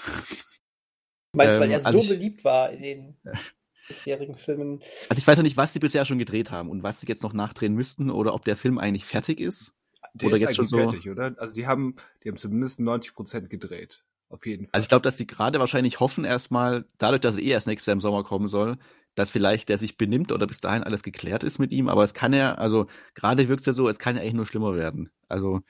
[1.34, 3.16] Du meinst, weil ähm, er also so ich, beliebt war in den
[3.88, 4.82] bisherigen Filmen?
[5.08, 7.22] Also ich weiß ja nicht, was sie bisher schon gedreht haben und was sie jetzt
[7.22, 9.74] noch nachdrehen müssten oder ob der Film eigentlich fertig ist.
[10.12, 11.34] Der oder ist jetzt schon so fertig, oder?
[11.38, 14.04] Also die haben, die haben zumindest 90 Prozent gedreht.
[14.28, 14.70] Auf jeden Fall.
[14.72, 17.86] Also ich glaube, dass sie gerade wahrscheinlich hoffen erstmal, dadurch, dass er eh erst nächstes
[17.86, 18.76] Jahr im Sommer kommen soll,
[19.14, 21.88] dass vielleicht der sich benimmt oder bis dahin alles geklärt ist mit ihm.
[21.88, 24.46] Aber es kann ja, also gerade wirkt es ja so, es kann ja eigentlich nur
[24.46, 25.10] schlimmer werden.
[25.28, 25.60] Also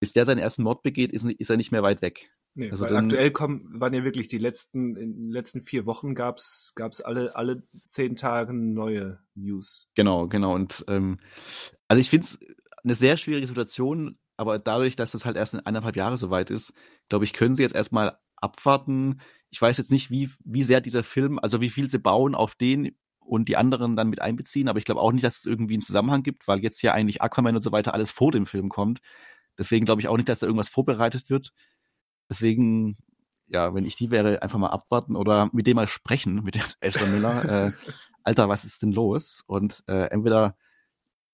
[0.00, 2.30] bis der seinen ersten Mord begeht, ist, ist er nicht mehr weit weg.
[2.54, 5.86] Nee, also weil dann, aktuell kommen, waren ja wirklich die letzten, in den letzten vier
[5.86, 9.90] Wochen gab's, gab's alle, alle zehn Tage neue News.
[9.94, 10.54] Genau, genau.
[10.54, 11.18] Und ähm,
[11.86, 12.38] also ich finde es
[12.82, 16.72] eine sehr schwierige Situation, aber dadurch, dass das halt erst in eineinhalb Jahre soweit ist,
[17.08, 19.20] glaube ich, können sie jetzt erstmal abwarten.
[19.50, 22.54] Ich weiß jetzt nicht, wie, wie sehr dieser Film, also wie viel sie bauen auf
[22.54, 25.74] den und die anderen dann mit einbeziehen, aber ich glaube auch nicht, dass es irgendwie
[25.74, 28.68] einen Zusammenhang gibt, weil jetzt ja eigentlich Aquaman und so weiter alles vor dem Film
[28.68, 29.00] kommt.
[29.58, 31.52] Deswegen glaube ich auch nicht, dass da irgendwas vorbereitet wird.
[32.30, 32.96] Deswegen,
[33.46, 37.06] ja, wenn ich die wäre, einfach mal abwarten oder mit dem mal sprechen, mit Ezra
[37.06, 37.66] Miller.
[37.66, 37.72] äh,
[38.22, 39.42] Alter, was ist denn los?
[39.46, 40.56] Und äh, entweder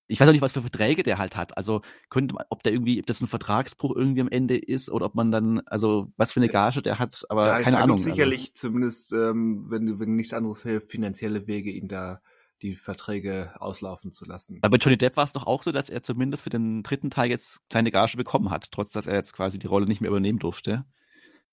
[0.07, 1.57] ich weiß auch nicht, was für Verträge der halt hat.
[1.57, 5.07] Also könnte man, ob der irgendwie, ob das ein Vertragsbruch irgendwie am Ende ist oder
[5.07, 7.97] ob man dann, also was für eine Gage der hat, aber da, keine da Ahnung.
[7.97, 8.53] Also sicherlich also.
[8.53, 12.21] zumindest, ähm, wenn, wenn nichts anderes hilft, finanzielle Wege, ihn da
[12.65, 14.59] die Verträge auslaufen zu lassen.
[14.61, 17.09] Aber bei Johnny Depp war es doch auch so, dass er zumindest für den dritten
[17.09, 20.09] Teil jetzt seine Gage bekommen hat, trotz dass er jetzt quasi die Rolle nicht mehr
[20.09, 20.85] übernehmen durfte.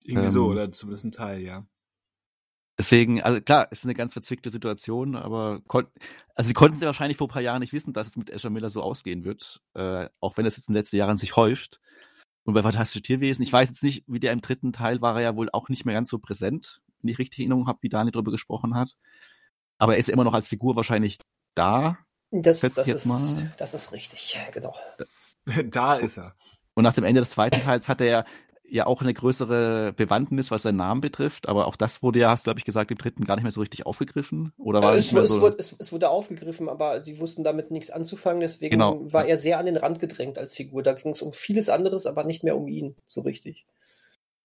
[0.03, 1.67] Irgendwie ähm, so, oder zumindest ein Teil, ja.
[2.79, 5.61] Deswegen, also klar, es ist eine ganz verzwickte Situation, aber
[6.35, 8.49] also sie konnten ja wahrscheinlich vor ein paar Jahren nicht wissen, dass es mit Ezra
[8.49, 11.81] Miller so ausgehen wird, äh, auch wenn es jetzt in den letzten Jahren sich häuft.
[12.45, 15.23] Und bei Fantastische Tierwesen, ich weiß jetzt nicht, wie der im dritten Teil war er
[15.23, 18.11] ja wohl auch nicht mehr ganz so präsent, wenn ich richtig Erinnerung habe, wie Dani
[18.11, 18.97] darüber gesprochen hat.
[19.83, 21.19] Aber er ist immer noch als Figur wahrscheinlich
[21.57, 21.99] da.
[22.31, 23.53] Das, das, ist, mal.
[23.59, 24.77] das ist richtig, genau.
[25.65, 26.37] Da ist er.
[26.75, 28.25] Und nach dem Ende des zweiten Teils hat er ja
[28.65, 32.47] ja auch eine größere Bewandtnis, was seinen Namen betrifft, aber auch das wurde ja, hast
[32.47, 34.53] du, glaube ich, gesagt, im dritten gar nicht mehr so richtig aufgegriffen.
[34.57, 35.41] Oder war äh, es, es, so?
[35.41, 39.13] wurde, es, es, wurde aufgegriffen, aber sie wussten damit nichts anzufangen, deswegen genau.
[39.13, 40.83] war er sehr an den Rand gedrängt als Figur.
[40.83, 43.67] Da ging es um vieles anderes, aber nicht mehr um ihn, so richtig.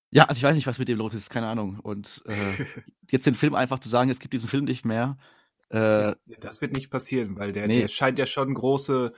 [0.09, 1.79] Ja, also ich weiß nicht, was mit dem los ist, keine Ahnung.
[1.79, 2.34] Und äh,
[3.11, 5.17] jetzt den Film einfach zu sagen, es gibt diesen Film nicht mehr.
[5.69, 7.81] Äh, das wird nicht passieren, weil der, nee.
[7.81, 9.13] der scheint ja schon große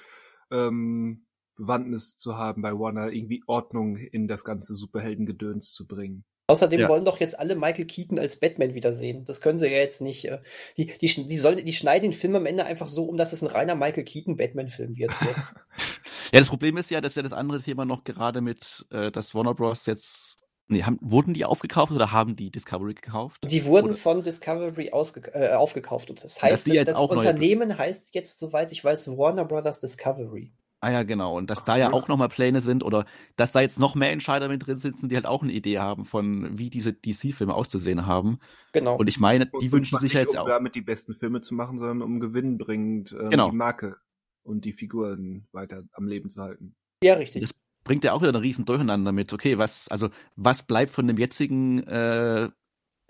[0.52, 1.26] ähm,
[1.56, 6.24] Bewandtnis zu haben bei Warner, irgendwie Ordnung in das ganze Superheldengedöns zu bringen.
[6.48, 6.90] Außerdem ja.
[6.90, 9.24] wollen doch jetzt alle Michael Keaton als Batman wiedersehen.
[9.26, 10.26] Das können sie ja jetzt nicht.
[10.26, 10.40] Äh,
[10.78, 13.44] die, die, die, sollen, die schneiden den Film am Ende einfach so um, dass es
[13.44, 15.12] ein reiner Michael Keaton Batman-Film wird.
[15.14, 15.26] So.
[16.34, 19.36] ja, das Problem ist ja, dass ja das andere Thema noch gerade mit, äh, dass
[19.36, 19.86] Warner Bros.
[19.86, 20.39] jetzt
[20.72, 23.42] Nee, haben, wurden die aufgekauft oder haben die Discovery gekauft?
[23.44, 23.96] Die wurden oder?
[23.96, 24.92] von Discovery
[25.34, 26.12] äh, aufgekauft.
[26.12, 30.52] Und das heißt, das, das Unternehmen heißt jetzt, soweit ich weiß, Warner Brothers Discovery.
[30.82, 31.36] Ah ja, genau.
[31.36, 33.06] Und dass da ja auch nochmal Pläne sind oder
[33.36, 36.06] dass da jetzt noch mehr Entscheider mit drin sitzen, die halt auch eine Idee haben
[36.06, 38.40] von, wie diese DC-Filme auszusehen haben.
[38.72, 38.96] Genau.
[38.96, 40.48] Und ich meine, die und wünschen sich ja jetzt um auch.
[40.48, 43.50] damit die besten Filme zu machen, sondern um gewinnbringend äh, genau.
[43.50, 43.98] die Marke
[44.44, 46.76] und die Figuren weiter am Leben zu halten.
[47.04, 47.42] Ja, richtig.
[47.42, 47.52] Das
[47.90, 49.34] bringt ja auch wieder einen riesen Durcheinander mit.
[49.34, 52.50] Okay, was, also, was bleibt von dem jetzigen äh,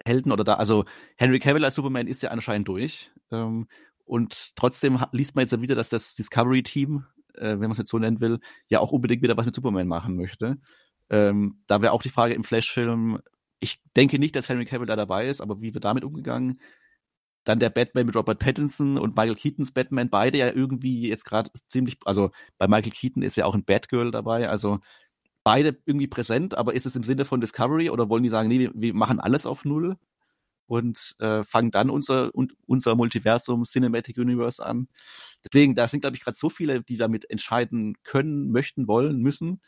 [0.06, 0.86] Helden oder da, also
[1.18, 3.12] Henry Cavill als Superman ist ja anscheinend durch.
[3.30, 3.68] Ähm,
[4.06, 7.04] Und trotzdem liest man jetzt wieder, dass das Discovery-Team,
[7.36, 8.40] äh, wenn man es jetzt so nennen will,
[8.70, 10.56] ja auch unbedingt wieder was mit Superman machen möchte.
[11.10, 13.20] Ähm, da wäre auch die Frage im Flash-Film,
[13.60, 16.58] ich denke nicht, dass Henry Cavill da dabei ist, aber wie wird damit umgegangen?
[17.46, 21.50] Dann der Batman mit Robert Pattinson und Michael Keatons Batman, beide ja irgendwie jetzt gerade
[21.68, 24.80] ziemlich, also bei Michael Keaton ist ja auch ein Batgirl dabei, also
[25.44, 28.60] beide irgendwie präsent, aber ist es im Sinne von Discovery oder wollen die sagen, nee,
[28.60, 29.98] wir, wir machen alles auf Null
[30.68, 34.88] und äh, fangen dann unser, un, unser Multiversum Cinematic Universe an?
[35.44, 39.62] Deswegen, da sind, glaube ich, gerade so viele, die damit entscheiden können, möchten, wollen, müssen.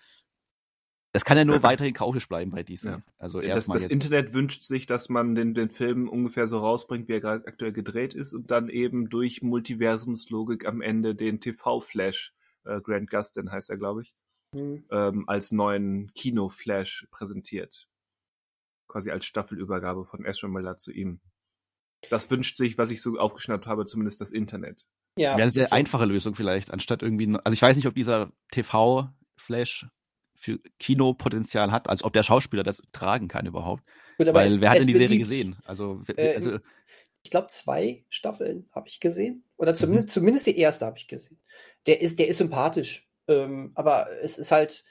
[1.14, 2.92] Das kann ja nur weiterhin chaotisch bleiben bei diesem.
[2.92, 3.02] Ja.
[3.18, 7.14] Also das, das Internet wünscht sich, dass man den, den Film ungefähr so rausbringt, wie
[7.14, 12.34] er gerade aktuell gedreht ist und dann eben durch Multiversumslogik am Ende den TV-Flash,
[12.66, 14.14] äh, Grant Gustin heißt er, glaube ich,
[14.54, 14.86] mhm.
[14.90, 17.88] ähm, als neuen Kino-Flash präsentiert.
[18.88, 21.22] Quasi als Staffelübergabe von Ezra Miller zu ihm.
[22.10, 24.86] Das wünscht sich, was ich so aufgeschnappt habe, zumindest das Internet.
[25.18, 25.76] Ja, Wäre eine sehr so.
[25.76, 29.88] einfache Lösung vielleicht, anstatt irgendwie, also ich weiß nicht, ob dieser TV-Flash
[30.42, 33.84] für Kinopotenzial hat, als ob der Schauspieler das tragen kann überhaupt.
[34.18, 35.56] Gut, Weil es, wer hat denn die Serie gesehen?
[35.66, 36.58] Also, äh, also
[37.24, 39.44] ich glaube, zwei Staffeln habe ich gesehen.
[39.58, 40.12] Oder zumindest, mhm.
[40.12, 41.40] zumindest die erste habe ich gesehen.
[41.86, 43.08] Der ist, der ist sympathisch.
[43.28, 44.84] Ähm, aber es ist halt,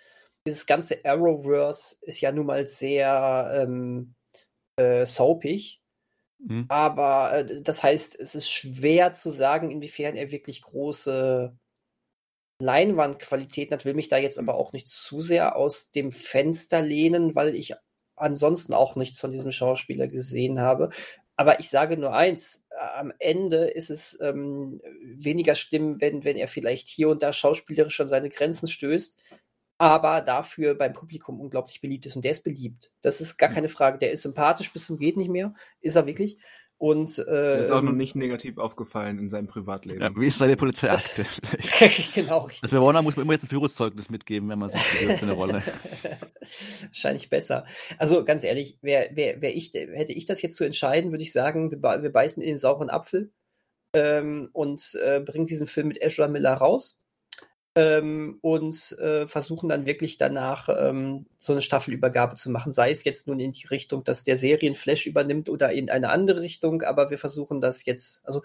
[0.46, 4.14] dieses ganze Arrowverse ist ja nun mal sehr ähm,
[4.76, 5.82] äh, soapig.
[6.38, 6.66] Mhm.
[6.68, 11.58] Aber äh, das heißt, es ist schwer zu sagen, inwiefern er wirklich große
[12.60, 17.34] Leinwandqualität hat, will mich da jetzt aber auch nicht zu sehr aus dem Fenster lehnen,
[17.34, 17.74] weil ich
[18.16, 20.90] ansonsten auch nichts von diesem Schauspieler gesehen habe.
[21.36, 22.62] Aber ich sage nur eins,
[22.96, 28.00] am Ende ist es ähm, weniger schlimm, wenn, wenn er vielleicht hier und da schauspielerisch
[28.00, 29.18] an seine Grenzen stößt,
[29.78, 32.16] aber dafür beim Publikum unglaublich beliebt ist.
[32.16, 32.92] Und der ist beliebt.
[33.00, 33.98] Das ist gar keine Frage.
[33.98, 35.54] Der ist sympathisch bis zum geht nicht mehr.
[35.80, 36.36] Ist er wirklich.
[36.80, 40.00] Und, äh, ist auch noch ähm, nicht negativ aufgefallen in seinem Privatleben.
[40.00, 41.26] Ja, wie ist seine Polizeiakte?
[42.14, 42.44] genau.
[42.44, 42.62] Richtig.
[42.62, 45.62] Das Bewohner muss man immer jetzt ein Führungszeugnis mitgeben, wenn man sich für eine Rolle.
[46.80, 47.66] Wahrscheinlich besser.
[47.98, 51.32] Also ganz ehrlich, wär, wär, wär ich, hätte ich das jetzt zu entscheiden, würde ich
[51.32, 53.30] sagen, wir, wir beißen in den sauren Apfel
[53.92, 56.99] ähm, und äh, bringen diesen Film mit Ezra Miller raus
[57.74, 62.72] ähm, und äh, versuchen dann wirklich danach ähm, so eine Staffelübergabe zu machen.
[62.72, 66.40] Sei es jetzt nun in die Richtung, dass der Serienflash übernimmt oder in eine andere
[66.40, 68.42] Richtung, aber wir versuchen das jetzt, also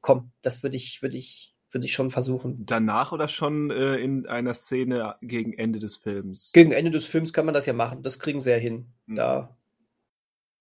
[0.00, 2.64] komm, das würde ich, würde ich, würde ich schon versuchen.
[2.66, 6.52] Danach oder schon äh, in einer Szene gegen Ende des Films?
[6.52, 8.02] Gegen Ende des Films kann man das ja machen.
[8.02, 8.92] Das kriegen sie ja hin.
[9.06, 9.16] Mhm.
[9.16, 9.56] Da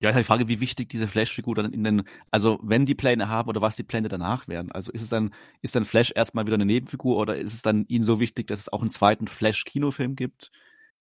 [0.01, 2.95] ja, ist halt die Frage, wie wichtig diese Flash-Figur dann in den, also wenn die
[2.95, 4.71] Pläne haben oder was die Pläne danach wären.
[4.71, 7.85] Also ist es dann, ist dann Flash erstmal wieder eine Nebenfigur oder ist es dann
[7.87, 10.51] ihnen so wichtig, dass es auch einen zweiten Flash-Kinofilm gibt?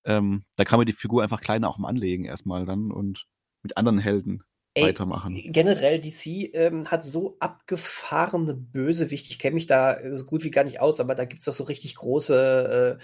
[0.04, 3.26] Ähm, da kann man die Figur einfach kleiner auch mal anlegen erstmal dann und
[3.62, 4.42] mit anderen Helden.
[4.74, 5.34] Ey, weitermachen.
[5.46, 9.30] Generell, DC ähm, hat so abgefahrene Bösewichte.
[9.30, 11.52] Ich kenne mich da so gut wie gar nicht aus, aber da gibt es doch
[11.52, 12.98] so richtig große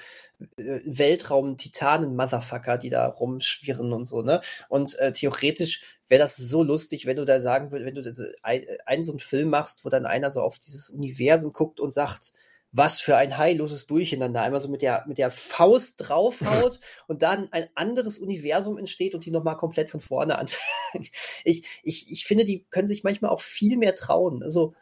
[0.59, 4.43] äh, äh, Weltraum-Titanen-Motherfucker, die da rumschwirren und so, ne?
[4.69, 8.67] Und äh, theoretisch wäre das so lustig, wenn du da sagen würdest, wenn du einen
[8.85, 12.33] ein, so einen Film machst, wo dann einer so auf dieses Universum guckt und sagt,
[12.77, 14.43] was für ein heilloses Durcheinander.
[14.43, 19.25] Einmal so mit der, mit der Faust draufhaut und dann ein anderes Universum entsteht und
[19.25, 20.67] die nochmal komplett von vorne anfangen.
[21.45, 24.43] Ich, ich, ich finde, die können sich manchmal auch viel mehr trauen.
[24.43, 24.75] Also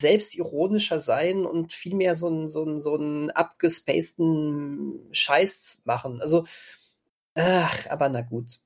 [0.00, 6.20] selbstironischer sein und viel mehr so einen, so einen, so einen abgespaceden Scheiß machen.
[6.20, 6.46] Also,
[7.34, 8.60] ach, aber na gut.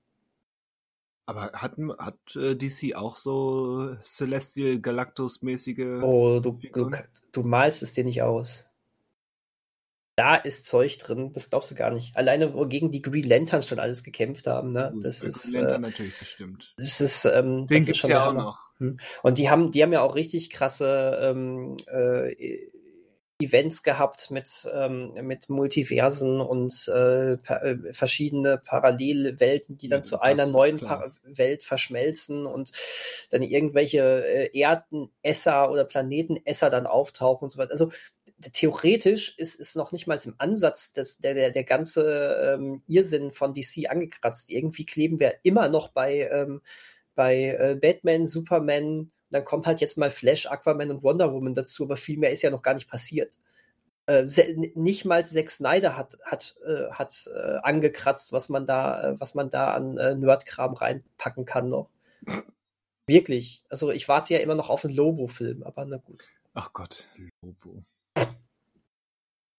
[1.25, 6.03] Aber hat, hat äh, DC auch so Celestial Galactus-mäßige.
[6.03, 6.91] Oh, du, du,
[7.31, 8.67] du, malst es dir nicht aus.
[10.17, 12.17] Da ist Zeug drin, das glaubst du gar nicht.
[12.17, 14.93] Alleine, wogegen die Green Lanterns schon alles gekämpft haben, ne?
[15.01, 15.43] Das Green ist.
[15.45, 16.75] Green Lantern äh, natürlich bestimmt.
[16.77, 18.59] Das ist, ähm, Den das gibt's ist ja auch noch.
[18.79, 18.99] Hm.
[19.23, 22.33] Und die haben, die haben ja auch richtig krasse ähm, äh,
[23.45, 30.07] Events gehabt mit, ähm, mit Multiversen und äh, pa äh, verschiedene Parallelwelten, die dann ja,
[30.07, 30.81] zu einer neuen
[31.25, 32.73] Welt verschmelzen und
[33.31, 37.73] dann irgendwelche äh, Erdenesser oder Planetenesser dann auftauchen und so weiter.
[37.73, 37.91] Also
[38.51, 43.33] theoretisch ist, ist noch nicht mal im Ansatz des, der, der, der ganze ähm, Irrsinn
[43.33, 44.51] von DC angekratzt.
[44.51, 46.63] Irgendwie kleben wir immer noch bei, ähm,
[47.15, 51.85] bei äh, Batman, Superman, dann kommt halt jetzt mal Flash, Aquaman und Wonder Woman dazu,
[51.85, 53.39] aber viel mehr ist ja noch gar nicht passiert.
[54.07, 54.27] Äh,
[54.75, 59.35] nicht mal Zack Snyder hat, hat, äh, hat äh, angekratzt, was man da, äh, was
[59.35, 61.89] man da an äh, Nerdkram reinpacken kann noch.
[63.07, 63.65] Wirklich.
[63.69, 66.29] Also ich warte ja immer noch auf einen Lobo-Film, aber na gut.
[66.55, 67.09] Ach Gott,
[67.43, 67.85] Lobo.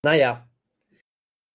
[0.04, 0.48] Naja.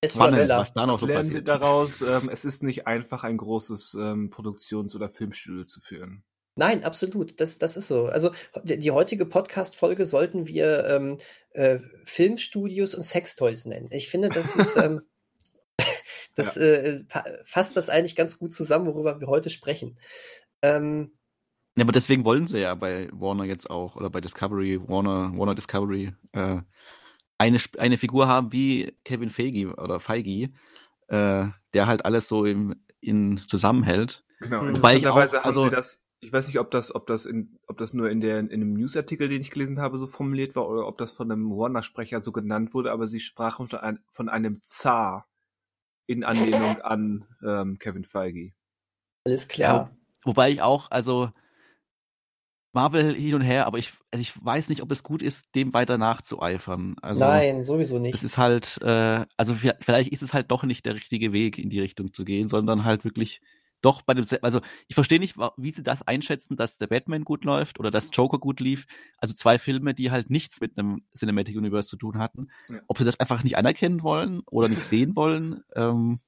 [0.01, 1.47] Es Spannend, was da noch was so lernen passiert.
[1.47, 2.03] wir daraus?
[2.03, 6.25] Ähm, es ist nicht einfach, ein großes ähm, Produktions- oder Filmstudio zu führen.
[6.59, 7.41] Nein, absolut.
[7.41, 8.07] Das, das ist so.
[8.07, 8.33] Also
[8.65, 11.19] die heutige Podcast-Folge sollten wir ähm,
[11.51, 13.91] äh, Filmstudios und Sextoys nennen.
[13.93, 15.03] Ich finde, das ist ähm,
[16.35, 16.63] das ja.
[16.63, 17.05] äh,
[17.45, 20.01] fasst das eigentlich ganz gut zusammen, worüber wir heute sprechen.
[20.61, 21.13] Ähm,
[21.77, 25.55] ja, aber deswegen wollen sie ja bei Warner jetzt auch oder bei Discovery, Warner, Warner
[25.55, 26.57] Discovery, äh,
[27.39, 30.51] eine, eine Figur haben wie Kevin Feige oder Feige,
[31.07, 34.25] äh, der halt alles so im, in zusammenhält.
[34.41, 37.79] Genau, interessanterweise haben also, sie das ich weiß nicht, ob das, ob das in, ob
[37.79, 40.87] das nur in der, in einem Newsartikel, den ich gelesen habe, so formuliert war, oder
[40.87, 44.59] ob das von einem Warner-Sprecher so genannt wurde, aber sie sprachen von, ein, von einem
[44.63, 45.29] Zar
[46.07, 48.53] in Anlehnung an ähm, Kevin Feige.
[49.25, 49.91] Alles klar.
[49.91, 51.31] Ja, wobei ich auch, also
[52.73, 55.73] Marvel hin und her, aber ich, also ich weiß nicht, ob es gut ist, dem
[55.73, 56.97] weiter nachzueifern.
[57.01, 58.15] Also, Nein, sowieso nicht.
[58.15, 61.71] Es ist halt, äh, also vielleicht ist es halt doch nicht der richtige Weg, in
[61.71, 63.41] die Richtung zu gehen, sondern halt wirklich
[63.81, 67.45] doch bei dem, also ich verstehe nicht, wie sie das einschätzen, dass der Batman gut
[67.45, 68.87] läuft oder dass Joker gut lief.
[69.19, 72.49] Also zwei Filme, die halt nichts mit einem Cinematic Universe zu tun hatten.
[72.69, 72.81] Ja.
[72.87, 76.21] Ob sie das einfach nicht anerkennen wollen oder nicht sehen wollen, ähm,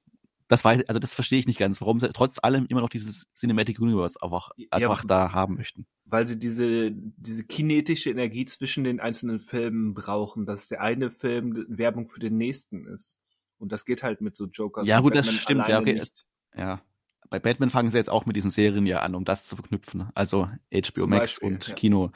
[0.47, 3.25] das weiß, also das verstehe ich nicht ganz, warum sie trotz allem immer noch dieses
[3.33, 5.85] Cinematic Universe einfach, einfach ja, da haben möchten.
[6.03, 11.65] Weil sie diese, diese kinetische Energie zwischen den einzelnen Filmen brauchen, dass der eine Film
[11.69, 13.17] Werbung für den nächsten ist.
[13.59, 14.87] Und das geht halt mit so Jokers.
[14.87, 15.93] Ja, gut, das stimmt, ja, okay.
[15.93, 16.25] Nicht.
[16.53, 16.81] Ja,
[17.31, 20.09] bei Batman fangen sie jetzt auch mit diesen Serien ja an, um das zu verknüpfen.
[20.13, 21.75] Also HBO Zum Max Beispiel, und ja.
[21.75, 22.11] Kino.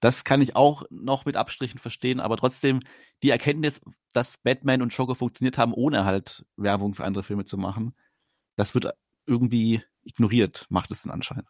[0.00, 2.80] Das kann ich auch noch mit Abstrichen verstehen, aber trotzdem
[3.22, 3.82] die Erkenntnis,
[4.12, 7.94] dass Batman und Joker funktioniert haben, ohne halt Werbung für andere Filme zu machen,
[8.56, 8.94] das wird
[9.26, 11.46] irgendwie ignoriert, macht es den Anschein.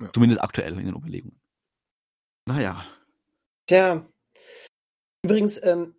[0.00, 0.12] Ja.
[0.12, 1.40] Zumindest aktuell in den Überlegungen.
[2.46, 2.86] Naja.
[3.66, 4.06] Tja.
[5.24, 5.96] Übrigens, ähm,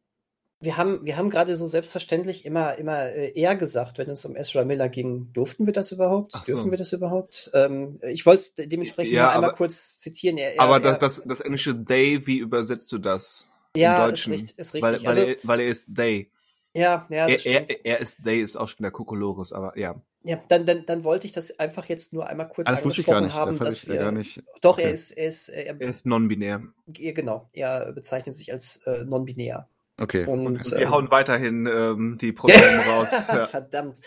[0.64, 4.38] wir haben, wir haben gerade so selbstverständlich immer, immer äh, er gesagt, wenn es um
[4.38, 5.30] Ezra Miller ging.
[5.34, 6.32] Durften wir das überhaupt?
[6.32, 6.40] So.
[6.54, 7.52] Dürfen wir das überhaupt?
[7.54, 10.38] Ähm, ich wollte es dementsprechend ja, einmal kurz zitieren.
[10.38, 13.52] Er, er, aber das, das, das englische they, wie übersetzt du das?
[13.76, 14.34] Ja, im Deutschen?
[14.34, 14.84] ist, richtig, ist richtig.
[14.84, 16.32] Weil, weil, also, er, weil er ist they.
[16.74, 17.28] Ja, ja.
[17.28, 19.96] Er, er, er, ist they, ist auch schon der Kokolores, aber ja.
[20.24, 23.24] Ja, dann, dann, dann wollte ich das einfach jetzt nur einmal kurz ah, das angesprochen
[23.26, 23.98] nicht, haben, das dass wir.
[23.98, 24.42] Gar nicht.
[24.62, 24.84] Doch, okay.
[24.84, 26.64] er ist, er ist, er, er ist non-binär.
[26.88, 29.68] Genau, er bezeichnet sich als äh, non-binär.
[30.00, 30.26] Okay.
[30.26, 33.08] Und, und wir ähm, hauen weiterhin ähm, die Pronomen raus.
[33.28, 33.48] Ja.
[33.48, 34.00] Verdammt.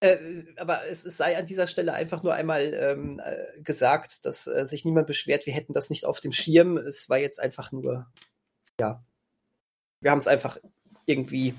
[0.00, 4.46] Äh, aber es, es, sei an dieser Stelle einfach nur einmal ähm, äh, gesagt, dass
[4.46, 6.76] äh, sich niemand beschwert, wir hätten das nicht auf dem Schirm.
[6.76, 8.06] Es war jetzt einfach nur,
[8.80, 9.04] ja,
[10.00, 10.58] wir haben es einfach
[11.06, 11.54] irgendwie.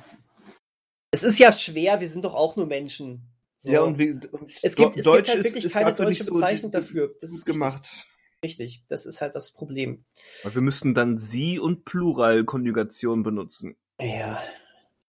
[1.11, 3.29] Es ist ja schwer, wir sind doch auch nur Menschen.
[3.57, 3.71] So.
[3.71, 6.71] Ja, und, wie, und es gibt, es Deutsch gibt halt wirklich ist, keine deutsche Bezeichnung
[6.71, 7.13] so dafür.
[7.19, 7.83] Das ist gemacht.
[7.83, 8.09] Richtig,
[8.41, 10.05] das ist halt das Problem.
[10.43, 13.75] Aber wir müssten dann sie und Pluralkonjugation benutzen.
[13.99, 14.41] Ja,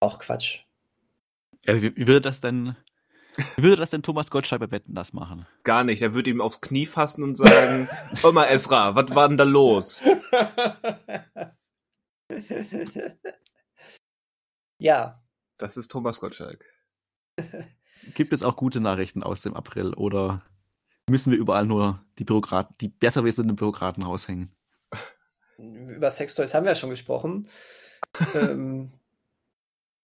[0.00, 0.64] auch Quatsch.
[1.66, 2.76] Ja, wie, wie würde das denn,
[3.56, 5.46] wie würde das denn Thomas Gottschalk bei Wetten das machen?
[5.62, 6.02] Gar nicht.
[6.02, 7.88] Er würde ihm aufs Knie fassen und sagen,
[8.22, 10.00] Oma Esra, was war denn da los?
[14.78, 15.22] ja.
[15.58, 16.64] Das ist Thomas Gottschalk.
[18.14, 20.42] Gibt es auch gute Nachrichten aus dem April oder
[21.10, 24.54] müssen wir überall nur die Bürokraten, die besser wissenden Bürokraten raushängen.
[25.58, 27.48] Über Sextoys haben wir ja schon gesprochen.
[28.34, 28.92] ähm,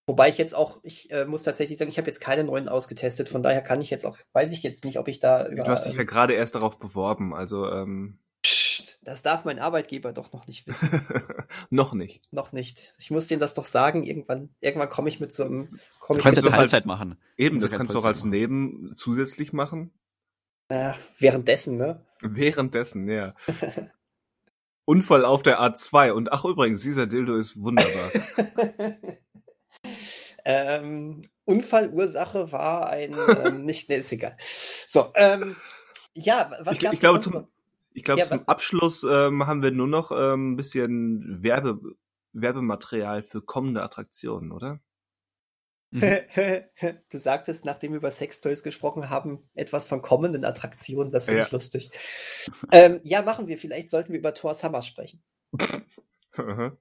[0.07, 3.28] wobei ich jetzt auch, ich äh, muss tatsächlich sagen, ich habe jetzt keine neuen ausgetestet,
[3.28, 5.65] von daher kann ich jetzt auch, weiß ich jetzt nicht, ob ich da über.
[5.65, 10.12] Du hast dich ja gerade erst darauf beworben, also ähm, Psst, das darf mein Arbeitgeber
[10.12, 10.89] doch noch nicht wissen.
[11.70, 12.23] noch nicht.
[12.33, 12.95] Noch nicht.
[12.99, 15.81] Ich muss denen das doch sagen, irgendwann, irgendwann komme ich mit so einem.
[16.09, 17.16] Du kannst ja Teilzeit machen.
[17.37, 19.91] Eben, das kannst du auch als Neben zusätzlich machen.
[20.68, 22.05] Äh, währenddessen, ne?
[22.22, 23.34] Währenddessen, ja.
[24.84, 28.10] Unfall auf der A2 und ach übrigens, dieser Dildo ist wunderbar.
[30.44, 34.36] ähm, Unfallursache war ein ähm, nicht, ne, ist egal.
[34.86, 35.56] So, ähm,
[36.14, 37.48] ja, was ich, ich glaube zum,
[37.93, 38.48] ich glaube ja, zum was?
[38.48, 41.80] Abschluss ähm, haben wir nur noch ähm, ein bisschen Werbe,
[42.32, 44.80] Werbematerial für kommende Attraktionen, oder?
[45.91, 46.03] Mhm.
[47.11, 51.13] du sagtest, nachdem wir über Sextoys gesprochen haben, etwas von kommenden Attraktionen.
[51.13, 51.47] Das finde ja.
[51.47, 51.91] ich lustig.
[52.73, 53.59] Ähm, ja, machen wir.
[53.59, 55.23] Vielleicht sollten wir über Thor's Hammer sprechen.
[56.33, 56.77] Aha.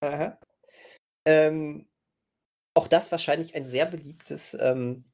[0.00, 0.38] Aha.
[1.24, 1.88] Ähm,
[2.74, 5.04] auch das wahrscheinlich ein sehr beliebtes ähm,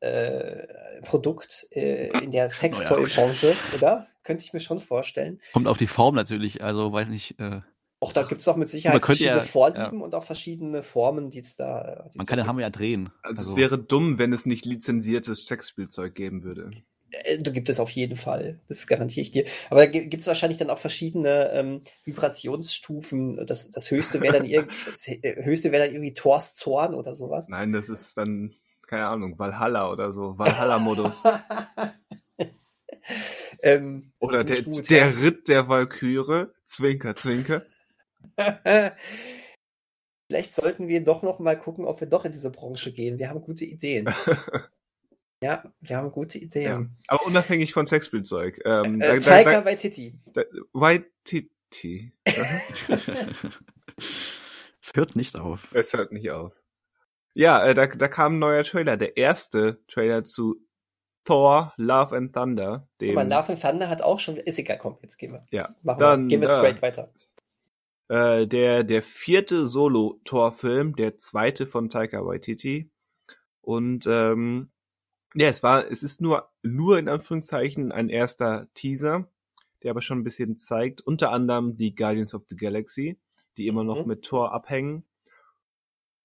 [0.00, 4.08] äh, Produkt äh, in der Sextoy-Branche, oder?
[4.24, 5.40] Könnte ich mir schon vorstellen.
[5.52, 7.40] Kommt auf die Form natürlich, also weiß nicht.
[7.40, 7.60] Äh
[8.02, 10.04] auch da gibt es auch mit Sicherheit verschiedene ja, Vorlieben ja.
[10.04, 12.08] und auch verschiedene Formen, die es da.
[12.14, 13.10] Man kann den Hammer ja drehen.
[13.22, 16.70] Also, also, es wäre dumm, wenn es nicht lizenziertes Sexspielzeug geben würde.
[17.10, 19.44] Äh, du gibt es auf jeden Fall, das garantiere ich dir.
[19.70, 23.46] Aber da gibt es wahrscheinlich dann auch verschiedene ähm, Vibrationsstufen.
[23.46, 24.68] Das, das höchste wäre dann, irg
[25.06, 27.46] äh, höchste wäre dann irgendwie Thors Zorn oder sowas.
[27.48, 28.52] Nein, das ist dann,
[28.88, 31.22] keine Ahnung, Valhalla oder so, Valhalla-Modus.
[33.62, 35.18] Ähm, Oder der, gut, der ja.
[35.20, 36.52] Ritt der Walküre.
[36.64, 37.64] Zwinker, zwinker.
[40.28, 43.18] Vielleicht sollten wir doch noch mal gucken, ob wir doch in diese Branche gehen.
[43.18, 44.08] Wir haben gute Ideen.
[45.42, 46.64] ja, wir haben gute Ideen.
[46.64, 48.62] Ja, aber unabhängig von Sexspielzeug.
[48.64, 50.14] Ähm, äh, Taika Waititi.
[50.72, 52.12] Waititi.
[52.26, 52.36] es
[54.94, 55.74] hört nicht auf.
[55.74, 56.62] Es hört nicht auf.
[57.34, 58.96] Ja, äh, da, da kam ein neuer Trailer.
[58.96, 60.56] Der erste Trailer zu
[61.24, 62.88] Thor, Love and Thunder.
[63.00, 63.16] Dem...
[63.16, 64.38] Aber Love and Thunder hat auch schon.
[64.38, 65.44] Ist egal, komm, jetzt gehen wir.
[65.50, 66.28] Ja, machen dann, wir.
[66.28, 67.12] Gehen wir straight äh, weiter.
[68.12, 72.90] Äh, der, der vierte Solo-Thor-Film, der zweite von Taika Waititi.
[73.62, 74.70] Und ähm,
[75.34, 79.32] ja, es war, es ist nur, nur in Anführungszeichen ein erster Teaser,
[79.82, 83.18] der aber schon ein bisschen zeigt, unter anderem die Guardians of the Galaxy,
[83.56, 84.08] die immer noch mhm.
[84.08, 85.06] mit Thor abhängen.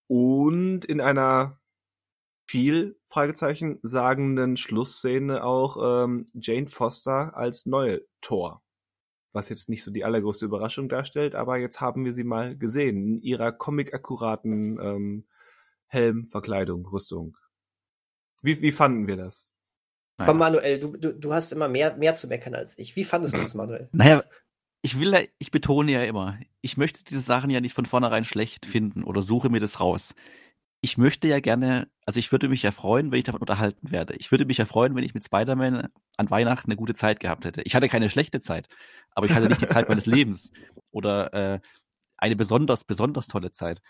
[0.08, 1.58] Und in einer
[2.50, 8.62] viel Fragezeichen sagenden Schlussszene auch ähm, Jane Foster als neue Thor.
[9.34, 12.98] Was jetzt nicht so die allergrößte Überraschung darstellt, aber jetzt haben wir sie mal gesehen
[12.98, 15.28] in ihrer comic-akkuraten ähm,
[15.88, 17.38] Helm, Verkleidung, Rüstung.
[18.42, 19.48] Wie, wie fanden wir das?
[20.18, 22.96] Komm, Manuel, du, du, du hast immer mehr, mehr zu meckern als ich.
[22.96, 23.90] Wie fandest du das, Manuel?
[23.94, 24.24] Naja,
[24.82, 28.66] ich will, ich betone ja immer, ich möchte diese Sachen ja nicht von vornherein schlecht
[28.66, 30.16] finden oder suche mir das raus
[30.82, 34.16] ich möchte ja gerne, also ich würde mich ja freuen, wenn ich davon unterhalten werde.
[34.16, 35.88] Ich würde mich ja freuen, wenn ich mit Spider-Man
[36.18, 37.62] an Weihnachten eine gute Zeit gehabt hätte.
[37.64, 38.68] Ich hatte keine schlechte Zeit,
[39.12, 40.52] aber ich hatte nicht die Zeit meines Lebens
[40.92, 41.60] oder äh,
[42.18, 43.82] eine besonders, besonders tolle Zeit.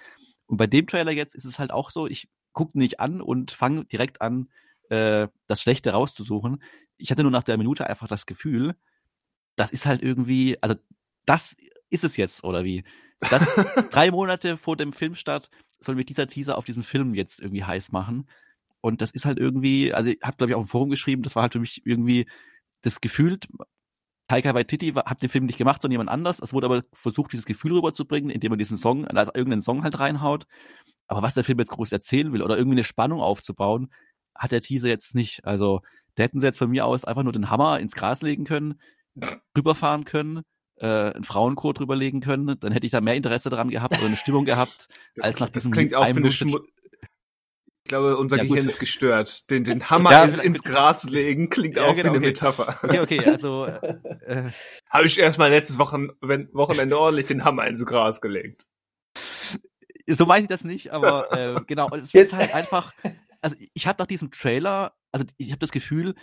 [0.45, 3.51] Und bei dem Trailer jetzt ist es halt auch so, ich gucke nicht an und
[3.51, 4.49] fange direkt an,
[4.89, 6.63] äh, das Schlechte rauszusuchen.
[6.97, 8.75] Ich hatte nur nach der Minute einfach das Gefühl,
[9.55, 10.75] das ist halt irgendwie, also
[11.25, 11.57] das
[11.89, 12.83] ist es jetzt, oder wie?
[13.19, 13.43] Das
[13.91, 15.49] drei Monate vor dem Filmstart
[15.79, 18.29] soll mich dieser Teaser auf diesen Film jetzt irgendwie heiß machen.
[18.81, 21.35] Und das ist halt irgendwie, also ich habe glaube ich auch im Forum geschrieben, das
[21.35, 22.27] war halt für mich irgendwie
[22.81, 23.39] das Gefühl,
[24.27, 26.39] Taika Waititi hat den Film nicht gemacht, sondern jemand anders.
[26.39, 29.99] Es wurde aber versucht, dieses Gefühl rüberzubringen, indem man diesen Song, also irgendeinen Song halt
[29.99, 30.47] reinhaut.
[31.07, 33.89] Aber was der Film jetzt groß erzählen will oder irgendwie eine Spannung aufzubauen,
[34.35, 35.45] hat der Teaser jetzt nicht.
[35.45, 35.81] Also,
[36.15, 38.81] da hätten sie jetzt von mir aus einfach nur den Hammer ins Gras legen können,
[39.57, 40.43] rüberfahren können
[40.79, 44.17] äh, ein Frauenchor drüberlegen können, dann hätte ich da mehr Interesse daran gehabt oder eine
[44.17, 46.59] Stimmung gehabt, das als nach diesem Das klingt auch für eine Schmu
[47.87, 48.69] ich glaube, unser ja, Gehirn gut.
[48.69, 49.49] ist gestört.
[49.49, 52.27] Den, den Hammer ja, ins, ins Gras legen klingt ja, auch genau, wie eine okay.
[52.27, 52.79] Metapher.
[52.83, 54.51] Okay, okay, also äh,
[54.89, 58.67] habe ich erstmal letztes Wochen, Wochenende ordentlich den Hammer ins Gras gelegt.
[60.05, 62.93] So meine ich das nicht, aber äh, genau, es ist halt einfach,
[63.41, 66.15] also ich habe nach diesem Trailer, also ich habe das Gefühl,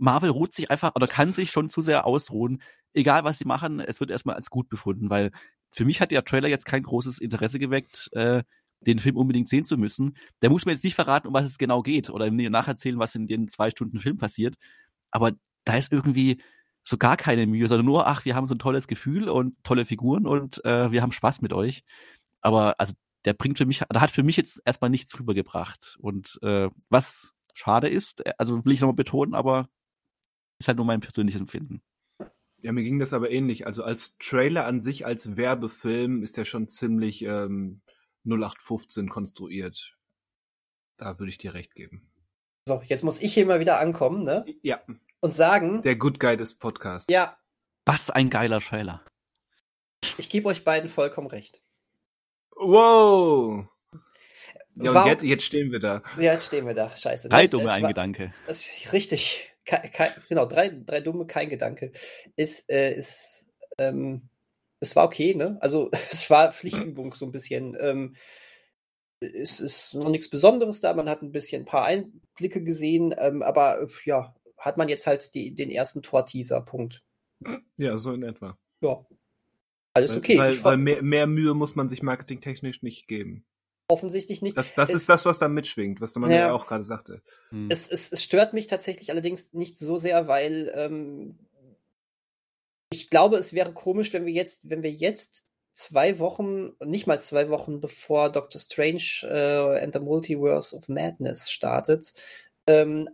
[0.00, 2.62] Marvel ruht sich einfach oder kann sich schon zu sehr ausruhen.
[2.94, 5.30] Egal was sie machen, es wird erstmal als gut befunden, weil
[5.70, 8.42] für mich hat der Trailer jetzt kein großes Interesse geweckt, äh,
[8.80, 10.16] den Film unbedingt sehen zu müssen.
[10.42, 13.14] Der muss mir jetzt nicht verraten, um was es genau geht oder mir nacherzählen, was
[13.14, 14.56] in den zwei Stunden Film passiert.
[15.10, 15.32] Aber
[15.64, 16.40] da ist irgendwie
[16.82, 19.84] so gar keine Mühe, sondern nur, ach, wir haben so ein tolles Gefühl und tolle
[19.84, 21.84] Figuren und äh, wir haben Spaß mit euch.
[22.40, 22.94] Aber also
[23.26, 25.98] der bringt für mich, da hat für mich jetzt erstmal nichts rübergebracht.
[26.00, 29.68] Und äh, was schade ist, äh, also will ich nochmal betonen, aber
[30.60, 31.82] ist halt nur mein persönliches Empfinden.
[32.62, 33.66] Ja, mir ging das aber ähnlich.
[33.66, 37.80] Also als Trailer an sich, als Werbefilm ist der schon ziemlich ähm,
[38.26, 39.96] 0815 konstruiert.
[40.98, 42.06] Da würde ich dir recht geben.
[42.68, 44.44] So, jetzt muss ich hier mal wieder ankommen, ne?
[44.62, 44.80] Ja.
[45.20, 45.80] Und sagen.
[45.82, 47.10] Der Good Guy des Podcasts.
[47.10, 47.38] Ja.
[47.86, 49.02] Was ein geiler Trailer.
[50.18, 51.62] Ich gebe euch beiden vollkommen recht.
[52.54, 53.66] Wow!
[54.76, 55.02] Ja, Warum?
[55.02, 56.02] und jetzt, jetzt stehen wir da.
[56.16, 56.94] Ja, jetzt stehen wir da.
[56.94, 57.30] Scheiße.
[57.30, 58.34] Drei dumme ein Gedanke.
[58.46, 61.92] Das ist richtig kein, genau, drei, drei dumme, kein Gedanke.
[62.36, 64.28] Ist, äh, ist, ähm,
[64.80, 65.58] es war okay, ne?
[65.60, 67.76] Also es war Pflichtübung so ein bisschen.
[67.80, 68.16] Ähm,
[69.20, 73.42] es ist noch nichts Besonderes da, man hat ein bisschen ein paar Einblicke gesehen, ähm,
[73.42, 77.02] aber ja, hat man jetzt halt die, den ersten Tor-Teaser, Punkt.
[77.76, 78.58] Ja, so in etwa.
[78.80, 79.04] Ja.
[79.92, 80.38] Alles okay.
[80.38, 83.44] Weil, weil mehr, mehr Mühe muss man sich marketingtechnisch nicht geben
[83.90, 84.56] offensichtlich nicht.
[84.56, 87.22] Das, das es, ist das, was da mitschwingt, was man ja, ja auch gerade sagte.
[87.50, 87.68] Hm.
[87.70, 91.38] Es, es, es, stört mich tatsächlich allerdings nicht so sehr, weil ähm,
[92.92, 97.20] ich glaube, es wäre komisch, wenn wir jetzt, wenn wir jetzt zwei Wochen, nicht mal
[97.20, 102.14] zwei Wochen bevor Doctor Strange äh, and the Multiverse of Madness startet,
[102.66, 103.08] ähm,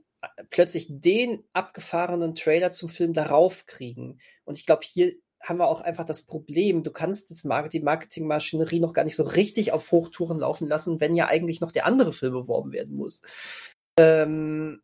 [0.51, 4.19] plötzlich den abgefahrenen Trailer zum Film darauf kriegen.
[4.45, 5.15] Und ich glaube, hier
[5.47, 9.17] haben wir auch einfach das Problem, du kannst das Market die Marketingmaschinerie noch gar nicht
[9.17, 12.97] so richtig auf Hochtouren laufen lassen, wenn ja eigentlich noch der andere Film beworben werden
[12.97, 13.23] muss.
[13.99, 14.83] Ähm,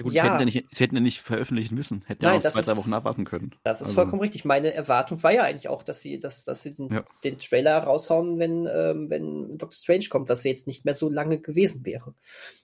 [0.00, 0.22] ja, gut, ja.
[0.22, 2.62] Sie, hätten ja nicht, sie hätten ja nicht veröffentlichen müssen, hätten Nein, ja auch zwei,
[2.62, 3.54] drei Wochen abwarten können.
[3.62, 3.94] Das ist also.
[3.94, 4.44] vollkommen richtig.
[4.44, 7.04] Meine Erwartung war ja eigentlich auch, dass sie, dass, dass sie den, ja.
[7.22, 11.40] den Trailer raushauen, wenn, ähm, wenn Doctor Strange kommt, was jetzt nicht mehr so lange
[11.40, 12.14] gewesen wäre.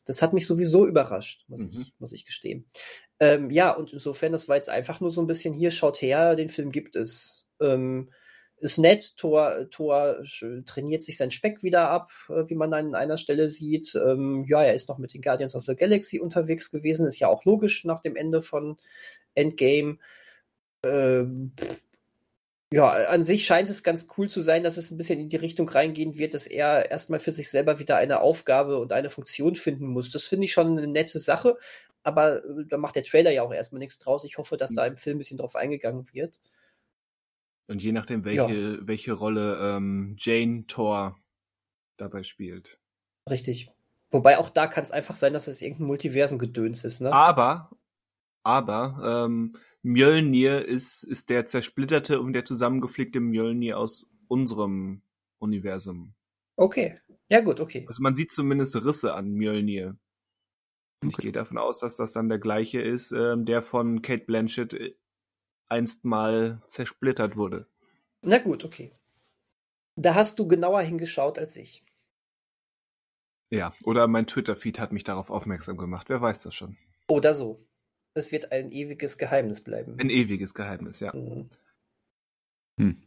[0.05, 1.81] Das hat mich sowieso überrascht, muss, mhm.
[1.81, 2.66] ich, muss ich gestehen.
[3.20, 6.36] Ähm, ja, und insofern, das war jetzt einfach nur so ein bisschen hier, schaut her,
[6.36, 7.47] den Film gibt es.
[7.61, 8.11] Ähm,
[8.59, 10.23] ist nett, Thor, Thor
[10.65, 13.95] trainiert sich sein Speck wieder ab, äh, wie man an einer Stelle sieht.
[13.95, 17.28] Ähm, ja, er ist noch mit den Guardians of the Galaxy unterwegs gewesen, ist ja
[17.28, 18.78] auch logisch nach dem Ende von
[19.35, 19.99] Endgame.
[20.85, 21.53] Ähm,
[22.73, 25.36] ja, an sich scheint es ganz cool zu sein, dass es ein bisschen in die
[25.36, 29.55] Richtung reingehen wird, dass er erstmal für sich selber wieder eine Aufgabe und eine Funktion
[29.57, 30.11] finden muss.
[30.11, 31.57] Das finde ich schon eine nette Sache,
[32.05, 34.24] aber äh, da macht der Trailer ja auch erstmal nichts draus.
[34.24, 36.40] Ich hoffe, dass da im Film ein bisschen drauf eingegangen wird.
[37.66, 38.78] Und je nachdem, welche, ja.
[38.82, 41.18] welche Rolle ähm, Jane Thor
[41.97, 42.78] dabei spielt.
[43.28, 43.70] Richtig.
[44.10, 47.12] Wobei auch da kann es einfach sein, dass es irgendein Multiversengedöns ist, ne?
[47.12, 47.70] Aber,
[48.43, 55.02] aber, ähm, Mjölnir ist, ist der zersplitterte und der zusammengeflickte Mjölnir aus unserem
[55.39, 56.14] Universum.
[56.56, 57.01] Okay.
[57.28, 57.85] Ja, gut, okay.
[57.89, 59.97] Also man sieht zumindest Risse an Mjölnir.
[61.05, 61.18] Und okay.
[61.18, 64.74] ich gehe davon aus, dass das dann der gleiche ist, ähm, der von Kate Blanchett
[64.74, 64.94] äh,
[65.68, 67.66] einst mal zersplittert wurde.
[68.22, 68.93] Na gut, okay.
[69.97, 71.85] Da hast du genauer hingeschaut als ich.
[73.51, 76.09] Ja, oder mein Twitter-Feed hat mich darauf aufmerksam gemacht.
[76.09, 76.76] Wer weiß das schon.
[77.06, 77.64] Oder so.
[78.14, 79.97] Es wird ein ewiges Geheimnis bleiben.
[80.01, 81.14] Ein ewiges Geheimnis, ja.
[81.14, 81.51] Mhm.
[82.78, 83.02] Hm.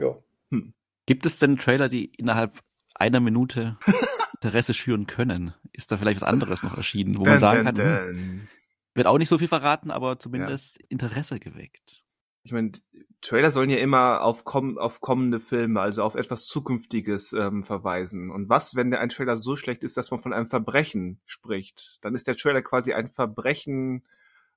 [0.00, 0.16] Ja.
[0.50, 0.72] Hm.
[1.06, 2.60] Gibt es denn Trailer, die innerhalb
[2.94, 3.78] einer Minute
[4.42, 5.54] Interesse schüren können?
[5.72, 7.76] Ist da vielleicht was anderes noch erschienen, wo dun, man sagen kann.
[7.76, 8.48] Hm,
[8.94, 10.86] wird auch nicht so viel verraten, aber zumindest ja.
[10.88, 12.02] Interesse geweckt.
[12.42, 12.72] Ich meine,
[13.20, 18.30] Trailer sollen ja immer auf, komm auf kommende Filme, also auf etwas Zukünftiges ähm, verweisen.
[18.30, 21.98] Und was, wenn der ein Trailer so schlecht ist, dass man von einem Verbrechen spricht?
[22.00, 24.06] Dann ist der Trailer quasi ein Verbrechen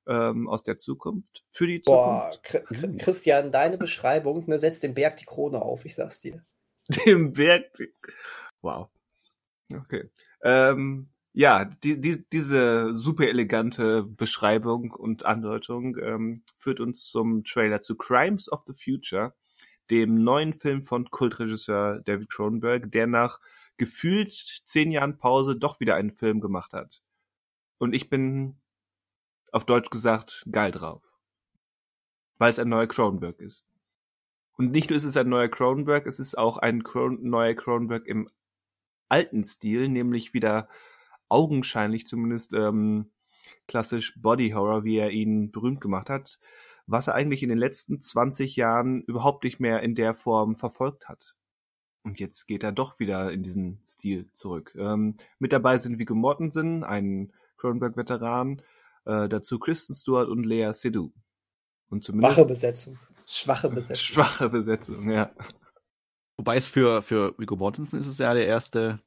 [0.07, 2.69] ähm, aus der Zukunft für die Boah, Zukunft.
[2.69, 6.45] Boah, Christian, deine Beschreibung ne, setzt dem Berg die Krone auf, ich sag's dir.
[7.05, 7.77] Dem Berg.
[8.61, 8.89] Wow.
[9.71, 10.09] Okay.
[10.41, 17.81] Ähm, ja, die, die, diese super elegante Beschreibung und Andeutung ähm, führt uns zum Trailer
[17.81, 19.33] zu Crimes of the Future,
[19.89, 23.39] dem neuen Film von Kultregisseur David Cronenberg, der nach
[23.77, 24.31] gefühlt
[24.65, 27.01] zehn Jahren Pause doch wieder einen Film gemacht hat.
[27.79, 28.61] Und ich bin
[29.51, 31.03] auf Deutsch gesagt geil drauf.
[32.37, 33.65] Weil es ein neuer Cronenberg ist.
[34.55, 38.05] Und nicht nur ist es ein neuer Cronenberg, es ist auch ein Cron neuer Cronenberg
[38.05, 38.29] im
[39.09, 40.67] alten Stil, nämlich wieder
[41.29, 43.11] augenscheinlich zumindest ähm,
[43.67, 46.39] klassisch Body Horror, wie er ihn berühmt gemacht hat,
[46.85, 51.07] was er eigentlich in den letzten 20 Jahren überhaupt nicht mehr in der Form verfolgt
[51.07, 51.35] hat.
[52.03, 54.75] Und jetzt geht er doch wieder in diesen Stil zurück.
[54.77, 58.61] Ähm, mit dabei sind Viggo Mortensen, ein Cronenberg-Veteran,
[59.05, 61.13] äh, dazu Kristen Stewart und Lea Seydoux.
[61.89, 62.99] Und zumindest Schwache Besetzung.
[63.25, 63.95] Schwache Besetzung.
[63.95, 65.31] Schwache Besetzung, ja.
[66.37, 68.99] Wobei es für, für Viggo Mortensen ist es ja der erste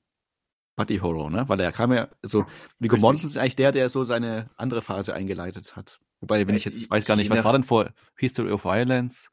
[0.77, 1.49] Buddy Horror, ne?
[1.49, 2.47] Weil er kam ja, so,
[2.79, 6.01] Viggo Mortensen ist eigentlich der, der so seine andere Phase eingeleitet hat.
[6.21, 9.31] Wobei, wenn ich jetzt weiß gar nicht, was war denn vor History of Violence?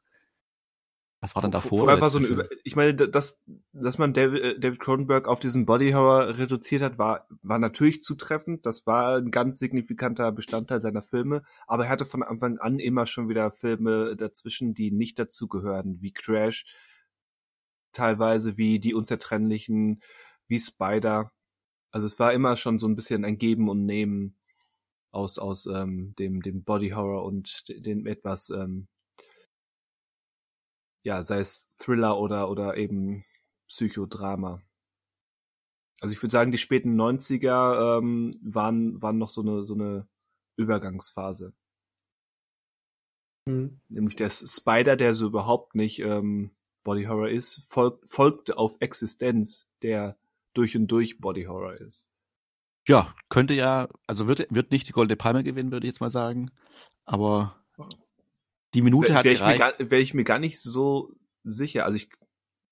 [1.24, 1.78] Was war denn davor?
[1.78, 3.42] Vorher war so eine, ich meine, dass,
[3.72, 8.02] dass man David, äh, David Cronenberg auf diesen Body Horror reduziert hat, war, war natürlich
[8.02, 8.66] zutreffend.
[8.66, 11.42] Das war ein ganz signifikanter Bestandteil seiner Filme.
[11.66, 16.12] Aber er hatte von Anfang an immer schon wieder Filme dazwischen, die nicht dazugehören, wie
[16.12, 16.66] Crash,
[17.94, 20.02] teilweise wie Die Unzertrennlichen,
[20.48, 21.32] wie Spider.
[21.90, 24.36] Also es war immer schon so ein bisschen ein Geben und Nehmen
[25.12, 28.88] aus, aus ähm, dem, dem Body Horror und dem etwas, ähm,
[31.04, 33.24] ja, sei es Thriller oder, oder eben
[33.68, 34.62] Psychodrama.
[36.00, 40.08] Also ich würde sagen, die späten 90er ähm, waren, waren noch so eine, so eine
[40.56, 41.54] Übergangsphase.
[43.46, 43.80] Mhm.
[43.88, 46.50] Nämlich der Spider, der so überhaupt nicht ähm,
[46.84, 50.16] Body Horror ist, folgt, folgte auf Existenz, der
[50.52, 52.08] durch und durch Body Horror ist.
[52.86, 56.10] Ja, könnte ja, also wird, wird nicht die Goldene Palme gewinnen, würde ich jetzt mal
[56.10, 56.50] sagen.
[57.06, 57.56] Aber
[58.74, 59.78] die Minute wär, hat wär gereicht.
[59.78, 61.86] Wäre ich mir gar nicht so sicher.
[61.86, 62.10] Also ich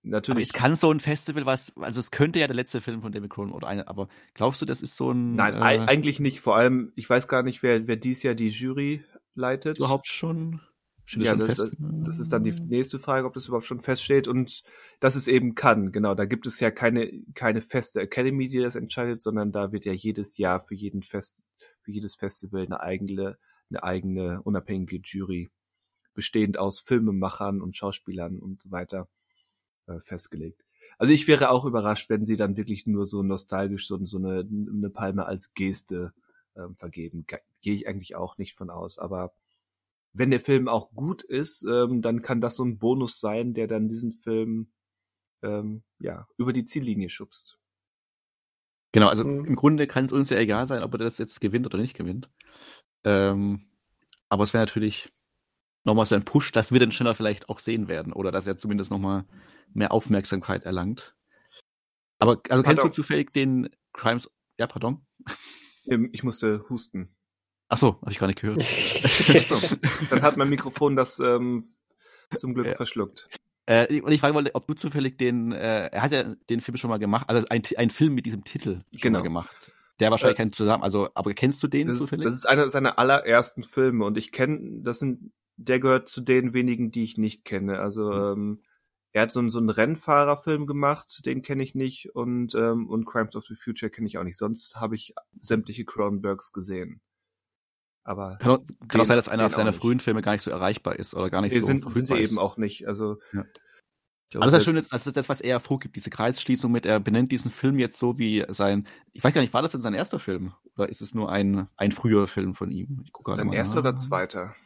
[0.02, 0.36] natürlich.
[0.36, 3.12] Aber es kann so ein Festival, was, also es könnte ja der letzte Film von
[3.12, 5.34] David Cronin oder eine, aber glaubst du, das ist so ein.
[5.34, 6.40] Nein, äh, eigentlich nicht.
[6.40, 9.78] Vor allem, ich weiß gar nicht, wer, wer dies Jahr die Jury leitet.
[9.78, 10.60] Überhaupt schon?
[11.04, 14.28] Steht ja, das, das, das, ist dann die nächste Frage, ob das überhaupt schon feststeht
[14.28, 14.62] und
[15.00, 15.90] dass es eben kann.
[15.90, 19.84] Genau, da gibt es ja keine keine feste Academy, die das entscheidet, sondern da wird
[19.84, 21.42] ja jedes Jahr für jeden Fest
[21.82, 23.36] für jedes Festival eine eigene
[23.68, 25.50] eine eigene unabhängige Jury
[26.14, 29.08] bestehend aus Filmemachern und Schauspielern und so weiter
[29.86, 30.62] äh, festgelegt.
[30.98, 34.40] Also ich wäre auch überrascht, wenn sie dann wirklich nur so nostalgisch so, so eine,
[34.40, 36.12] eine Palme als Geste
[36.54, 37.26] ähm, vergeben.
[37.62, 39.32] Gehe ich eigentlich auch nicht von aus, aber
[40.12, 43.66] wenn der Film auch gut ist, ähm, dann kann das so ein Bonus sein, der
[43.66, 44.72] dann diesen Film
[45.42, 47.58] ähm, ja über die Ziellinie schubst.
[48.92, 49.46] Genau, also mhm.
[49.46, 51.96] im Grunde kann es uns ja egal sein, ob er das jetzt gewinnt oder nicht
[51.96, 52.30] gewinnt.
[53.04, 53.70] Ähm,
[54.28, 55.10] aber es wäre natürlich
[55.84, 58.58] nochmal so ein Push, dass wir den schneller vielleicht auch sehen werden oder dass er
[58.58, 59.24] zumindest nochmal
[59.72, 61.16] mehr Aufmerksamkeit erlangt.
[62.18, 64.30] Aber also kennst du zufällig den Crimes?
[64.58, 65.04] Ja, pardon.
[66.12, 67.16] Ich musste husten.
[67.72, 68.62] Ach so, habe ich gar nicht gehört.
[69.46, 69.56] so,
[70.10, 71.64] dann hat mein Mikrofon das ähm,
[72.36, 72.74] zum Glück ja.
[72.74, 73.30] verschluckt.
[73.64, 76.76] Äh, und ich frage wollte, ob du zufällig den, äh, er hat ja den Film
[76.76, 79.20] schon mal gemacht, also ein, ein Film mit diesem Titel schon genau.
[79.20, 79.72] mal gemacht.
[80.00, 82.26] Der wahrscheinlich äh, kein Zusammen, also, aber kennst du den das zufällig?
[82.26, 86.20] Ist, das ist einer seiner allerersten Filme und ich kenne, das sind, der gehört zu
[86.20, 87.78] den wenigen, die ich nicht kenne.
[87.78, 88.32] Also, mhm.
[88.32, 88.62] ähm,
[89.12, 93.34] er hat so, so einen Rennfahrerfilm gemacht, den kenne ich nicht und, ähm, und Crimes
[93.34, 94.36] of the Future kenne ich auch nicht.
[94.36, 97.00] Sonst habe ich sämtliche Cronenbergs gesehen.
[98.04, 100.98] Aber kann, auch, kann auch sein, dass einer seiner frühen Filme gar nicht so erreichbar
[100.98, 102.88] ist oder gar nicht nee, so sind, sind sie eben auch nicht.
[102.88, 103.44] Also ja.
[104.32, 106.98] Glaub, also das Schöne ist, das ist das, was er vorgibt, diese Kreisschließung mit, er
[107.00, 109.92] benennt diesen Film jetzt so wie sein, ich weiß gar nicht, war das denn sein
[109.92, 110.54] erster Film?
[110.74, 113.02] Oder ist es nur ein, ein früher Film von ihm?
[113.04, 114.56] Ich gucke sein erster oder zweiter?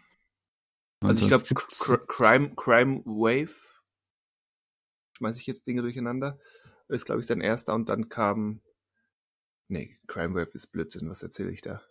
[1.01, 1.45] Also ich glaube,
[2.07, 3.83] Crime, Crime Wave,
[5.19, 6.39] schmeiße ich jetzt Dinge durcheinander,
[6.87, 8.61] ist glaube ich sein erster und dann kam,
[9.67, 11.83] nee, Crime Wave ist Blödsinn, was erzähle ich da?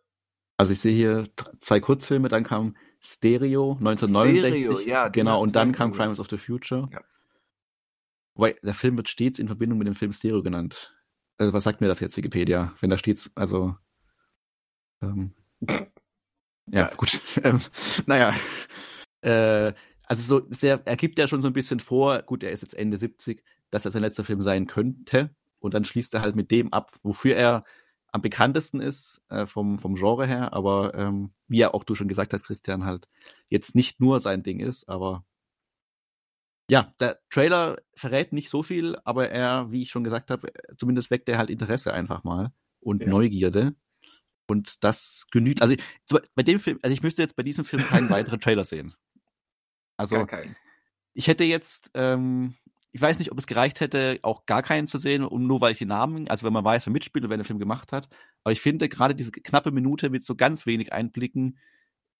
[0.58, 1.28] Also ich sehe hier
[1.60, 4.66] zwei Kurzfilme, dann kam Stereo 1969.
[4.66, 5.10] Stereo, ja.
[5.10, 6.88] Genau, und dann kam Crimes of the Future.
[6.92, 7.02] Ja.
[8.36, 10.94] Wobei, der Film wird stets in Verbindung mit dem Film Stereo genannt.
[11.38, 12.74] Also was sagt mir das jetzt Wikipedia?
[12.80, 13.76] Wenn da steht, also
[15.02, 15.88] ähm, ja,
[16.68, 17.22] ja, gut.
[17.44, 17.60] ähm,
[18.06, 18.34] naja.
[19.22, 19.74] Äh,
[20.04, 22.76] also so sehr, er gibt ja schon so ein bisschen vor, gut, er ist jetzt
[22.76, 25.36] Ende 70, dass er sein letzter Film sein könnte.
[25.60, 27.64] Und dann schließt er halt mit dem ab, wofür er
[28.16, 32.08] am bekanntesten ist äh, vom, vom Genre her, aber ähm, wie ja auch du schon
[32.08, 33.10] gesagt hast, Christian, halt
[33.50, 35.26] jetzt nicht nur sein Ding ist, aber
[36.70, 40.48] ja, der Trailer verrät nicht so viel, aber er, wie ich schon gesagt habe,
[40.78, 43.10] zumindest weckt er halt Interesse einfach mal und ja.
[43.10, 43.76] Neugierde.
[44.48, 45.62] Und das genügt.
[45.62, 45.76] Also
[46.36, 48.94] bei dem Film, also ich müsste jetzt bei diesem Film keinen weiteren Trailer sehen.
[49.98, 50.26] Also
[51.14, 52.56] ich hätte jetzt ähm,
[52.96, 55.74] ich weiß nicht, ob es gereicht hätte, auch gar keinen zu sehen, um nur weil
[55.74, 58.08] ich die Namen, also wenn man weiß, wer mitspielt und wer den Film gemacht hat.
[58.46, 61.58] Aber ich finde, gerade diese knappe Minute mit so ganz wenig Einblicken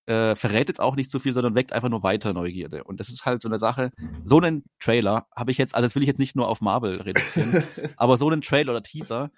[0.06, 2.84] äh, verrät jetzt auch nicht so viel, sondern weckt einfach nur weiter Neugierde.
[2.84, 3.94] Und das ist halt so eine Sache.
[4.26, 7.00] So einen Trailer habe ich jetzt, also das will ich jetzt nicht nur auf Marvel
[7.00, 7.64] reduzieren,
[7.96, 9.32] aber so einen Trailer oder Teaser,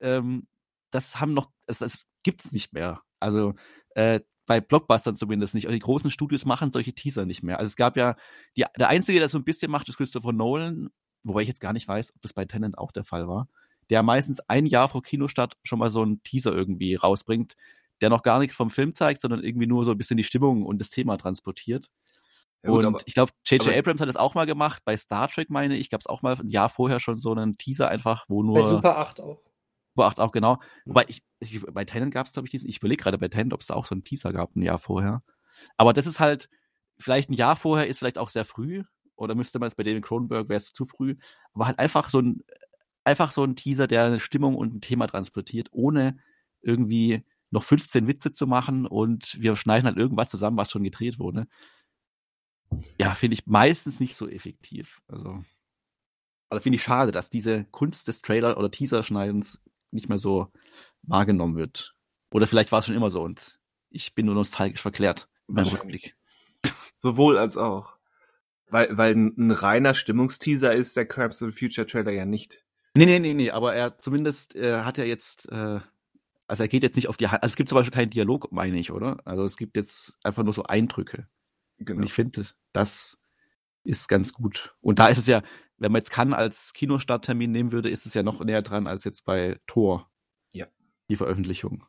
[0.00, 0.46] ähm,
[0.90, 3.02] das haben noch, das, das gibt's nicht mehr.
[3.18, 3.52] Also
[3.94, 4.20] äh,
[4.50, 5.68] bei Blockbustern zumindest nicht.
[5.68, 7.60] Und die großen Studios machen solche Teaser nicht mehr.
[7.60, 8.16] Also es gab ja,
[8.56, 10.90] die, der Einzige, der so ein bisschen macht, ist Christopher Nolan,
[11.22, 13.46] wobei ich jetzt gar nicht weiß, ob das bei Tenant auch der Fall war,
[13.90, 17.54] der meistens ein Jahr vor Kinostart schon mal so einen Teaser irgendwie rausbringt,
[18.00, 20.66] der noch gar nichts vom Film zeigt, sondern irgendwie nur so ein bisschen die Stimmung
[20.66, 21.88] und das Thema transportiert.
[22.64, 23.72] Ja, gut, und aber, ich glaube, J.J.
[23.72, 24.82] Abrams hat das auch mal gemacht.
[24.84, 27.56] Bei Star Trek, meine ich, gab es auch mal ein Jahr vorher schon so einen
[27.56, 28.60] Teaser einfach, wo nur.
[28.60, 29.40] Bei Super 8 auch.
[29.96, 30.60] 8 auch, genau.
[30.84, 33.52] Wobei ich, ich bei Tenant gab es, glaube ich, diesen, ich überlege gerade bei Tenant,
[33.52, 35.22] ob es da auch so einen Teaser gab, ein Jahr vorher.
[35.76, 36.48] Aber das ist halt,
[36.98, 38.84] vielleicht ein Jahr vorher ist vielleicht auch sehr früh,
[39.16, 41.16] oder müsste man es bei David Cronenberg, wäre es zu früh,
[41.52, 42.42] aber halt einfach so ein,
[43.04, 46.18] einfach so ein Teaser, der eine Stimmung und ein Thema transportiert, ohne
[46.62, 51.18] irgendwie noch 15 Witze zu machen und wir schneiden halt irgendwas zusammen, was schon gedreht
[51.18, 51.48] wurde.
[52.98, 55.00] Ja, finde ich meistens nicht so effektiv.
[55.08, 55.42] Also,
[56.48, 59.60] also finde ich schade, dass diese Kunst des Trailer- oder Teaser-Schneidens
[59.90, 60.52] nicht mehr so
[61.02, 61.94] wahrgenommen wird.
[62.32, 63.58] Oder vielleicht war es schon immer so und
[63.90, 66.16] ich bin nur nostalgisch verklärt meinem Rückblick.
[66.96, 67.96] Sowohl als auch.
[68.68, 72.64] Weil, weil ein reiner Stimmungsteaser ist der Crabs of the Future Trailer ja nicht.
[72.96, 75.80] Nee, nee, nee, nee, aber er zumindest äh, hat ja jetzt, äh,
[76.46, 78.78] also er geht jetzt nicht auf die also es gibt zum Beispiel keinen Dialog, meine
[78.78, 79.18] ich, oder?
[79.24, 81.28] Also es gibt jetzt einfach nur so Eindrücke.
[81.78, 81.98] Genau.
[81.98, 83.18] Und ich finde, das
[83.84, 84.74] ist ganz gut.
[84.80, 85.42] Und da ist es ja,
[85.80, 89.04] wenn man jetzt kann als Kinostarttermin nehmen würde, ist es ja noch näher dran als
[89.04, 90.08] jetzt bei Tor.
[90.52, 90.66] Ja.
[91.08, 91.84] Die Veröffentlichung.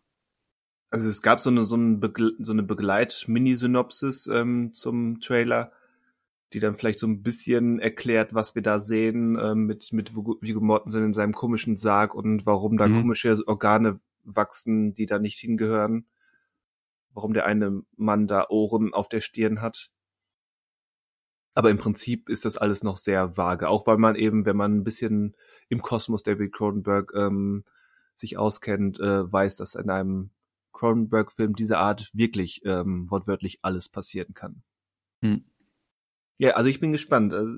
[0.89, 5.71] Also es gab so eine, so, ein Begle so eine Begleit-Mini-Synopsis ähm, zum Trailer,
[6.53, 10.61] die dann vielleicht so ein bisschen erklärt, was wir da sehen, ähm, mit, mit Viggo
[10.61, 13.01] Mortensen in seinem komischen Sarg und warum da mhm.
[13.01, 16.05] komische Organe wachsen, die da nicht hingehören.
[17.13, 19.91] Warum der eine Mann da Ohren auf der Stirn hat.
[21.53, 24.77] Aber im Prinzip ist das alles noch sehr vage, auch weil man eben, wenn man
[24.77, 25.35] ein bisschen
[25.69, 27.65] im Kosmos David Cronenberg ähm,
[28.15, 30.29] sich auskennt, äh, weiß, dass in einem
[30.71, 34.63] Cronenberg-Film dieser Art wirklich ähm, wortwörtlich alles passieren kann.
[35.21, 35.43] Hm.
[36.37, 37.33] Ja, also ich bin gespannt.
[37.33, 37.57] Also,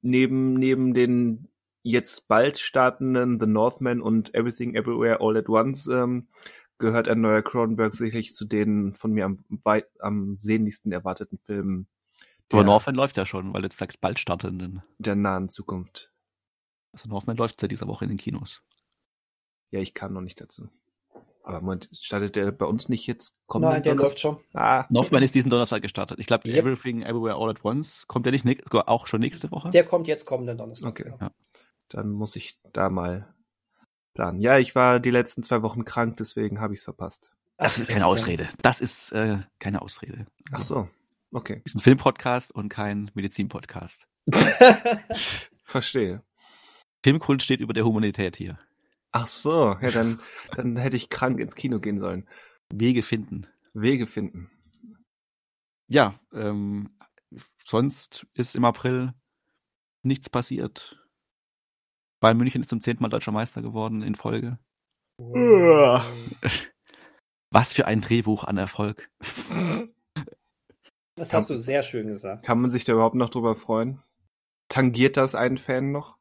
[0.00, 1.48] neben neben den
[1.82, 6.28] jetzt bald startenden The Northman und Everything Everywhere All at Once ähm,
[6.78, 11.88] gehört ein neuer Cronenberg sicherlich zu den von mir am, weit, am sehnlichsten erwarteten Filmen
[12.50, 14.82] aber Northman läuft ja schon, weil jetzt sagst bald startenden.
[14.98, 16.10] Der nahen Zukunft.
[16.92, 18.62] Also Northman läuft seit dieser Woche in den Kinos.
[19.70, 20.68] Ja, ich kam noch nicht dazu.
[21.42, 23.34] Aber Moment, startet der bei uns nicht jetzt?
[23.52, 24.38] Nein, der läuft schon.
[24.52, 24.84] Ah.
[24.90, 26.18] Northman ist diesen Donnerstag gestartet.
[26.18, 26.58] Ich glaube, yep.
[26.58, 29.70] Everything Everywhere All at Once kommt der nicht auch schon nächste Woche?
[29.70, 30.90] Der kommt jetzt kommenden Donnerstag.
[30.90, 31.14] Okay.
[31.18, 31.30] Ja.
[31.88, 33.34] Dann muss ich da mal
[34.12, 34.40] planen.
[34.40, 37.30] Ja, ich war die letzten zwei Wochen krank, deswegen habe ich es verpasst.
[37.56, 38.48] Das Ach, ist keine Ausrede.
[38.60, 40.26] Das ist äh, keine Ausrede.
[40.52, 40.88] Ach so.
[41.32, 41.60] Okay.
[41.64, 44.06] Ist ein Filmpodcast und kein Medizinpodcast.
[45.64, 46.22] Verstehe.
[47.02, 48.58] Filmkult steht über der Humanität hier.
[49.12, 50.20] Ach so, ja, dann,
[50.54, 52.26] dann hätte ich krank ins Kino gehen sollen.
[52.70, 53.46] Wege finden.
[53.72, 54.50] Wege finden.
[55.86, 56.90] Ja, ähm,
[57.64, 59.14] sonst ist im April
[60.02, 61.02] nichts passiert.
[62.20, 64.58] Bayern München ist zum zehnten Mal deutscher Meister geworden in Folge.
[67.50, 69.10] Was für ein Drehbuch an Erfolg.
[71.18, 72.44] Das hast du sehr schön gesagt.
[72.44, 74.02] Kann man sich da überhaupt noch drüber freuen?
[74.68, 76.16] Tangiert das einen Fan noch?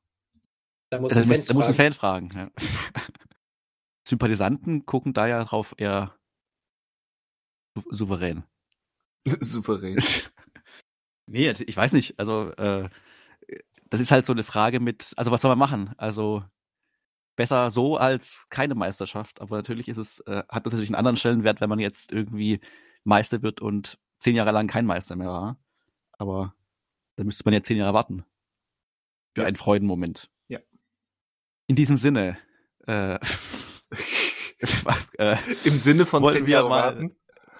[0.90, 2.30] Da muss, da muss, da muss ein Fan fragen.
[2.34, 2.50] Ja.
[4.08, 6.16] Sympathisanten gucken da ja drauf eher
[7.90, 8.44] souverän.
[9.26, 9.98] souverän.
[11.28, 12.18] nee, ich weiß nicht.
[12.20, 12.90] Also, äh,
[13.90, 15.94] das ist halt so eine Frage mit, also was soll man machen?
[15.98, 16.44] Also,
[17.36, 19.42] besser so als keine Meisterschaft.
[19.42, 22.62] Aber natürlich ist es, äh, hat das natürlich einen anderen Stellenwert, wenn man jetzt irgendwie
[23.04, 25.60] Meister wird und zehn Jahre lang kein Meister mehr war.
[26.14, 26.54] Aber
[27.16, 28.26] da müsste man ja zehn Jahre warten.
[29.36, 29.48] Für ja.
[29.48, 30.30] einen Freudenmoment.
[31.68, 32.38] In diesem Sinne.
[32.88, 33.16] Äh,
[35.18, 37.16] äh, Im Sinne von zehn Jahre warten?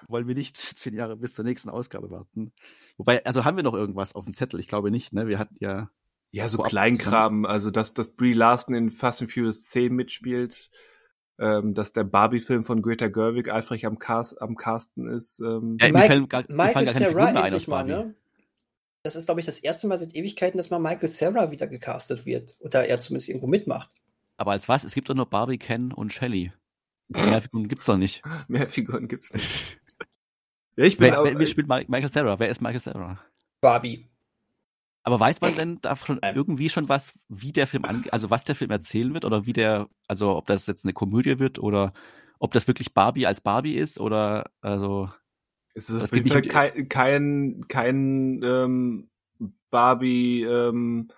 [0.08, 2.52] Wollen wir nicht zehn Jahre bis zur nächsten Ausgabe warten?
[2.96, 4.58] Wobei, also haben wir noch irgendwas auf dem Zettel?
[4.58, 5.28] Ich glaube nicht, ne?
[5.28, 5.90] Wir hatten ja.
[6.30, 10.70] Ja, so Kleinkram, also dass, dass Brie Larson in Fast and Furious 10 mitspielt,
[11.38, 15.40] ähm, dass der Barbie-Film von Greta Gerwig eifrig am, Cast, am Casten ist.
[15.40, 15.76] Ähm.
[15.80, 17.90] Ja, Mike, mir fallen gar, keine Figuren ein aus Barbie.
[17.92, 18.14] Mal, ne?
[19.02, 22.26] Das ist, glaube ich, das erste Mal seit Ewigkeiten, dass mal Michael Sarah wieder gecastet
[22.26, 22.56] wird.
[22.60, 23.90] Oder er zumindest irgendwo mitmacht.
[24.36, 24.84] Aber als was?
[24.84, 26.52] Es gibt doch nur Barbie, Ken und Shelly.
[27.08, 28.22] Mehr Figuren gibt's doch nicht.
[28.48, 29.78] Mehr Figuren gibt's nicht.
[30.76, 32.38] ja, ich bin wer, auch, wer, wer spielt Michael Sarah?
[32.38, 33.18] Wer ist Michael Sarah?
[33.60, 34.08] Barbie.
[35.08, 38.44] Aber weiß man denn da schon irgendwie schon was, wie der Film angeht, also was
[38.44, 41.94] der Film erzählen wird oder wie der, also ob das jetzt eine Komödie wird oder
[42.38, 45.08] ob das wirklich Barbie als Barbie ist oder also
[45.72, 49.08] es ist auf jeden Fall kein, kein, kein ähm,
[49.70, 51.08] Barbie ähm,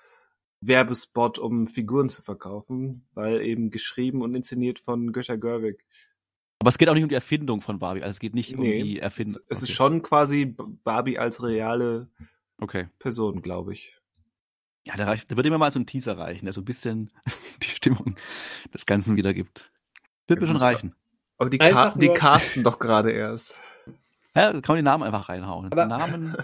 [0.61, 5.85] Werbespot, um Figuren zu verkaufen, weil eben geschrieben und inszeniert von Götter Gerwig.
[6.61, 8.79] Aber es geht auch nicht um die Erfindung von Barbie, also es geht nicht nee,
[8.79, 9.43] um die Erfindung.
[9.49, 9.73] Es okay.
[9.73, 10.55] ist schon quasi
[10.85, 12.09] Barbie als reale
[12.61, 12.89] okay.
[12.99, 13.97] Person, glaube ich.
[14.85, 17.13] Ja, da, reicht, da würde mir mal so ein Teaser reichen, der so ein bisschen
[17.63, 18.17] die Stimmung
[18.73, 19.71] des Ganzen wiedergibt.
[20.27, 20.95] Das wird mir schon reichen.
[21.39, 23.59] Aber die, Ka die casten doch gerade erst.
[24.35, 25.73] Ja, kann man den Namen einfach reinhauen.
[25.73, 26.37] Aber, Namen.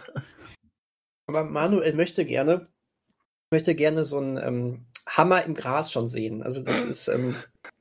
[1.27, 2.69] aber Manuel möchte gerne,
[3.51, 6.43] möchte gerne so einen ähm, Hammer im Gras schon sehen.
[6.43, 7.35] Also das ist, ähm,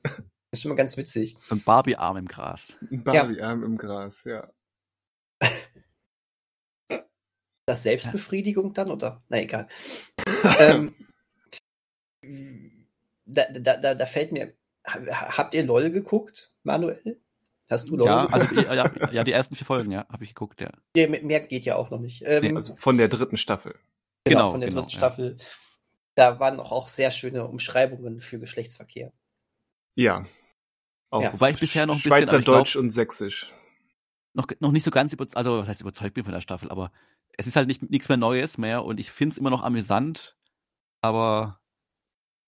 [0.52, 1.36] ist immer ganz witzig.
[1.50, 2.76] Ein Barbie-Arm im Gras.
[2.90, 3.66] Ein Barbie-Arm ja.
[3.66, 4.48] im Gras, ja.
[7.66, 9.22] Das Selbstbefriedigung dann, oder?
[9.28, 9.66] Na egal.
[10.60, 10.94] ähm,
[13.24, 17.20] da, da, da, da fällt mir, habt ihr LOL geguckt, Manuel?
[17.68, 20.60] Hast du LOL ja, also, ja, ja, die ersten vier Folgen, ja, habe ich geguckt,
[20.60, 20.70] ja.
[20.96, 21.08] ja.
[21.08, 22.22] Mehr geht ja auch noch nicht.
[22.24, 23.74] Ähm, nee, also von der dritten Staffel.
[24.24, 25.36] Genau, genau von der genau, dritten Staffel.
[26.14, 29.12] Da waren auch, auch sehr schöne Umschreibungen für Geschlechtsverkehr.
[29.96, 30.24] Ja.
[31.10, 31.32] Auch ja.
[31.32, 33.52] Wobei ich bisher noch ein bisschen, Schweizerdeutsch glaub, und Sächsisch.
[34.34, 36.92] Noch, noch nicht so ganz überzeugt, also was heißt überzeugt bin von der Staffel, aber
[37.36, 40.36] es ist halt nicht nichts mehr Neues mehr und ich finde es immer noch amüsant,
[41.00, 41.60] aber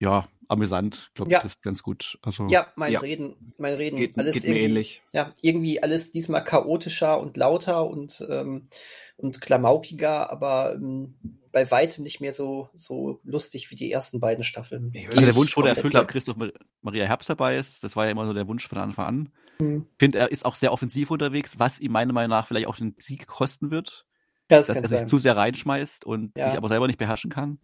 [0.00, 1.40] ja, amüsant, glaube ich, ja.
[1.40, 2.18] trifft ganz gut.
[2.22, 3.00] Also, ja, mein ja.
[3.00, 5.02] Reden, mein Reden, geht, alles geht irgendwie, ähnlich.
[5.12, 8.68] Ja, irgendwie alles diesmal chaotischer und lauter und, ähm,
[9.16, 11.16] und klamaukiger, aber ähm,
[11.52, 14.92] bei weitem nicht mehr so, so lustig wie die ersten beiden Staffeln.
[15.08, 16.36] Also der Wunsch wurde erfüllt, als Christoph
[16.82, 17.82] Maria Herbst dabei ist.
[17.82, 19.32] Das war ja immer so der Wunsch von Anfang an.
[19.60, 22.76] Ich finde, er ist auch sehr offensiv unterwegs, was ihm meiner Meinung nach vielleicht auch
[22.76, 24.06] den Sieg kosten wird.
[24.48, 26.48] Das dass er sich zu sehr reinschmeißt und ja.
[26.48, 27.60] sich aber selber nicht beherrschen kann.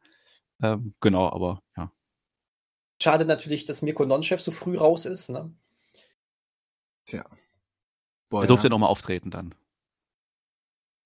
[0.62, 1.90] Ähm, genau, aber ja.
[3.02, 5.52] Schade natürlich, dass Mirko Nonchef so früh raus ist, ne?
[7.06, 7.24] Tja.
[8.30, 9.54] Boah, er durfte ja nochmal auftreten dann.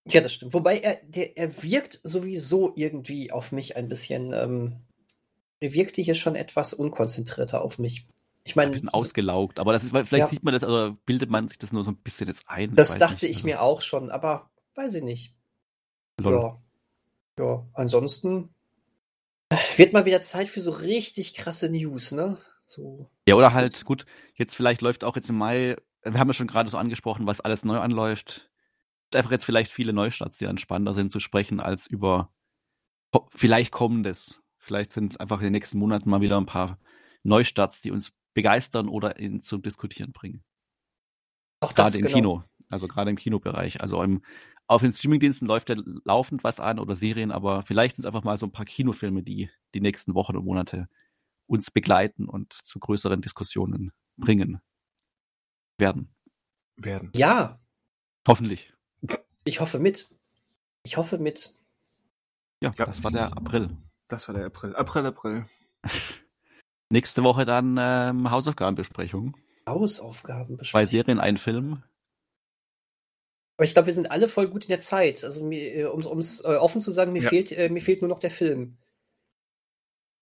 [0.07, 0.55] Ja, das stimmt.
[0.55, 4.33] Wobei er, der, er wirkt sowieso irgendwie auf mich ein bisschen.
[4.33, 4.77] Ähm,
[5.61, 8.07] er wirkte hier schon etwas unkonzentrierter auf mich.
[8.45, 10.27] Ich meine, ein bisschen ausgelaugt, aber das ist, vielleicht ja.
[10.27, 12.75] sieht man das, oder bildet man sich das nur so ein bisschen jetzt ein.
[12.75, 13.47] Das ich dachte nicht, ich also.
[13.47, 15.35] mir auch schon, aber weiß ich nicht.
[16.19, 16.35] Lol.
[16.35, 16.63] Ja.
[17.39, 18.53] Ja, ansonsten
[19.77, 22.37] wird mal wieder Zeit für so richtig krasse News, ne?
[22.67, 23.09] So.
[23.27, 24.05] Ja, oder halt, gut,
[24.35, 27.41] jetzt vielleicht läuft auch jetzt im Mai, wir haben ja schon gerade so angesprochen, was
[27.41, 28.51] alles neu anläuft.
[29.15, 32.31] Einfach jetzt vielleicht viele Neustarts, die dann spannender sind zu sprechen, als über
[33.31, 34.43] vielleicht kommendes.
[34.59, 36.79] Vielleicht sind es einfach in den nächsten Monaten mal wieder ein paar
[37.23, 40.45] Neustarts, die uns begeistern oder in, zum Diskutieren bringen.
[41.61, 42.15] Auch gerade im genau.
[42.15, 42.45] Kino.
[42.69, 43.81] Also gerade im Kinobereich.
[43.81, 44.23] Also im,
[44.69, 48.23] auf den Streamingdiensten läuft ja laufend was an oder Serien, aber vielleicht sind es einfach
[48.23, 50.89] mal so ein paar Kinofilme, die die nächsten Wochen und Monate
[51.47, 54.61] uns begleiten und zu größeren Diskussionen bringen
[55.79, 56.15] werden.
[56.77, 57.11] Werden.
[57.15, 57.59] Ja.
[58.27, 58.75] Hoffentlich.
[59.45, 60.11] Ich hoffe mit.
[60.83, 61.55] Ich hoffe mit.
[62.63, 63.71] Ja, ja, das war der April.
[64.09, 64.77] Das war der April.
[64.77, 65.47] April, April.
[66.91, 69.37] Nächste Woche dann ähm, Hausaufgabenbesprechung.
[69.67, 70.71] Hausaufgabenbesprechung.
[70.71, 71.83] Zwei Serien, ein Film.
[73.59, 75.25] Aber ich glaube, wir sind alle voll gut in der Zeit.
[75.25, 77.29] Also äh, um es äh, offen zu sagen, mir ja.
[77.29, 78.79] fehlt äh, mir fehlt nur noch der Film.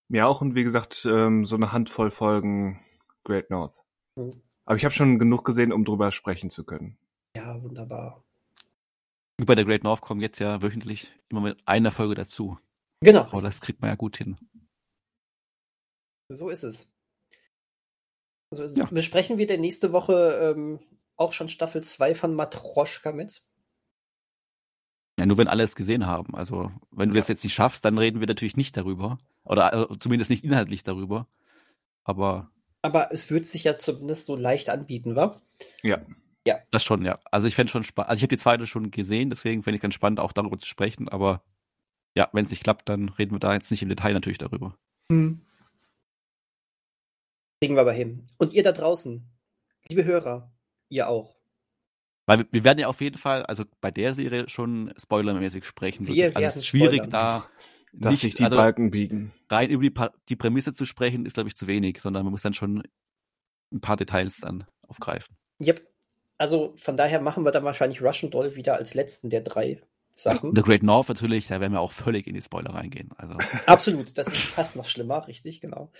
[0.09, 2.81] Mir auch und wie gesagt ähm, so eine Handvoll Folgen
[3.25, 3.83] Great North.
[4.19, 4.31] Hm.
[4.65, 6.97] Aber ich habe schon genug gesehen, um drüber sprechen zu können.
[7.37, 8.25] Ja, wunderbar.
[9.37, 12.59] Bei der Great North kommen jetzt ja wöchentlich immer mit einer Folge dazu.
[13.03, 13.25] Genau.
[13.25, 14.39] Aber das kriegt man ja gut hin.
[16.31, 16.91] So ist es.
[18.51, 18.79] So ist es.
[18.79, 18.87] Ja.
[18.87, 20.81] Besprechen wir denn nächste Woche ähm,
[21.17, 23.43] auch schon Staffel 2 von Matroschka mit?
[25.19, 26.35] Ja, nur wenn alle es gesehen haben.
[26.35, 29.19] Also, wenn du das jetzt nicht schaffst, dann reden wir natürlich nicht darüber.
[29.45, 31.27] Oder also, zumindest nicht inhaltlich darüber.
[32.05, 32.51] Aber.
[32.83, 35.41] Aber es wird sich ja zumindest so leicht anbieten, wa?
[35.83, 36.05] Ja.
[36.47, 36.61] Ja.
[36.71, 37.19] Das schon, ja.
[37.33, 38.11] Also ich fände schon spannend.
[38.11, 40.67] Also ich habe die zweite schon gesehen, deswegen fände ich ganz spannend, auch darüber zu
[40.67, 41.09] sprechen.
[41.09, 41.43] Aber
[42.15, 44.79] ja, wenn es nicht klappt, dann reden wir da jetzt nicht im Detail natürlich darüber.
[45.11, 45.45] Hm.
[47.61, 48.25] Kriegen wir aber hin.
[48.39, 49.29] Und ihr da draußen,
[49.89, 50.53] liebe Hörer,
[50.89, 51.37] ihr auch.
[52.27, 56.07] Weil wir werden ja auf jeden Fall, also bei der Serie schon spoilermäßig sprechen.
[56.09, 57.11] Wir werden also es ist schwierig spoilern.
[57.11, 57.49] da
[57.93, 59.33] dass nicht, sich die also Balken biegen.
[59.49, 59.95] Rein über die,
[60.29, 62.83] die Prämisse zu sprechen, ist, glaube ich, zu wenig, sondern man muss dann schon
[63.73, 65.37] ein paar Details dann aufgreifen.
[65.61, 65.87] Yep.
[66.39, 69.81] Also von daher machen wir dann wahrscheinlich Russian Doll wieder als letzten der drei
[70.15, 70.55] Sachen.
[70.55, 73.11] The Great North natürlich, da werden wir auch völlig in die Spoiler reingehen.
[73.17, 73.39] Also.
[73.67, 75.91] Absolut, das ist fast noch schlimmer, richtig, genau.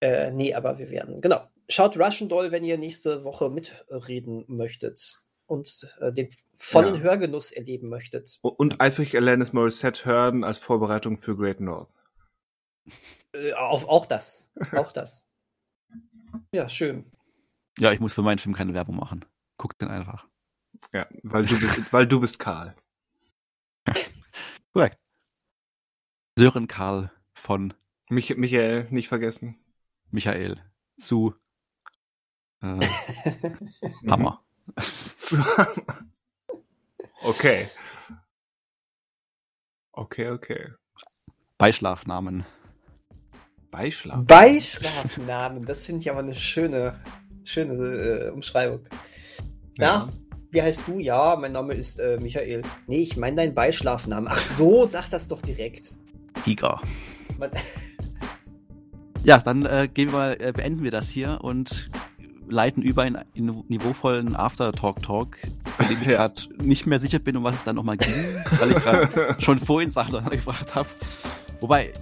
[0.00, 1.48] Äh, nee, aber wir werden, genau.
[1.68, 7.00] Schaut Russian Doll, wenn ihr nächste Woche mitreden möchtet und äh, den vollen ja.
[7.00, 8.38] Hörgenuss erleben möchtet.
[8.42, 11.92] Und eifrig Alanis Morissette hören als Vorbereitung für Great North.
[13.32, 14.50] Äh, auf, auch das.
[14.72, 15.24] Auch das.
[16.52, 17.10] Ja, schön.
[17.78, 19.24] Ja, ich muss für meinen Film keine Werbung machen.
[19.56, 20.26] Guckt den einfach.
[20.92, 22.74] Ja, weil du bist, weil du bist Karl.
[24.72, 24.98] Korrekt.
[26.36, 27.74] Sören Karl von
[28.08, 29.56] Mich Michael, nicht vergessen.
[30.14, 30.56] Michael
[30.96, 31.34] zu
[32.62, 32.86] äh,
[34.08, 34.40] Hammer.
[37.24, 37.68] okay.
[39.90, 40.68] Okay, okay.
[41.58, 42.46] Beischlafnamen.
[43.72, 44.24] Beischlaf.
[44.24, 47.00] Beischlafnamen, das finde ich aber eine schöne,
[47.42, 48.86] schöne äh, Umschreibung.
[49.78, 50.08] Ja.
[50.52, 51.00] wie heißt du?
[51.00, 52.62] Ja, mein Name ist äh, Michael.
[52.86, 54.28] Nee, ich meine deinen Beischlafnamen.
[54.30, 55.90] Ach so, sag das doch direkt.
[56.44, 56.80] Tiger.
[57.36, 57.50] Man
[59.24, 61.90] ja, dann äh, gehen wir äh, beenden wir das hier und
[62.48, 65.38] leiten über in einen niveauvollen After-Talk-Talk,
[65.78, 66.28] bei dem ich ja.
[66.28, 68.14] gerade nicht mehr sicher bin, um was es dann nochmal ging,
[68.58, 70.88] weil ich gerade schon vorhin Sachen gebracht habe.
[71.60, 71.92] Wobei,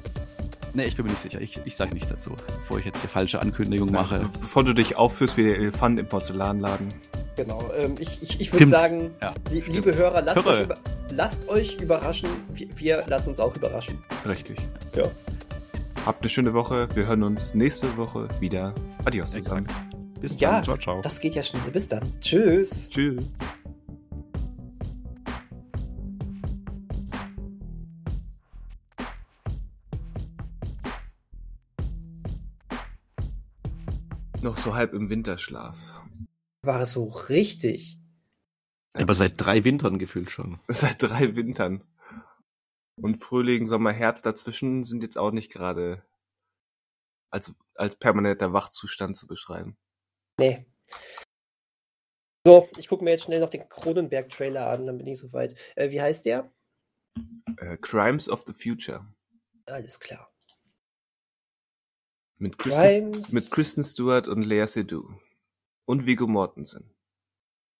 [0.74, 1.40] ne, ich bin mir nicht sicher.
[1.40, 4.22] Ich, ich sage nicht dazu, bevor ich jetzt hier falsche Ankündigungen mache.
[4.40, 6.88] Bevor du dich aufführst wie der Elefant im Porzellanladen.
[7.36, 10.74] Genau, ähm, ich, ich, ich würde sagen, ja, liebe Hörer, lasst euch, über,
[11.10, 12.28] lasst euch, überraschen.
[12.52, 14.02] Wir, wir lassen uns auch überraschen.
[14.26, 14.58] Richtig.
[14.94, 15.04] Ja.
[16.04, 16.88] Habt eine schöne Woche.
[16.96, 18.74] Wir hören uns nächste Woche wieder.
[19.04, 19.68] Adios zusammen.
[20.20, 20.64] Bis ja, dann.
[20.64, 21.00] Ciao, ciao.
[21.00, 21.62] Das geht ja schnell.
[21.72, 22.02] Bis dann.
[22.20, 22.90] Tschüss.
[22.90, 23.30] Tschüss.
[34.40, 35.76] Noch so halb im Winterschlaf.
[36.62, 38.00] War es so richtig?
[38.94, 40.58] Aber seit drei Wintern gefühlt schon.
[40.68, 41.82] Seit drei Wintern.
[43.02, 46.04] Und Frühling, Sommer, Herbst dazwischen sind jetzt auch nicht gerade
[47.30, 49.76] als, als permanenter Wachzustand zu beschreiben.
[50.38, 50.64] Nee.
[52.46, 55.56] So, ich gucke mir jetzt schnell noch den Kronenberg-Trailer an, dann bin ich soweit.
[55.76, 56.52] Äh, wie heißt der?
[57.58, 59.06] Äh, Crimes of the Future.
[59.66, 60.32] Alles klar.
[62.38, 65.08] Mit Kristen, mit Kristen Stewart und Lea Seydoux.
[65.84, 66.94] Und Viggo Mortensen.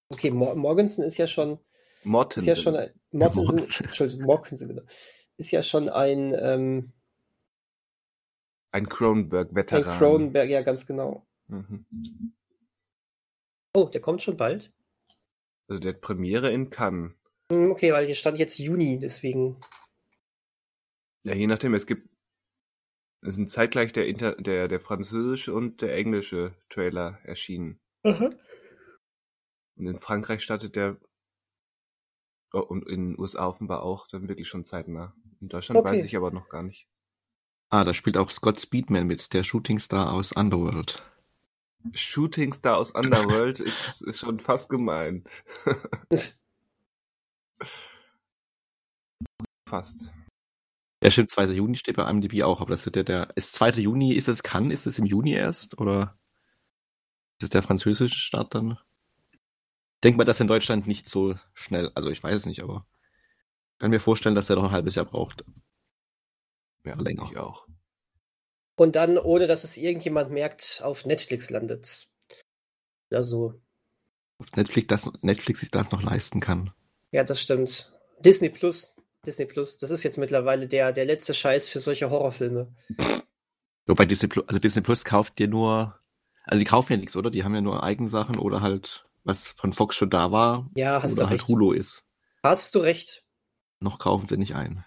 [0.09, 1.59] Okay, Mor Morgensen ist ja schon.
[2.05, 2.51] Mortensen.
[2.51, 4.83] Ist ja schon ein, Mortensen, Entschuldigung, Mortensen, genau.
[5.37, 6.35] Ist ja schon ein.
[6.39, 6.93] Ähm,
[8.73, 9.85] ein Cronenberg-Veteran.
[9.85, 11.27] Ein Cronenberg, ja, ganz genau.
[11.49, 11.85] Mhm.
[13.75, 14.73] Oh, der kommt schon bald.
[15.69, 17.13] Also der hat Premiere in Cannes.
[17.51, 19.59] Hm, okay, weil hier stand jetzt Juni, deswegen.
[21.25, 22.09] Ja, je nachdem, es gibt.
[23.25, 27.81] Es sind zeitgleich der, Inter, der, der französische und der englische Trailer erschienen.
[28.03, 28.31] Aha.
[29.77, 30.99] Und in Frankreich startet der.
[32.53, 35.15] Oh, und in den USA offenbar auch, dann wirklich schon zeitnah.
[35.41, 35.91] In Deutschland okay.
[35.91, 36.87] weiß ich aber noch gar nicht.
[37.71, 41.03] Ah, da spielt auch Scott Speedman mit, der Shootingstar aus Underworld.
[41.95, 45.25] Shooting Star aus Underworld ist, ist schon fast gemein.
[49.67, 50.07] fast.
[51.03, 51.47] Ja, stimmt, 2.
[51.47, 53.31] Juni steht bei IMDb auch, aber das wird ja der.
[53.35, 53.71] Ist 2.
[53.81, 55.79] Juni, ist es kann, ist es im Juni erst?
[55.79, 56.19] Oder
[57.39, 58.79] ist es der französische Start dann?
[60.03, 62.87] Denkt man, dass in Deutschland nicht so schnell, also ich weiß es nicht, aber
[63.79, 65.45] kann mir vorstellen, dass er noch ein halbes Jahr braucht.
[66.85, 67.29] Ja, länger.
[67.31, 67.67] Ich auch.
[68.77, 72.09] Und dann, ohne dass es irgendjemand merkt, auf Netflix landet.
[73.11, 73.61] Ja, so.
[74.39, 76.73] Auf Netflix, das, Netflix sich das noch leisten kann.
[77.13, 77.93] Ja, das stimmt.
[78.21, 78.97] Disney Plus.
[79.25, 82.75] Disney Plus, das ist jetzt mittlerweile der, der letzte Scheiß für solche Horrorfilme.
[83.87, 85.97] Wobei Disney Plus, also Disney Plus kauft dir nur,
[86.45, 87.31] also die kaufen ja nichts, oder?
[87.31, 90.71] Die haben ja nur Eigensachen oder halt, was von Fox schon da war.
[90.75, 91.49] Ja, hast oder du halt recht.
[91.49, 92.05] Hulu ist.
[92.43, 93.25] Hast du recht.
[93.81, 94.85] Noch kaufen sie nicht ein.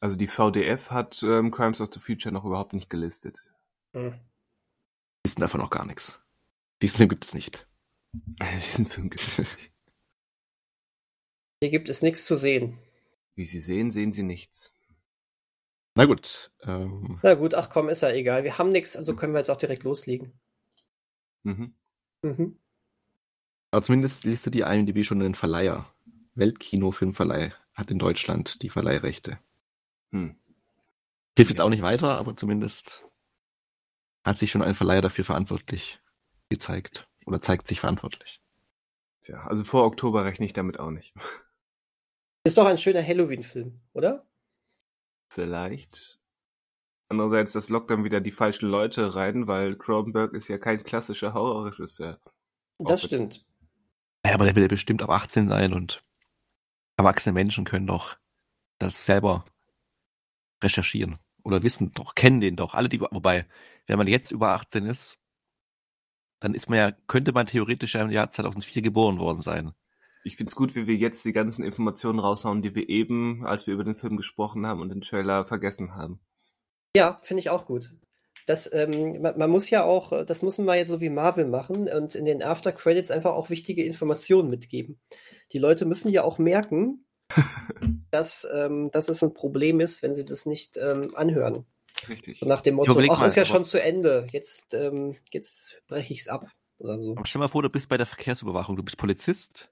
[0.00, 3.42] Also die VDF hat ähm, Crimes of the Future noch überhaupt nicht gelistet.
[3.92, 4.18] Hm.
[5.24, 6.20] Wissen davon noch gar nichts.
[6.82, 7.66] Diesen Film gibt es nicht.
[8.12, 9.72] Diesen Film gibt es nicht.
[11.60, 12.78] Hier gibt es nichts zu sehen.
[13.34, 14.72] Wie Sie sehen, sehen Sie nichts.
[15.94, 16.52] Na gut.
[16.62, 18.44] Ähm, Na gut, ach komm, ist ja egal.
[18.44, 20.38] Wir haben nichts, also können wir jetzt auch direkt loslegen.
[21.42, 21.74] Mhm.
[22.22, 22.58] Mhm.
[23.70, 25.86] Aber zumindest listet die IMDb schon den Verleiher.
[26.34, 29.38] Weltkinofilmverleih hat in Deutschland die Verleihrechte.
[30.12, 30.36] Hm.
[31.36, 33.04] Hilft jetzt auch nicht weiter, aber zumindest
[34.24, 36.00] hat sich schon ein Verleiher dafür verantwortlich
[36.48, 37.08] gezeigt.
[37.26, 38.40] Oder zeigt sich verantwortlich.
[39.22, 41.14] Tja, also vor Oktober rechne ich damit auch nicht.
[42.44, 44.26] Ist doch ein schöner Halloween-Film, oder?
[45.28, 46.18] Vielleicht.
[47.10, 51.34] Andererseits, das lockt dann wieder die falschen Leute rein, weil Cronenberg ist ja kein klassischer
[51.34, 52.18] Horrorregisseur.
[52.78, 53.44] Das stimmt.
[54.24, 56.04] Ja, aber der will bestimmt ab 18 sein und
[56.96, 58.16] erwachsene Menschen können doch
[58.78, 59.44] das selber
[60.62, 62.74] recherchieren oder wissen doch, kennen den doch.
[62.74, 63.46] Alle, die, wobei,
[63.86, 65.18] wenn man jetzt über 18 ist,
[66.40, 69.72] dann ist man ja, könnte man theoretisch ja im Jahr 2004 geboren worden sein.
[70.24, 73.74] Ich find's gut, wie wir jetzt die ganzen Informationen raushauen, die wir eben, als wir
[73.74, 76.20] über den Film gesprochen haben und den Trailer vergessen haben.
[76.94, 77.94] Ja, finde ich auch gut.
[78.48, 81.44] Das, ähm, man, man muss ja auch, äh, das muss man jetzt so wie Marvel
[81.44, 84.98] machen und in den After Credits einfach auch wichtige Informationen mitgeben.
[85.52, 87.04] Die Leute müssen ja auch merken,
[88.10, 91.66] dass, ähm, dass es ein Problem ist, wenn sie das nicht ähm, anhören.
[92.08, 92.38] Richtig.
[92.38, 96.28] So nach dem Motto, ach, ist ja schon zu Ende, jetzt, ähm, jetzt breche ich's
[96.28, 97.12] ab oder so.
[97.16, 99.70] Aber stell mal vor, du bist bei der Verkehrsüberwachung, du bist Polizist,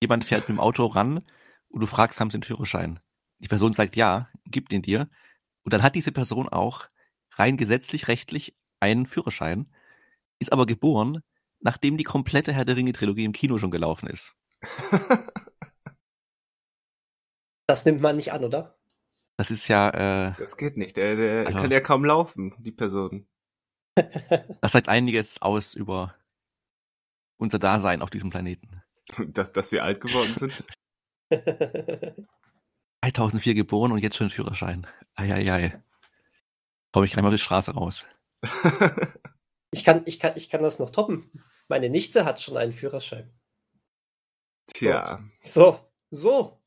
[0.00, 1.24] jemand fährt mit dem Auto ran
[1.70, 3.00] und du fragst, haben sie einen Führerschein?
[3.40, 5.08] Die Person sagt ja, gibt den dir.
[5.64, 6.86] Und dann hat diese Person auch
[7.36, 9.72] rein gesetzlich, rechtlich einen Führerschein,
[10.38, 11.22] ist aber geboren,
[11.60, 14.34] nachdem die komplette Herr der Ringe-Trilogie im Kino schon gelaufen ist.
[17.68, 18.76] Das nimmt man nicht an, oder?
[19.38, 20.96] Das ist ja, äh, Das geht nicht.
[20.96, 23.26] Der, der Also- kann ja kaum laufen, die Person.
[24.60, 26.14] das sagt einiges aus über
[27.38, 28.82] unser Dasein auf diesem Planeten.
[29.28, 30.66] Dass, dass wir alt geworden sind.
[33.04, 34.86] 2004 geboren und jetzt schon Führerschein.
[35.14, 35.82] Eieiei.
[36.92, 38.06] Komme ich gleich mal auf die Straße raus.
[39.72, 41.30] ich, kann, ich, kann, ich kann das noch toppen.
[41.68, 43.30] Meine Nichte hat schon einen Führerschein.
[44.74, 45.78] Tja, So,
[46.10, 46.58] so.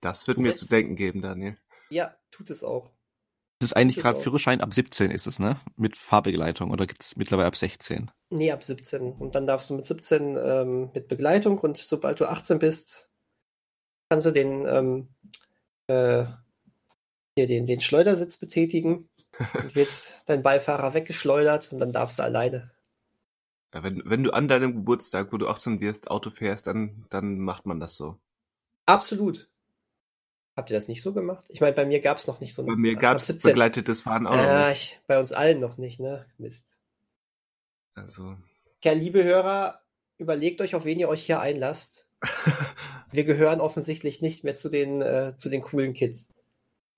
[0.00, 1.58] das wird mir jetzt- zu denken geben, Daniel.
[1.90, 2.90] Ja, tut es auch.
[3.60, 4.20] Das ist eigentlich gerade.
[4.20, 5.60] Führerschein ab 17 ist es, ne?
[5.76, 8.10] Mit Fahrbegleitung oder gibt es mittlerweile ab 16?
[8.30, 9.12] Nee, ab 17.
[9.12, 13.10] Und dann darfst du mit 17 ähm, mit Begleitung und sobald du 18 bist,
[14.10, 15.08] kannst du den, ähm,
[15.86, 16.24] äh,
[17.38, 19.08] hier den, den Schleudersitz betätigen.
[19.54, 22.70] Und wird dein Beifahrer weggeschleudert und dann darfst du alleine.
[23.74, 27.38] Ja, wenn, wenn du an deinem Geburtstag, wo du 18 wirst, Auto fährst, dann, dann
[27.40, 28.18] macht man das so.
[28.86, 29.48] Absolut.
[30.56, 31.44] Habt ihr das nicht so gemacht?
[31.48, 33.50] Ich meine, bei mir gab es noch nicht so Bei mir ab gab es 17.
[33.50, 34.92] begleitetes Fahren auch noch Ja, nicht.
[34.92, 36.26] ich, bei uns allen noch nicht, ne?
[36.38, 36.78] Mist.
[37.96, 38.36] Also,
[38.84, 39.80] Ja, liebe Hörer,
[40.18, 42.08] überlegt euch, auf wen ihr euch hier einlasst.
[43.10, 46.32] Wir gehören offensichtlich nicht mehr zu den, äh, zu den coolen Kids.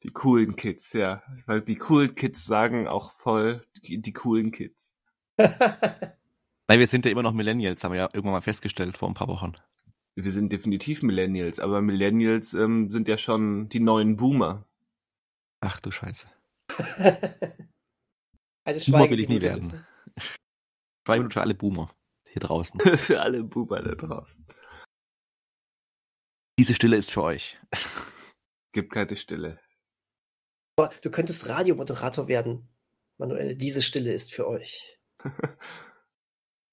[0.07, 1.23] Die coolen Kids, ja.
[1.47, 4.97] Weil die coolen Kids sagen auch voll die, die coolen Kids.
[5.39, 9.15] Nein, wir sind ja immer noch Millennials, haben wir ja irgendwann mal festgestellt vor ein
[9.15, 9.55] paar Wochen.
[10.15, 14.65] Wir sind definitiv Millennials, aber Millennials ähm, sind ja schon die neuen Boomer.
[15.61, 16.29] Ach du Scheiße.
[18.65, 19.71] Eine Boomer will ich nie werden.
[19.71, 19.87] bitte.
[21.05, 21.91] Zwei Minuten für alle Boomer
[22.31, 22.79] hier draußen.
[22.99, 24.47] Für alle Boomer da draußen.
[26.59, 27.59] Diese Stille ist für euch.
[28.73, 29.59] Gibt keine Stille.
[30.77, 32.69] Du könntest Radiomoderator werden.
[33.17, 34.99] Manuel, diese Stille ist für euch.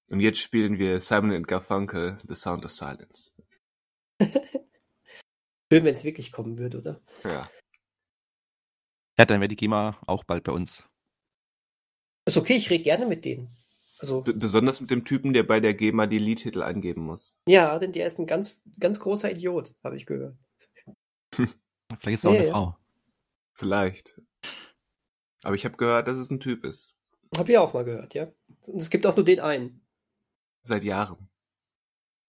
[0.10, 3.32] Und jetzt spielen wir Simon and Garfunkel, The Sound of Silence.
[4.22, 7.02] Schön, wenn es wirklich kommen würde, oder?
[7.24, 7.50] Ja.
[9.18, 10.86] Ja, dann wäre die GEMA auch bald bei uns.
[12.26, 13.56] Ist okay, ich rede gerne mit denen.
[14.00, 17.36] Also, B besonders mit dem Typen, der bei der GEMA die Liedtitel eingeben muss.
[17.48, 20.36] ja, denn der ist ein ganz, ganz großer Idiot, habe ich gehört.
[22.00, 22.52] Vielleicht ist es auch Ja, eine ja.
[22.54, 22.78] Frau.
[23.64, 24.20] Vielleicht.
[25.44, 26.94] Aber ich habe gehört, dass es ein Typ ist.
[27.38, 28.28] Hab ich auch mal gehört, ja.
[28.68, 29.82] Und es gibt auch nur den einen.
[30.64, 31.30] Seit Jahren.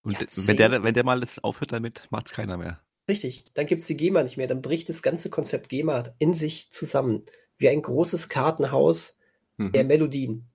[0.01, 2.81] Und wenn, der, wenn der mal das aufhört damit, macht's keiner mehr.
[3.09, 4.47] Richtig, dann gibt's die GEMA nicht mehr.
[4.47, 7.25] Dann bricht das ganze Konzept GEMA in sich zusammen.
[7.57, 9.19] Wie ein großes Kartenhaus
[9.57, 9.71] Mhm.
[9.71, 10.49] der Melodien.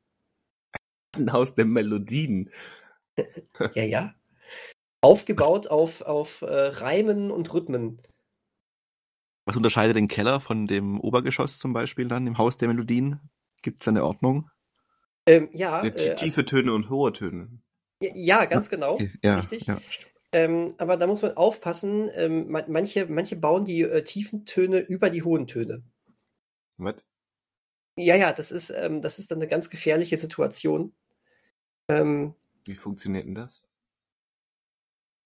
[1.16, 2.50] Ein Haus der Melodien.
[3.74, 4.14] Ja, ja.
[5.02, 8.00] Aufgebaut auf, auf äh, Reimen und Rhythmen.
[9.50, 13.18] Was unterscheidet den Keller von dem Obergeschoss zum Beispiel dann im Haus der Melodien?
[13.62, 14.48] Gibt's da eine Ordnung?
[15.26, 17.48] Ähm, ja, Ja, äh, tiefe Töne und hohe Töne.
[18.00, 18.92] also, ja, ganz genau.
[18.94, 19.66] Okay, ja, richtig.
[19.66, 19.80] ja.
[20.30, 22.08] Ähm, aber da muss man aufpassen.
[22.14, 25.82] Ähm, man- manche, manche bauen die äh, tiefen Töne über die hohen Töne.
[26.76, 27.04] Was?
[27.98, 30.94] Ja, ja, das ist, ähm, das ist dann eine ganz gefährliche Situation.
[31.88, 32.34] Ähm,
[32.68, 33.64] Wie funktioniert denn das?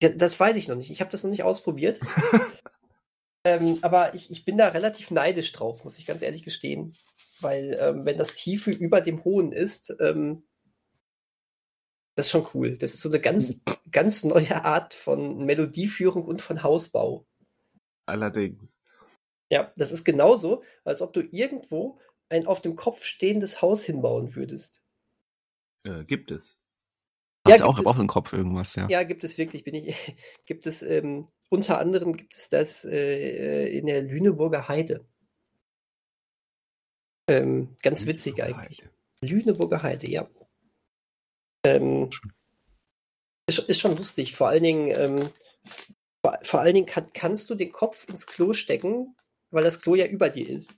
[0.03, 0.91] ja, das weiß ich noch nicht.
[0.91, 2.01] Ich habe das noch nicht ausprobiert.
[3.45, 6.97] ähm, aber ich, ich bin da relativ neidisch drauf, muss ich ganz ehrlich gestehen.
[7.41, 10.45] Weil ähm, wenn das Tiefe über dem Hohen ist, ähm,
[12.17, 12.79] das ist schon cool.
[12.79, 13.61] Das ist so eine ganz,
[13.91, 17.27] ganz neue Art von Melodieführung und von Hausbau.
[18.07, 18.81] Allerdings.
[19.51, 21.99] Ja, das ist genauso, als ob du irgendwo
[22.29, 24.83] ein auf dem Kopf stehendes Haus hinbauen würdest.
[25.85, 26.59] Äh, gibt es.
[27.47, 28.89] Hast Ja, auch dem Kopf irgendwas, ja.
[28.89, 29.65] Ja, gibt es wirklich.
[29.65, 29.95] Bin ich,
[30.47, 35.07] gibt es ähm, unter anderem gibt es das äh, in der Lüneburger Heide.
[37.29, 38.85] Ähm, ganz witzig eigentlich.
[39.21, 40.29] Lüneburger Heide, ja.
[41.67, 42.11] Ähm,
[43.47, 44.35] ist, ist schon lustig.
[44.35, 45.31] Vor allen Dingen, ähm,
[46.23, 49.17] vor, vor allen Dingen kann, kannst du den Kopf ins Klo stecken,
[49.51, 50.73] weil das Klo ja über dir ist.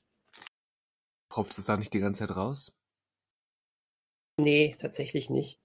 [1.33, 2.73] Tropft es da nicht die ganze Zeit raus?
[4.39, 5.61] Nee, tatsächlich nicht.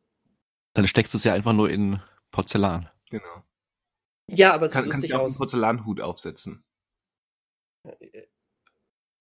[0.74, 2.90] Dann steckst du es ja einfach nur in Porzellan.
[3.10, 3.44] Genau.
[4.28, 5.36] Ja, aber es Kann, kannst du auch einen.
[5.36, 6.64] Porzellanhut aufsetzen.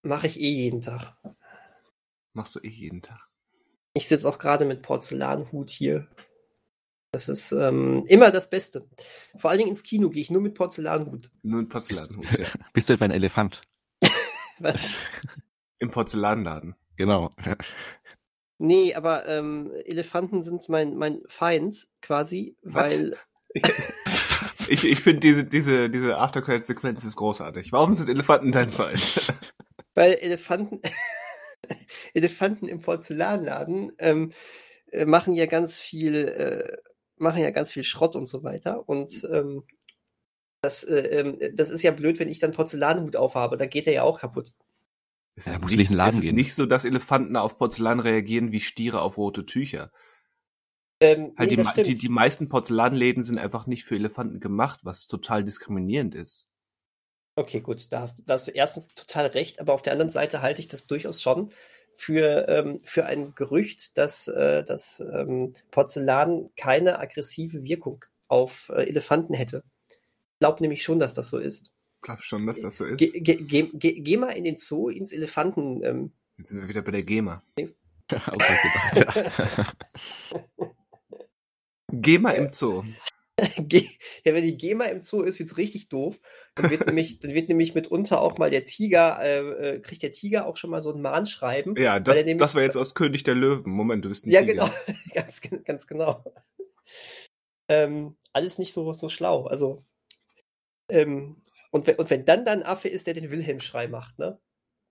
[0.03, 1.17] Mache ich eh jeden Tag.
[2.33, 3.29] Machst du eh jeden Tag.
[3.95, 6.09] Ich sitze auch gerade mit Porzellanhut hier.
[7.13, 8.89] Das ist ähm, immer das Beste.
[9.37, 11.31] Vor allen Dingen ins Kino gehe ich nur mit Porzellanhut.
[11.43, 12.47] Nur ein Porzellanhut, ja.
[12.73, 13.63] Bist du etwa ein Elefant?
[14.61, 14.97] Was?
[15.81, 16.77] Im Porzellanladen.
[16.97, 17.31] Genau.
[18.63, 22.93] Nee, aber ähm, Elefanten sind mein, mein Feind quasi, Was?
[22.93, 23.17] weil
[24.69, 27.73] Ich, ich finde diese, diese, diese Aftercredit-Sequenz ist großartig.
[27.73, 29.33] Warum sind Elefanten dein Feind?
[29.95, 30.81] weil Elefanten
[32.15, 34.33] Elefanten im Porzellanladen ähm,
[34.93, 36.77] äh, machen ja ganz viel äh,
[37.17, 39.65] machen ja ganz viel Schrott und so weiter und ähm,
[40.63, 43.95] das, äh, ähm, das ist ja blöd, wenn ich dann Porzellanhut aufhabe, da geht der
[43.95, 44.53] ja auch kaputt.
[45.41, 46.35] Es Ja, ist, musst du nicht, Laden es ist gehen.
[46.37, 49.91] nicht so, dass Elefanten auf Porzellan reagieren wie Stiere auf rote Tücher.
[51.01, 55.09] Ähm, Halt nee, die, die, die meisten Porzellanläden sind einfach nicht für Elefanten gemacht, was
[55.09, 56.47] total diskriminierend ist.
[57.37, 60.11] Okay, gut, da hast, du- da hast du erstens total recht, aber auf der anderen
[60.11, 61.51] Seite halte ich das durchaus schon
[61.95, 68.83] für, ähm, für ein Gerücht, dass, äh, dass ähm, Porzellan keine aggressive Wirkung auf äh,
[68.85, 69.63] Elefanten hätte.
[70.35, 71.73] Ich glaube nämlich schon, dass das so ist.
[72.01, 72.97] Ich glaube schon, dass das so ist.
[72.99, 75.83] Ge ge ge ge geh mal in den Zoo, ins Elefanten.
[75.85, 77.43] Ähm, Jetzt sind wir wieder bei der GEMA.
[77.59, 79.17] Auch was gedacht,
[80.31, 80.67] ja.
[81.93, 82.85] GEMA im Zoo.
[84.23, 86.21] Ja, wenn die GEMA im Zoo ist, wird's richtig doof.
[86.57, 90.13] Dann wird nämlich, dann wird nämlich mitunter auch mal der Tiger, äh, äh, kriegt der
[90.13, 91.75] Tiger auch schon mal so ein Mahnschreiben.
[91.77, 93.73] Ja, das, nämlich- das war jetzt aus König der Löwen.
[93.73, 94.53] Moment, du bist ein Ja, Tiger.
[94.55, 94.71] genau.
[95.15, 96.23] ganz, ganz genau.
[97.69, 99.47] Ähm, alles nicht so, so schlau.
[99.47, 99.79] Also,
[100.91, 101.41] ähm,
[101.71, 104.39] und, wenn, und wenn dann da ein Affe ist, der den Wilhelm-Schrei macht, ne?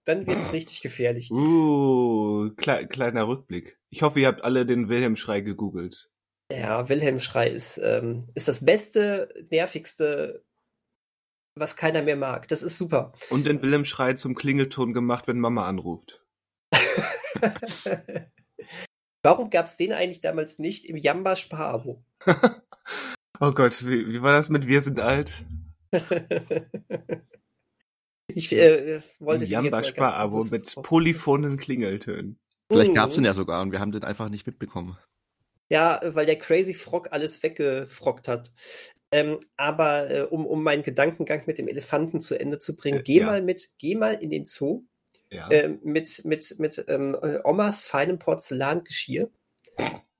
[0.06, 1.30] Dann wird's richtig gefährlich.
[1.32, 3.80] Uh, klei kleiner Rückblick.
[3.90, 6.10] Ich hoffe, ihr habt alle den Wilhelm-Schrei gegoogelt.
[6.52, 10.44] Ja, Wilhelm-Schrei ist, ähm, ist das beste, nervigste,
[11.56, 12.48] was keiner mehr mag.
[12.48, 13.14] Das ist super.
[13.30, 16.26] Und den Wilhelm-Schrei zum Klingelton gemacht, wenn Mama anruft.
[19.22, 22.04] Warum gab's den eigentlich damals nicht im Jamba-Spar-Abo?
[23.42, 25.46] Oh Gott, wie, wie war das mit Wir sind alt?
[28.28, 32.40] ich äh, wollte Im den jetzt mal ganz Jamba-Spar-Abo bewusst mit drauf- polyphonen Klingeltönen.
[32.72, 32.96] Vielleicht Mhm.
[32.96, 34.98] gab's den ja sogar und wir haben den einfach nicht mitbekommen.
[35.70, 38.52] Ja, weil der Crazy Frog alles weggefrockt hat.
[39.12, 43.04] Ähm, aber äh, um, um meinen Gedankengang mit dem Elefanten zu Ende zu bringen, Äh,
[43.04, 43.26] geh ja.
[43.26, 44.84] mal mit, geh mal in den Zoo
[45.32, 49.30] Ja, ähm, mit, mit, mit ähm, äh, Omas feinem Porzellangeschirr.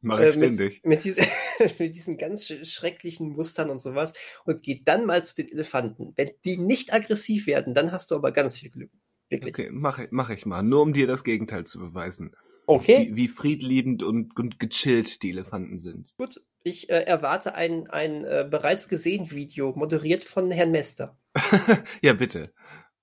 [0.02, 0.82] Mach ich äh, mit, ständig.
[0.86, 1.22] mit, diese,
[1.80, 4.14] mit diesen ganz sch schrecklichen Mustern und sowas
[4.46, 6.14] und geh dann mal zu den Elefanten.
[6.16, 8.92] Wenn die nicht aggressiv werden, dann hast du aber ganz viel Glück.
[9.30, 9.54] Wirklich.
[9.54, 10.64] Okay, mach, ich- mach ich mal.
[10.64, 12.36] Nur um dir das Gegenteil zu beweisen.
[12.66, 13.10] Okay.
[13.12, 16.14] Wie, wie friedliebend und, und gechillt die Elefanten sind.
[16.18, 21.18] Gut, ich äh, erwarte ein, ein äh, bereits gesehen Video, moderiert von Herrn Mester.
[22.04, 22.54] ja, bitte.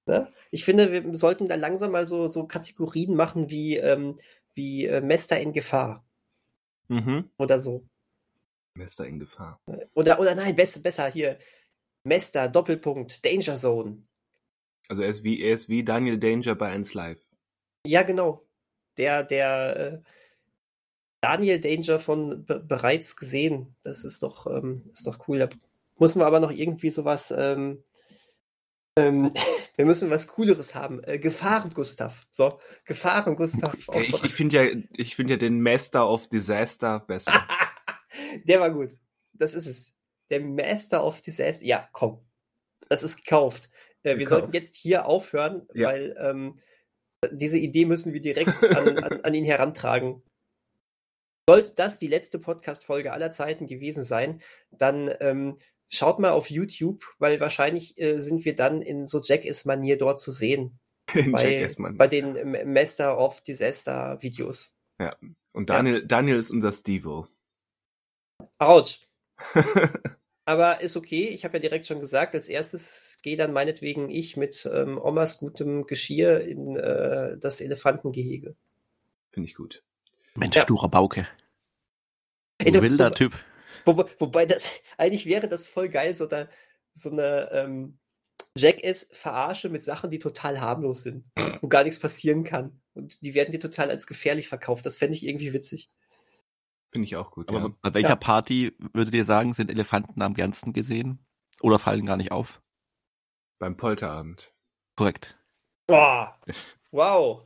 [0.06, 0.32] Ne?
[0.52, 4.18] Ich finde, wir sollten da langsam mal so, so Kategorien machen wie, ähm,
[4.54, 6.05] wie äh, Mester in Gefahr.
[6.88, 7.30] Mhm.
[7.38, 7.84] Oder so.
[8.74, 9.60] Mester in Gefahr.
[9.94, 11.38] Oder, oder nein, besser, besser hier.
[12.04, 14.02] Mester, Doppelpunkt, Danger Zone.
[14.88, 17.20] Also er ist wie, er ist wie Daniel Danger bei 1 Live.
[17.84, 18.46] Ja, genau.
[18.96, 20.02] Der, der äh,
[21.20, 23.74] Daniel Danger von bereits gesehen.
[23.82, 25.38] Das ist doch, ähm, ist doch cool.
[25.38, 25.48] Da
[25.98, 27.32] müssen wir aber noch irgendwie sowas.
[27.36, 27.82] Ähm,
[28.96, 29.32] ähm,
[29.76, 31.02] wir müssen was Cooleres haben.
[31.04, 32.26] Äh, Gefahren, Gustav.
[32.30, 33.74] So, Gefahren, Gustav.
[33.74, 33.88] Ich,
[34.24, 37.32] ich finde ja, ich finde ja den Master of Disaster besser.
[38.44, 38.92] Der war gut.
[39.32, 39.92] Das ist es.
[40.30, 41.64] Der Master of Disaster.
[41.64, 42.20] Ja, komm.
[42.88, 43.70] Das ist gekauft.
[44.02, 44.30] Äh, wir gekauft.
[44.30, 45.88] sollten jetzt hier aufhören, ja.
[45.88, 46.58] weil ähm,
[47.30, 50.22] diese Idee müssen wir direkt an, an, an ihn herantragen.
[51.48, 54.40] Sollte das die letzte Podcast-Folge aller Zeiten gewesen sein,
[54.72, 59.98] dann ähm, schaut mal auf YouTube, weil wahrscheinlich äh, sind wir dann in so Jackass-Manier
[59.98, 60.78] dort zu sehen.
[61.14, 64.74] In bei, bei den Master of Disaster-Videos.
[64.98, 65.14] Ja,
[65.52, 66.04] und Daniel, ja.
[66.04, 67.28] Daniel ist unser Stevo.
[68.58, 69.06] Autsch.
[70.44, 74.36] Aber ist okay, ich habe ja direkt schon gesagt, als erstes gehe dann meinetwegen ich
[74.36, 78.54] mit ähm, Omas gutem Geschirr in äh, das Elefantengehege.
[79.32, 79.82] Finde ich gut.
[80.34, 80.62] Mensch, ja.
[80.62, 81.26] sturer Bauke.
[82.58, 83.32] Du, wilder Typ.
[83.86, 86.48] Wo, wobei das, eigentlich wäre das voll geil, so, da,
[86.92, 87.98] so eine ähm,
[88.56, 91.24] Jackass-Verarsche mit Sachen, die total harmlos sind,
[91.62, 92.80] wo gar nichts passieren kann.
[92.94, 94.84] Und die werden dir total als gefährlich verkauft.
[94.84, 95.90] Das fände ich irgendwie witzig.
[96.92, 97.50] Finde ich auch gut.
[97.50, 97.74] Aber ja.
[97.82, 98.16] bei welcher ja.
[98.16, 101.24] Party würdet ihr sagen, sind Elefanten am gernsten gesehen?
[101.60, 102.62] Oder fallen gar nicht auf?
[103.58, 104.52] Beim Polterabend.
[104.96, 105.38] Korrekt.
[105.86, 106.38] Boah.
[106.90, 107.45] Wow.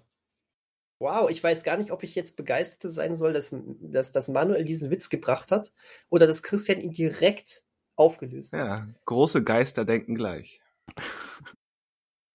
[1.01, 4.65] Wow, ich weiß gar nicht, ob ich jetzt begeistert sein soll, dass, dass, dass Manuel
[4.65, 5.73] diesen Witz gebracht hat
[6.11, 7.65] oder dass Christian ihn direkt
[7.97, 8.61] aufgelöst hat.
[8.61, 10.61] Ja, große Geister denken gleich.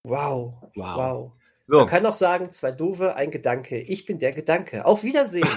[0.04, 0.56] Wow.
[0.74, 0.98] Wow.
[0.98, 1.32] wow.
[1.64, 1.78] So.
[1.78, 3.80] Man kann auch sagen, zwei Doofe, ein Gedanke.
[3.80, 4.86] Ich bin der Gedanke.
[4.86, 5.48] Auf Wiedersehen.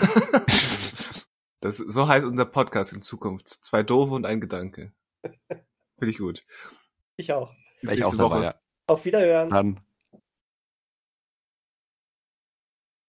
[1.60, 3.48] das, so heißt unser Podcast in Zukunft.
[3.48, 4.92] Zwei Doofe und ein Gedanke.
[5.48, 6.44] Finde ich gut.
[7.16, 7.54] Ich auch.
[7.80, 8.54] Ich auch dabei, ja.
[8.86, 9.48] Auf Wiederhören.
[9.48, 9.80] Dann.